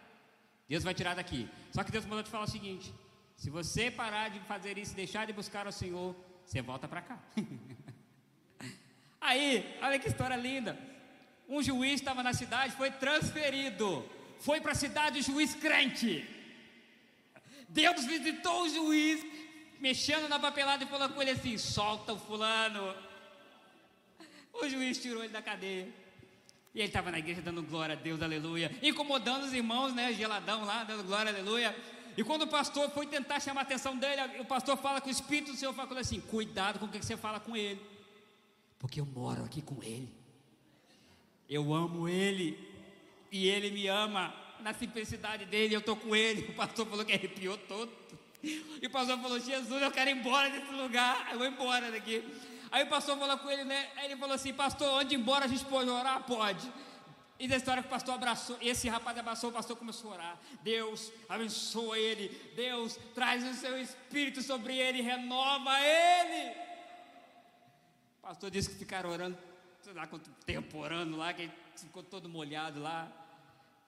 Deus 0.68 0.84
vai 0.84 0.94
tirar 0.94 1.16
daqui. 1.16 1.50
Só 1.72 1.84
que 1.84 1.92
Deus 1.92 2.06
mandou 2.06 2.24
te 2.24 2.30
falar 2.30 2.46
o 2.46 2.50
seguinte: 2.50 2.94
se 3.36 3.50
você 3.50 3.92
parar 3.92 4.30
de 4.30 4.40
fazer 4.42 4.78
isso, 4.78 4.96
deixar 4.96 5.26
de 5.26 5.34
buscar 5.34 5.68
o 5.68 5.72
Senhor, 5.72 6.16
você 6.46 6.62
volta 6.62 6.88
para 6.88 7.02
cá. 7.02 7.20
Aí, 9.22 9.78
olha 9.82 10.00
que 10.00 10.08
história 10.08 10.36
linda. 10.36 10.78
Um 11.48 11.62
juiz 11.62 11.96
estava 11.96 12.22
na 12.24 12.34
cidade, 12.34 12.76
foi 12.76 12.92
transferido. 12.92 14.08
Foi 14.40 14.62
para 14.62 14.72
a 14.72 14.76
cidade 14.76 15.20
o 15.20 15.24
juiz 15.24 15.56
crente. 15.56 16.28
Deus 17.68 18.06
visitou 18.06 18.64
o 18.64 18.70
juiz, 18.70 19.26
mexendo 19.80 20.28
na 20.30 20.40
papelada 20.40 20.84
e 20.84 20.88
falou 20.88 21.10
com 21.10 21.22
ele 21.22 21.32
assim: 21.32 21.58
solta 21.58 22.14
o 22.14 22.20
fulano. 22.20 22.96
O 24.54 24.68
juiz 24.68 24.98
tirou 24.98 25.24
ele 25.24 25.34
da 25.34 25.42
cadeia. 25.42 25.88
E 26.74 26.80
ele 26.80 26.88
estava 26.88 27.12
na 27.12 27.20
igreja 27.20 27.42
dando 27.42 27.64
glória 27.64 27.94
a 27.94 27.98
Deus, 27.98 28.22
aleluia. 28.22 28.72
Incomodando 28.82 29.44
os 29.44 29.54
irmãos, 29.54 29.94
né? 29.94 30.14
Geladão 30.14 30.64
lá, 30.64 30.84
dando 30.84 31.04
glória, 31.04 31.32
aleluia. 31.32 31.76
E 32.16 32.24
quando 32.24 32.44
o 32.44 32.48
pastor 32.48 32.90
foi 32.92 33.08
tentar 33.08 33.40
chamar 33.40 33.62
a 33.62 33.64
atenção 33.64 33.98
dele, 33.98 34.22
o 34.40 34.46
pastor 34.46 34.78
fala 34.78 35.02
com 35.02 35.08
o 35.08 35.12
Espírito 35.12 35.52
do 35.52 35.58
Senhor, 35.58 35.74
fala 35.74 36.00
assim: 36.00 36.22
cuidado 36.22 36.80
com 36.80 36.86
o 36.86 36.90
que 36.90 37.04
você 37.04 37.18
fala 37.18 37.40
com 37.40 37.56
ele. 37.56 37.80
Porque 38.80 39.02
eu 39.02 39.06
moro 39.06 39.44
aqui 39.44 39.62
com 39.62 39.84
ele. 39.84 40.10
Eu 41.50 41.74
amo 41.74 42.08
ele. 42.08 42.58
E 43.32 43.48
ele 43.48 43.70
me 43.70 43.88
ama. 43.88 44.34
Na 44.62 44.74
simplicidade 44.74 45.46
dele, 45.46 45.76
eu 45.76 45.80
estou 45.80 45.96
com 45.96 46.16
ele. 46.16 46.48
O 46.52 46.54
pastor 46.54 46.88
falou 46.88 47.06
que 47.06 47.14
arrepiou 47.14 47.58
todo. 47.58 47.92
E 48.42 48.86
o 48.86 48.90
pastor 48.90 49.20
falou: 49.20 49.40
Jesus, 49.40 49.82
eu 49.82 49.92
quero 49.92 50.10
ir 50.10 50.18
embora 50.18 50.50
desse 50.50 50.72
lugar. 50.72 51.30
Eu 51.32 51.38
vou 51.38 51.48
embora 51.48 51.92
daqui. 51.92 52.24
Aí 52.72 52.84
o 52.84 52.88
pastor 52.88 53.18
falou 53.18 53.38
com 53.38 53.50
ele, 53.50 53.66
né? 53.66 53.90
Aí 53.98 54.06
ele 54.06 54.16
falou 54.16 54.36
assim: 54.36 54.54
Pastor, 54.54 55.02
onde 55.02 55.16
embora 55.16 55.46
a 55.46 55.48
gente 55.48 55.66
pode 55.66 55.90
orar? 55.90 56.24
Pode. 56.24 56.72
E 57.40 57.48
da 57.48 57.56
história 57.56 57.82
que 57.82 57.88
o 57.88 57.92
pastor 57.92 58.16
abraçou, 58.16 58.58
esse 58.62 58.90
rapaz 58.90 59.18
abraçou, 59.18 59.50
o 59.50 59.54
pastor 59.54 59.78
começou 59.78 60.12
a 60.12 60.14
orar. 60.16 60.40
Deus 60.62 61.12
abençoa 61.28 61.98
ele. 61.98 62.30
Deus 62.54 63.00
traz 63.16 63.46
o 63.46 63.54
seu 63.54 63.82
espírito 63.82 64.42
sobre 64.42 64.78
ele, 64.78 65.02
renova 65.02 65.72
ele. 65.80 66.69
Pastor 68.30 68.52
disse 68.52 68.70
que 68.70 68.76
ficaram 68.76 69.10
orando, 69.10 69.36
sei 69.82 69.92
lá 69.92 70.06
quanto 70.06 70.30
tempo 70.46 70.78
orando 70.78 71.18
lá, 71.18 71.34
que 71.34 71.42
ele 71.42 71.52
ficou 71.76 72.04
todo 72.04 72.30
molhado 72.30 72.80
lá. 72.80 73.12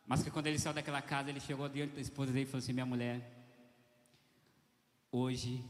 Mas 0.07 0.23
que 0.23 0.31
quando 0.31 0.47
ele 0.47 0.57
saiu 0.57 0.73
daquela 0.73 0.99
casa, 0.99 1.29
ele 1.29 1.39
chegou 1.39 1.69
diante 1.69 1.93
da 1.93 2.01
esposa 2.01 2.31
dele 2.31 2.45
e 2.45 2.47
falou 2.47 2.57
assim: 2.57 2.73
Minha 2.73 2.87
mulher, 2.87 3.21
hoje 5.11 5.63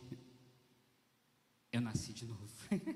eu 1.69 1.81
nasci 1.81 2.13
de 2.13 2.25
novo. 2.25 2.47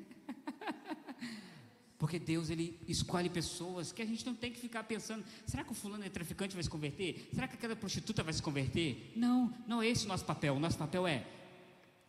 Porque 2.00 2.20
Deus 2.20 2.50
ele 2.50 2.80
escolhe 2.88 3.30
pessoas 3.30 3.92
que 3.92 4.02
a 4.02 4.06
gente 4.06 4.26
não 4.26 4.34
tem 4.34 4.54
que 4.54 4.60
ficar 4.62 4.86
pensando: 4.86 5.26
será 5.46 5.66
que 5.66 5.74
o 5.74 5.76
fulano 5.76 6.06
é 6.06 6.10
traficante 6.10 6.54
vai 6.54 6.64
se 6.64 6.70
converter? 6.70 7.30
Será 7.34 7.50
que 7.50 7.56
aquela 7.56 7.76
prostituta 7.76 8.24
vai 8.24 8.32
se 8.32 8.42
converter? 8.42 9.12
Não, 9.14 9.54
não 9.68 9.82
é 9.82 9.90
esse 9.90 10.06
o 10.06 10.08
nosso 10.08 10.24
papel. 10.24 10.56
O 10.56 10.60
nosso 10.60 10.78
papel 10.78 11.06
é: 11.06 11.28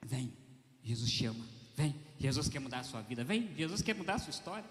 vem, 0.04 0.32
Jesus 0.84 1.10
chama, 1.10 1.55
vem, 1.76 1.94
Jesus 2.18 2.48
quer 2.48 2.58
mudar 2.58 2.80
a 2.80 2.84
sua 2.84 3.02
vida, 3.02 3.22
vem, 3.22 3.48
Jesus 3.56 3.82
quer 3.82 3.94
mudar 3.94 4.14
a 4.14 4.18
sua 4.18 4.30
história. 4.30 4.64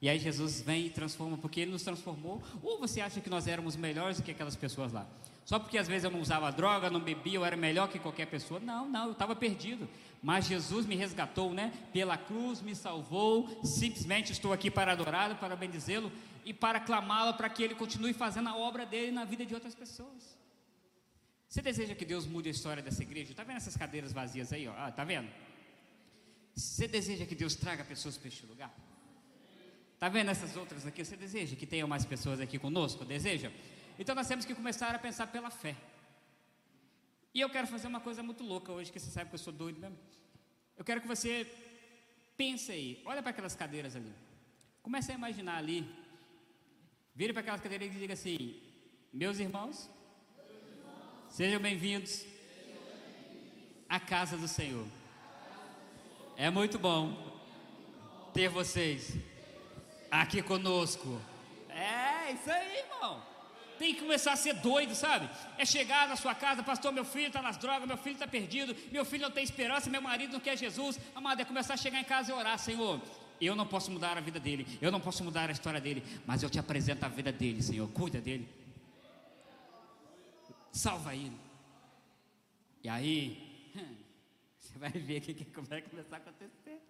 E 0.00 0.08
aí 0.08 0.18
Jesus 0.18 0.60
vem 0.60 0.86
e 0.86 0.90
transforma, 0.90 1.38
porque 1.38 1.60
Ele 1.60 1.70
nos 1.70 1.82
transformou. 1.82 2.42
Ou 2.62 2.78
você 2.78 3.00
acha 3.00 3.20
que 3.20 3.30
nós 3.30 3.46
éramos 3.48 3.76
melhores 3.76 4.18
do 4.18 4.22
que 4.22 4.30
aquelas 4.30 4.54
pessoas 4.54 4.92
lá? 4.92 5.06
Só 5.44 5.58
porque 5.58 5.78
às 5.78 5.88
vezes 5.88 6.04
eu 6.04 6.10
não 6.10 6.20
usava 6.20 6.50
droga, 6.52 6.90
não 6.90 7.00
bebia, 7.00 7.36
eu 7.36 7.44
era 7.44 7.56
melhor 7.56 7.88
que 7.88 7.98
qualquer 7.98 8.26
pessoa. 8.26 8.60
Não, 8.60 8.88
não, 8.88 9.06
eu 9.06 9.12
estava 9.12 9.34
perdido. 9.34 9.88
Mas 10.22 10.46
Jesus 10.46 10.84
me 10.84 10.96
resgatou, 10.96 11.54
né? 11.54 11.72
Pela 11.92 12.18
cruz 12.18 12.60
me 12.60 12.74
salvou. 12.74 13.48
Simplesmente 13.64 14.32
estou 14.32 14.52
aqui 14.52 14.70
para 14.70 14.92
adorá-lo, 14.92 15.36
para 15.36 15.56
bendizê-lo 15.56 16.12
e 16.44 16.52
para 16.52 16.80
clamá-lo 16.80 17.34
para 17.34 17.48
que 17.48 17.62
ele 17.62 17.74
continue 17.74 18.12
fazendo 18.12 18.48
a 18.48 18.56
obra 18.56 18.84
dele 18.84 19.12
na 19.12 19.24
vida 19.24 19.46
de 19.46 19.54
outras 19.54 19.74
pessoas. 19.74 20.36
Você 21.48 21.62
deseja 21.62 21.94
que 21.94 22.04
Deus 22.04 22.26
mude 22.26 22.48
a 22.48 22.52
história 22.52 22.82
dessa 22.82 23.02
igreja? 23.02 23.30
Está 23.30 23.44
vendo 23.44 23.56
essas 23.56 23.76
cadeiras 23.76 24.12
vazias 24.12 24.52
aí? 24.52 24.66
Ó? 24.66 24.74
Ah, 24.76 24.90
tá 24.90 25.04
vendo? 25.04 25.28
Você 26.56 26.88
deseja 26.88 27.26
que 27.26 27.34
Deus 27.34 27.54
traga 27.54 27.84
pessoas 27.84 28.16
para 28.16 28.28
este 28.28 28.46
lugar? 28.46 28.74
Está 29.92 30.08
vendo 30.08 30.30
essas 30.30 30.56
outras 30.56 30.86
aqui? 30.86 31.04
Você 31.04 31.14
deseja 31.14 31.54
que 31.54 31.66
tenham 31.66 31.86
mais 31.86 32.06
pessoas 32.06 32.40
aqui 32.40 32.58
conosco? 32.58 33.04
Deseja? 33.04 33.52
Então 33.98 34.14
nós 34.14 34.26
temos 34.26 34.46
que 34.46 34.54
começar 34.54 34.94
a 34.94 34.98
pensar 34.98 35.26
pela 35.26 35.50
fé. 35.50 35.76
E 37.34 37.40
eu 37.42 37.50
quero 37.50 37.66
fazer 37.66 37.86
uma 37.88 38.00
coisa 38.00 38.22
muito 38.22 38.42
louca 38.42 38.72
hoje, 38.72 38.90
que 38.90 38.98
você 38.98 39.10
sabe 39.10 39.28
que 39.28 39.34
eu 39.34 39.38
sou 39.38 39.52
doido 39.52 39.78
mesmo. 39.78 39.98
Eu 40.78 40.84
quero 40.84 41.02
que 41.02 41.06
você 41.06 41.46
pense 42.38 42.72
aí, 42.72 43.02
olha 43.04 43.22
para 43.22 43.32
aquelas 43.32 43.54
cadeiras 43.54 43.94
ali. 43.94 44.12
Comece 44.82 45.12
a 45.12 45.14
imaginar 45.14 45.58
ali. 45.58 45.86
Vire 47.14 47.34
para 47.34 47.40
aquelas 47.40 47.60
cadeiras 47.60 47.94
e 47.94 47.98
diga 47.98 48.14
assim: 48.14 48.62
Meus 49.12 49.38
irmãos, 49.38 49.90
sejam 51.28 51.60
bem-vindos 51.60 52.24
à 53.88 54.00
casa 54.00 54.38
do 54.38 54.48
Senhor. 54.48 54.86
É 56.38 56.50
muito 56.50 56.78
bom 56.78 57.16
ter 58.34 58.50
vocês 58.50 59.14
aqui 60.10 60.42
conosco. 60.42 61.18
É, 61.70 62.32
isso 62.32 62.50
aí, 62.50 62.80
irmão. 62.80 63.22
Tem 63.78 63.94
que 63.94 64.02
começar 64.02 64.32
a 64.32 64.36
ser 64.36 64.52
doido, 64.54 64.94
sabe? 64.94 65.30
É 65.56 65.64
chegar 65.64 66.06
na 66.06 66.14
sua 66.14 66.34
casa, 66.34 66.62
pastor, 66.62 66.92
meu 66.92 67.06
filho 67.06 67.28
está 67.28 67.40
nas 67.40 67.56
drogas, 67.56 67.88
meu 67.88 67.96
filho 67.96 68.14
está 68.14 68.26
perdido, 68.26 68.76
meu 68.92 69.02
filho 69.02 69.22
não 69.22 69.30
tem 69.30 69.42
esperança, 69.42 69.88
meu 69.88 70.02
marido 70.02 70.34
não 70.34 70.40
quer 70.40 70.58
Jesus. 70.58 70.98
Amado, 71.14 71.40
é 71.40 71.44
começar 71.44 71.72
a 71.72 71.76
chegar 71.78 72.00
em 72.00 72.04
casa 72.04 72.30
e 72.30 72.34
orar, 72.34 72.58
Senhor. 72.58 73.00
Eu 73.40 73.56
não 73.56 73.66
posso 73.66 73.90
mudar 73.90 74.18
a 74.18 74.20
vida 74.20 74.38
dele, 74.38 74.78
eu 74.82 74.92
não 74.92 75.00
posso 75.00 75.24
mudar 75.24 75.48
a 75.48 75.52
história 75.52 75.80
dele, 75.80 76.02
mas 76.26 76.42
eu 76.42 76.50
te 76.50 76.58
apresento 76.58 77.06
a 77.06 77.08
vida 77.08 77.32
dele, 77.32 77.62
Senhor. 77.62 77.88
Cuida 77.88 78.20
dele, 78.20 78.46
salva 80.70 81.14
ele. 81.14 81.38
E 82.84 82.90
aí, 82.90 83.72
vai 84.78 84.90
ver 84.90 85.20
que, 85.20 85.44
como 85.46 85.66
vai 85.66 85.82
começar 85.82 86.16
a 86.16 86.18
acontecer. 86.18 86.80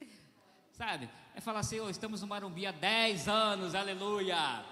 Sabe? 0.73 1.09
É 1.35 1.41
falar, 1.41 1.63
Senhor, 1.63 1.89
estamos 1.89 2.21
no 2.21 2.27
Marumbi 2.27 2.67
há 2.67 2.73
10 2.73 3.29
anos, 3.29 3.75
aleluia. 3.75 4.65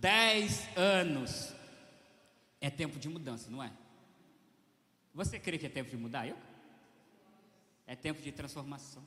Dez 0.00 0.66
anos. 0.76 1.52
É 2.60 2.70
tempo 2.70 2.98
de 2.98 3.08
mudança, 3.08 3.50
não 3.50 3.62
é? 3.62 3.72
Você 5.12 5.38
crê 5.38 5.58
que 5.58 5.66
é 5.66 5.68
tempo 5.68 5.90
de 5.90 5.96
mudar? 5.96 6.26
Eu? 6.26 6.36
É 7.86 7.96
tempo 7.96 8.22
de 8.22 8.30
transformação. 8.30 9.04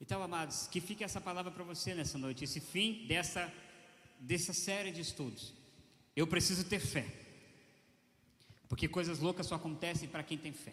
Então, 0.00 0.22
amados, 0.22 0.66
que 0.68 0.80
fique 0.80 1.02
essa 1.02 1.20
palavra 1.20 1.50
para 1.50 1.64
você 1.64 1.94
nessa 1.94 2.18
noite, 2.18 2.44
esse 2.44 2.60
fim 2.60 3.06
dessa, 3.06 3.52
dessa 4.20 4.52
série 4.52 4.92
de 4.92 5.00
estudos. 5.00 5.52
Eu 6.14 6.26
preciso 6.26 6.64
ter 6.64 6.78
fé. 6.78 7.06
Porque 8.68 8.88
coisas 8.88 9.18
loucas 9.18 9.46
só 9.46 9.54
acontecem 9.54 10.08
para 10.08 10.22
quem 10.22 10.38
tem 10.38 10.52
fé. 10.52 10.72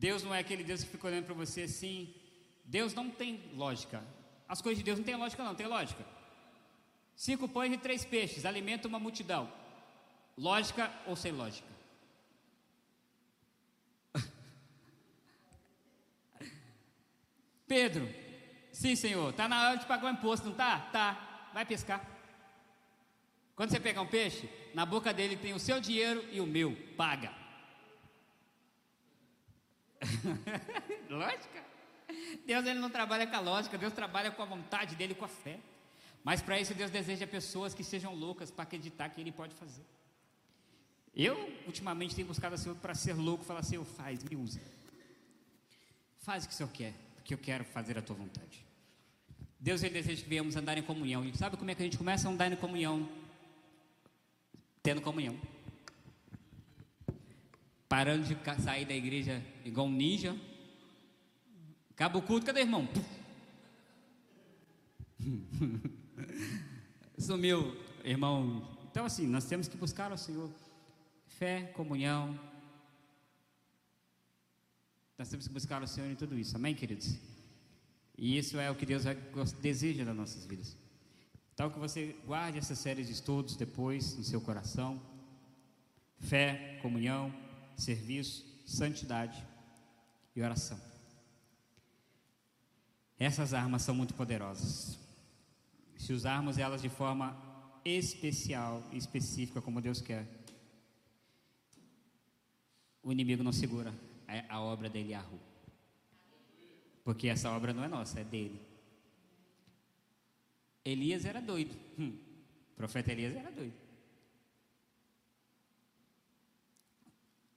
Deus 0.00 0.22
não 0.22 0.34
é 0.34 0.38
aquele 0.38 0.64
Deus 0.64 0.82
que 0.82 0.88
fica 0.88 1.06
olhando 1.08 1.26
para 1.26 1.34
você 1.34 1.64
assim. 1.64 2.14
Deus 2.64 2.94
não 2.94 3.10
tem 3.10 3.38
lógica. 3.54 4.02
As 4.48 4.62
coisas 4.62 4.78
de 4.78 4.84
Deus 4.84 4.96
não 4.98 5.04
tem 5.04 5.14
lógica, 5.14 5.44
não, 5.44 5.54
tem 5.54 5.66
lógica. 5.66 6.02
Cinco 7.14 7.46
pães 7.46 7.74
e 7.74 7.76
três 7.76 8.02
peixes, 8.02 8.46
alimenta 8.46 8.88
uma 8.88 8.98
multidão. 8.98 9.52
Lógica 10.38 10.90
ou 11.06 11.14
sem 11.14 11.32
lógica? 11.32 11.68
Pedro, 17.68 18.08
sim 18.72 18.96
senhor, 18.96 19.28
está 19.28 19.46
na 19.46 19.68
hora 19.68 19.76
de 19.76 19.84
pagar 19.84 20.06
o 20.06 20.14
imposto, 20.14 20.46
não 20.46 20.54
tá? 20.54 20.80
Tá, 20.90 21.50
vai 21.52 21.66
pescar. 21.66 22.02
Quando 23.54 23.68
você 23.68 23.78
pegar 23.78 24.00
um 24.00 24.06
peixe, 24.06 24.48
na 24.72 24.86
boca 24.86 25.12
dele 25.12 25.36
tem 25.36 25.52
o 25.52 25.60
seu 25.60 25.78
dinheiro 25.78 26.26
e 26.32 26.40
o 26.40 26.46
meu, 26.46 26.74
paga. 26.96 27.39
lógica? 31.08 31.64
Deus 32.46 32.66
ele 32.66 32.78
não 32.78 32.90
trabalha 32.90 33.26
com 33.26 33.36
a 33.36 33.40
lógica, 33.40 33.78
Deus 33.78 33.92
trabalha 33.92 34.30
com 34.30 34.42
a 34.42 34.44
vontade 34.44 34.94
dele, 34.96 35.14
com 35.14 35.24
a 35.24 35.28
fé. 35.28 35.58
Mas 36.22 36.42
para 36.42 36.60
isso 36.60 36.74
Deus 36.74 36.90
deseja 36.90 37.26
pessoas 37.26 37.74
que 37.74 37.82
sejam 37.82 38.14
loucas 38.14 38.50
para 38.50 38.64
acreditar 38.64 39.08
que 39.08 39.20
Ele 39.20 39.32
pode 39.32 39.54
fazer. 39.54 39.84
Eu, 41.14 41.36
ultimamente, 41.66 42.14
tenho 42.14 42.28
buscado 42.28 42.54
a 42.54 42.58
Senhor 42.58 42.76
para 42.76 42.94
ser 42.94 43.14
louco, 43.14 43.44
falar, 43.44 43.62
Senhor, 43.62 43.84
faz, 43.84 44.22
me 44.22 44.36
usa. 44.36 44.60
Faz 46.18 46.44
o 46.44 46.48
que 46.48 46.54
o 46.54 46.56
Senhor 46.56 46.70
quer, 46.70 46.94
porque 47.16 47.34
eu 47.34 47.38
quero 47.38 47.64
fazer 47.64 47.98
a 47.98 48.02
tua 48.02 48.14
vontade. 48.14 48.64
Deus 49.58 49.82
ele 49.82 49.94
deseja 49.94 50.22
que 50.22 50.28
venhamos 50.28 50.56
andar 50.56 50.78
em 50.78 50.82
comunhão. 50.82 51.24
E 51.24 51.36
sabe 51.36 51.56
como 51.56 51.70
é 51.70 51.74
que 51.74 51.82
a 51.82 51.84
gente 51.84 51.98
começa 51.98 52.28
a 52.28 52.30
andar 52.30 52.50
em 52.50 52.56
comunhão? 52.56 53.08
Tendo 54.82 55.02
comunhão. 55.02 55.38
Parando 57.90 58.24
de 58.24 58.38
sair 58.62 58.84
da 58.84 58.94
igreja 58.94 59.44
igual 59.64 59.88
um 59.88 59.92
ninja. 59.92 60.36
Acaba 61.90 62.18
o 62.18 62.22
culto, 62.22 62.46
cadê 62.46 62.60
irmão? 62.60 62.88
Sumiu, 67.18 67.76
irmão. 68.04 68.78
Então, 68.88 69.04
assim, 69.04 69.26
nós 69.26 69.44
temos 69.44 69.66
que 69.66 69.76
buscar 69.76 70.12
ao 70.12 70.16
Senhor 70.16 70.48
fé, 71.26 71.64
comunhão. 71.74 72.38
Nós 75.18 75.28
temos 75.28 75.48
que 75.48 75.52
buscar 75.52 75.82
o 75.82 75.86
Senhor 75.88 76.08
em 76.08 76.14
tudo 76.14 76.38
isso, 76.38 76.54
amém, 76.54 76.76
queridos? 76.76 77.18
E 78.16 78.38
isso 78.38 78.56
é 78.60 78.70
o 78.70 78.76
que 78.76 78.86
Deus 78.86 79.02
deseja 79.60 80.04
das 80.04 80.14
nossas 80.14 80.46
vidas. 80.46 80.76
Então, 81.52 81.68
que 81.68 81.78
você 81.80 82.14
guarde 82.24 82.56
essa 82.56 82.76
série 82.76 83.02
de 83.02 83.10
estudos 83.10 83.56
depois 83.56 84.16
no 84.16 84.22
seu 84.22 84.40
coração: 84.40 85.02
fé, 86.20 86.78
comunhão, 86.80 87.49
serviço, 87.80 88.46
santidade 88.66 89.44
e 90.34 90.42
oração. 90.42 90.80
Essas 93.18 93.52
armas 93.52 93.82
são 93.82 93.94
muito 93.94 94.14
poderosas. 94.14 94.98
Se 95.96 96.12
usarmos 96.12 96.56
elas 96.56 96.80
de 96.80 96.88
forma 96.88 97.36
especial 97.84 98.82
e 98.92 98.96
específica, 98.96 99.60
como 99.60 99.80
Deus 99.80 100.00
quer, 100.00 100.26
o 103.02 103.12
inimigo 103.12 103.42
não 103.42 103.52
segura 103.52 103.94
a, 104.48 104.60
obra 104.60 104.88
dele 104.88 105.14
a 105.14 105.20
rua. 105.20 105.40
Porque 107.04 107.28
essa 107.28 107.50
obra 107.50 107.72
não 107.72 107.84
é 107.84 107.88
nossa, 107.88 108.20
é 108.20 108.24
dele. 108.24 108.60
Elias 110.84 111.24
era 111.24 111.40
doido. 111.40 111.74
Hum, 111.98 112.16
o 112.72 112.76
profeta 112.76 113.12
Elias 113.12 113.34
era 113.34 113.50
doido. 113.50 113.89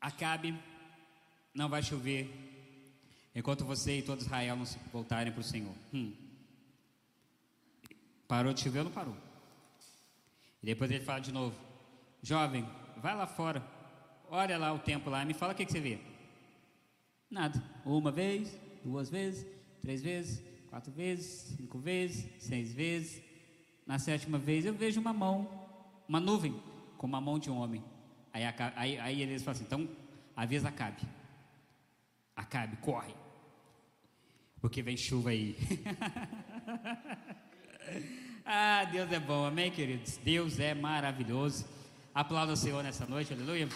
Acabe, 0.04 0.54
não 1.54 1.70
vai 1.70 1.82
chover 1.82 2.30
enquanto 3.34 3.64
você 3.64 4.00
e 4.00 4.02
todo 4.02 4.20
Israel 4.20 4.58
não 4.58 4.66
se 4.66 4.78
voltarem 4.92 5.32
para 5.32 5.40
o 5.40 5.44
Senhor. 5.44 5.74
Hum. 5.94 6.12
Parou 8.28 8.52
de 8.52 8.60
chover 8.60 8.80
ou 8.80 8.86
não 8.86 8.92
parou? 8.92 9.16
E 10.62 10.66
depois 10.66 10.92
ele 10.92 11.06
fala 11.06 11.22
de 11.22 11.32
novo: 11.32 11.58
Jovem, 12.22 12.68
vai 12.98 13.16
lá 13.16 13.26
fora, 13.26 13.66
olha 14.30 14.58
lá 14.58 14.74
o 14.74 14.80
tempo 14.80 15.10
lá, 15.10 15.24
me 15.24 15.34
fala 15.34 15.54
o 15.54 15.56
que, 15.56 15.66
que 15.66 15.72
você 15.72 15.80
vê. 15.80 16.00
Nada. 17.32 17.64
Uma 17.86 18.12
vez, 18.12 18.60
duas 18.84 19.10
vezes, 19.10 19.48
três 19.82 20.04
vezes, 20.04 20.44
quatro 20.70 20.92
vezes, 20.92 21.56
cinco 21.56 21.80
vezes, 21.80 22.44
seis 22.44 22.74
vezes. 22.74 23.24
Na 23.88 23.98
sétima 24.00 24.38
vez 24.38 24.66
eu 24.66 24.74
vejo 24.74 25.00
uma 25.00 25.14
mão, 25.14 25.48
uma 26.10 26.20
nuvem, 26.20 26.62
com 26.98 27.08
uma 27.08 27.22
mão 27.22 27.40
de 27.40 27.50
um 27.50 27.56
homem. 27.56 27.82
Aí, 28.34 28.44
aí, 28.76 29.00
aí 29.00 29.22
eles 29.22 29.44
falam 29.44 29.56
assim: 29.56 29.66
então 29.66 29.88
avisa 30.36 30.70
Acabe. 30.70 31.04
Acabe, 32.36 32.76
corre. 32.78 33.14
Porque 34.60 34.82
vem 34.82 34.98
chuva 34.98 35.30
aí. 35.30 35.56
ah, 38.44 38.86
Deus 38.86 39.12
é 39.12 39.20
bom, 39.20 39.46
amém, 39.46 39.70
queridos? 39.70 40.18
Deus 40.18 40.60
é 40.60 40.74
maravilhoso. 40.74 41.66
Aplauda 42.14 42.54
o 42.54 42.58
Senhor 42.58 42.84
nessa 42.84 43.06
noite, 43.06 43.34
aleluia. 43.34 43.70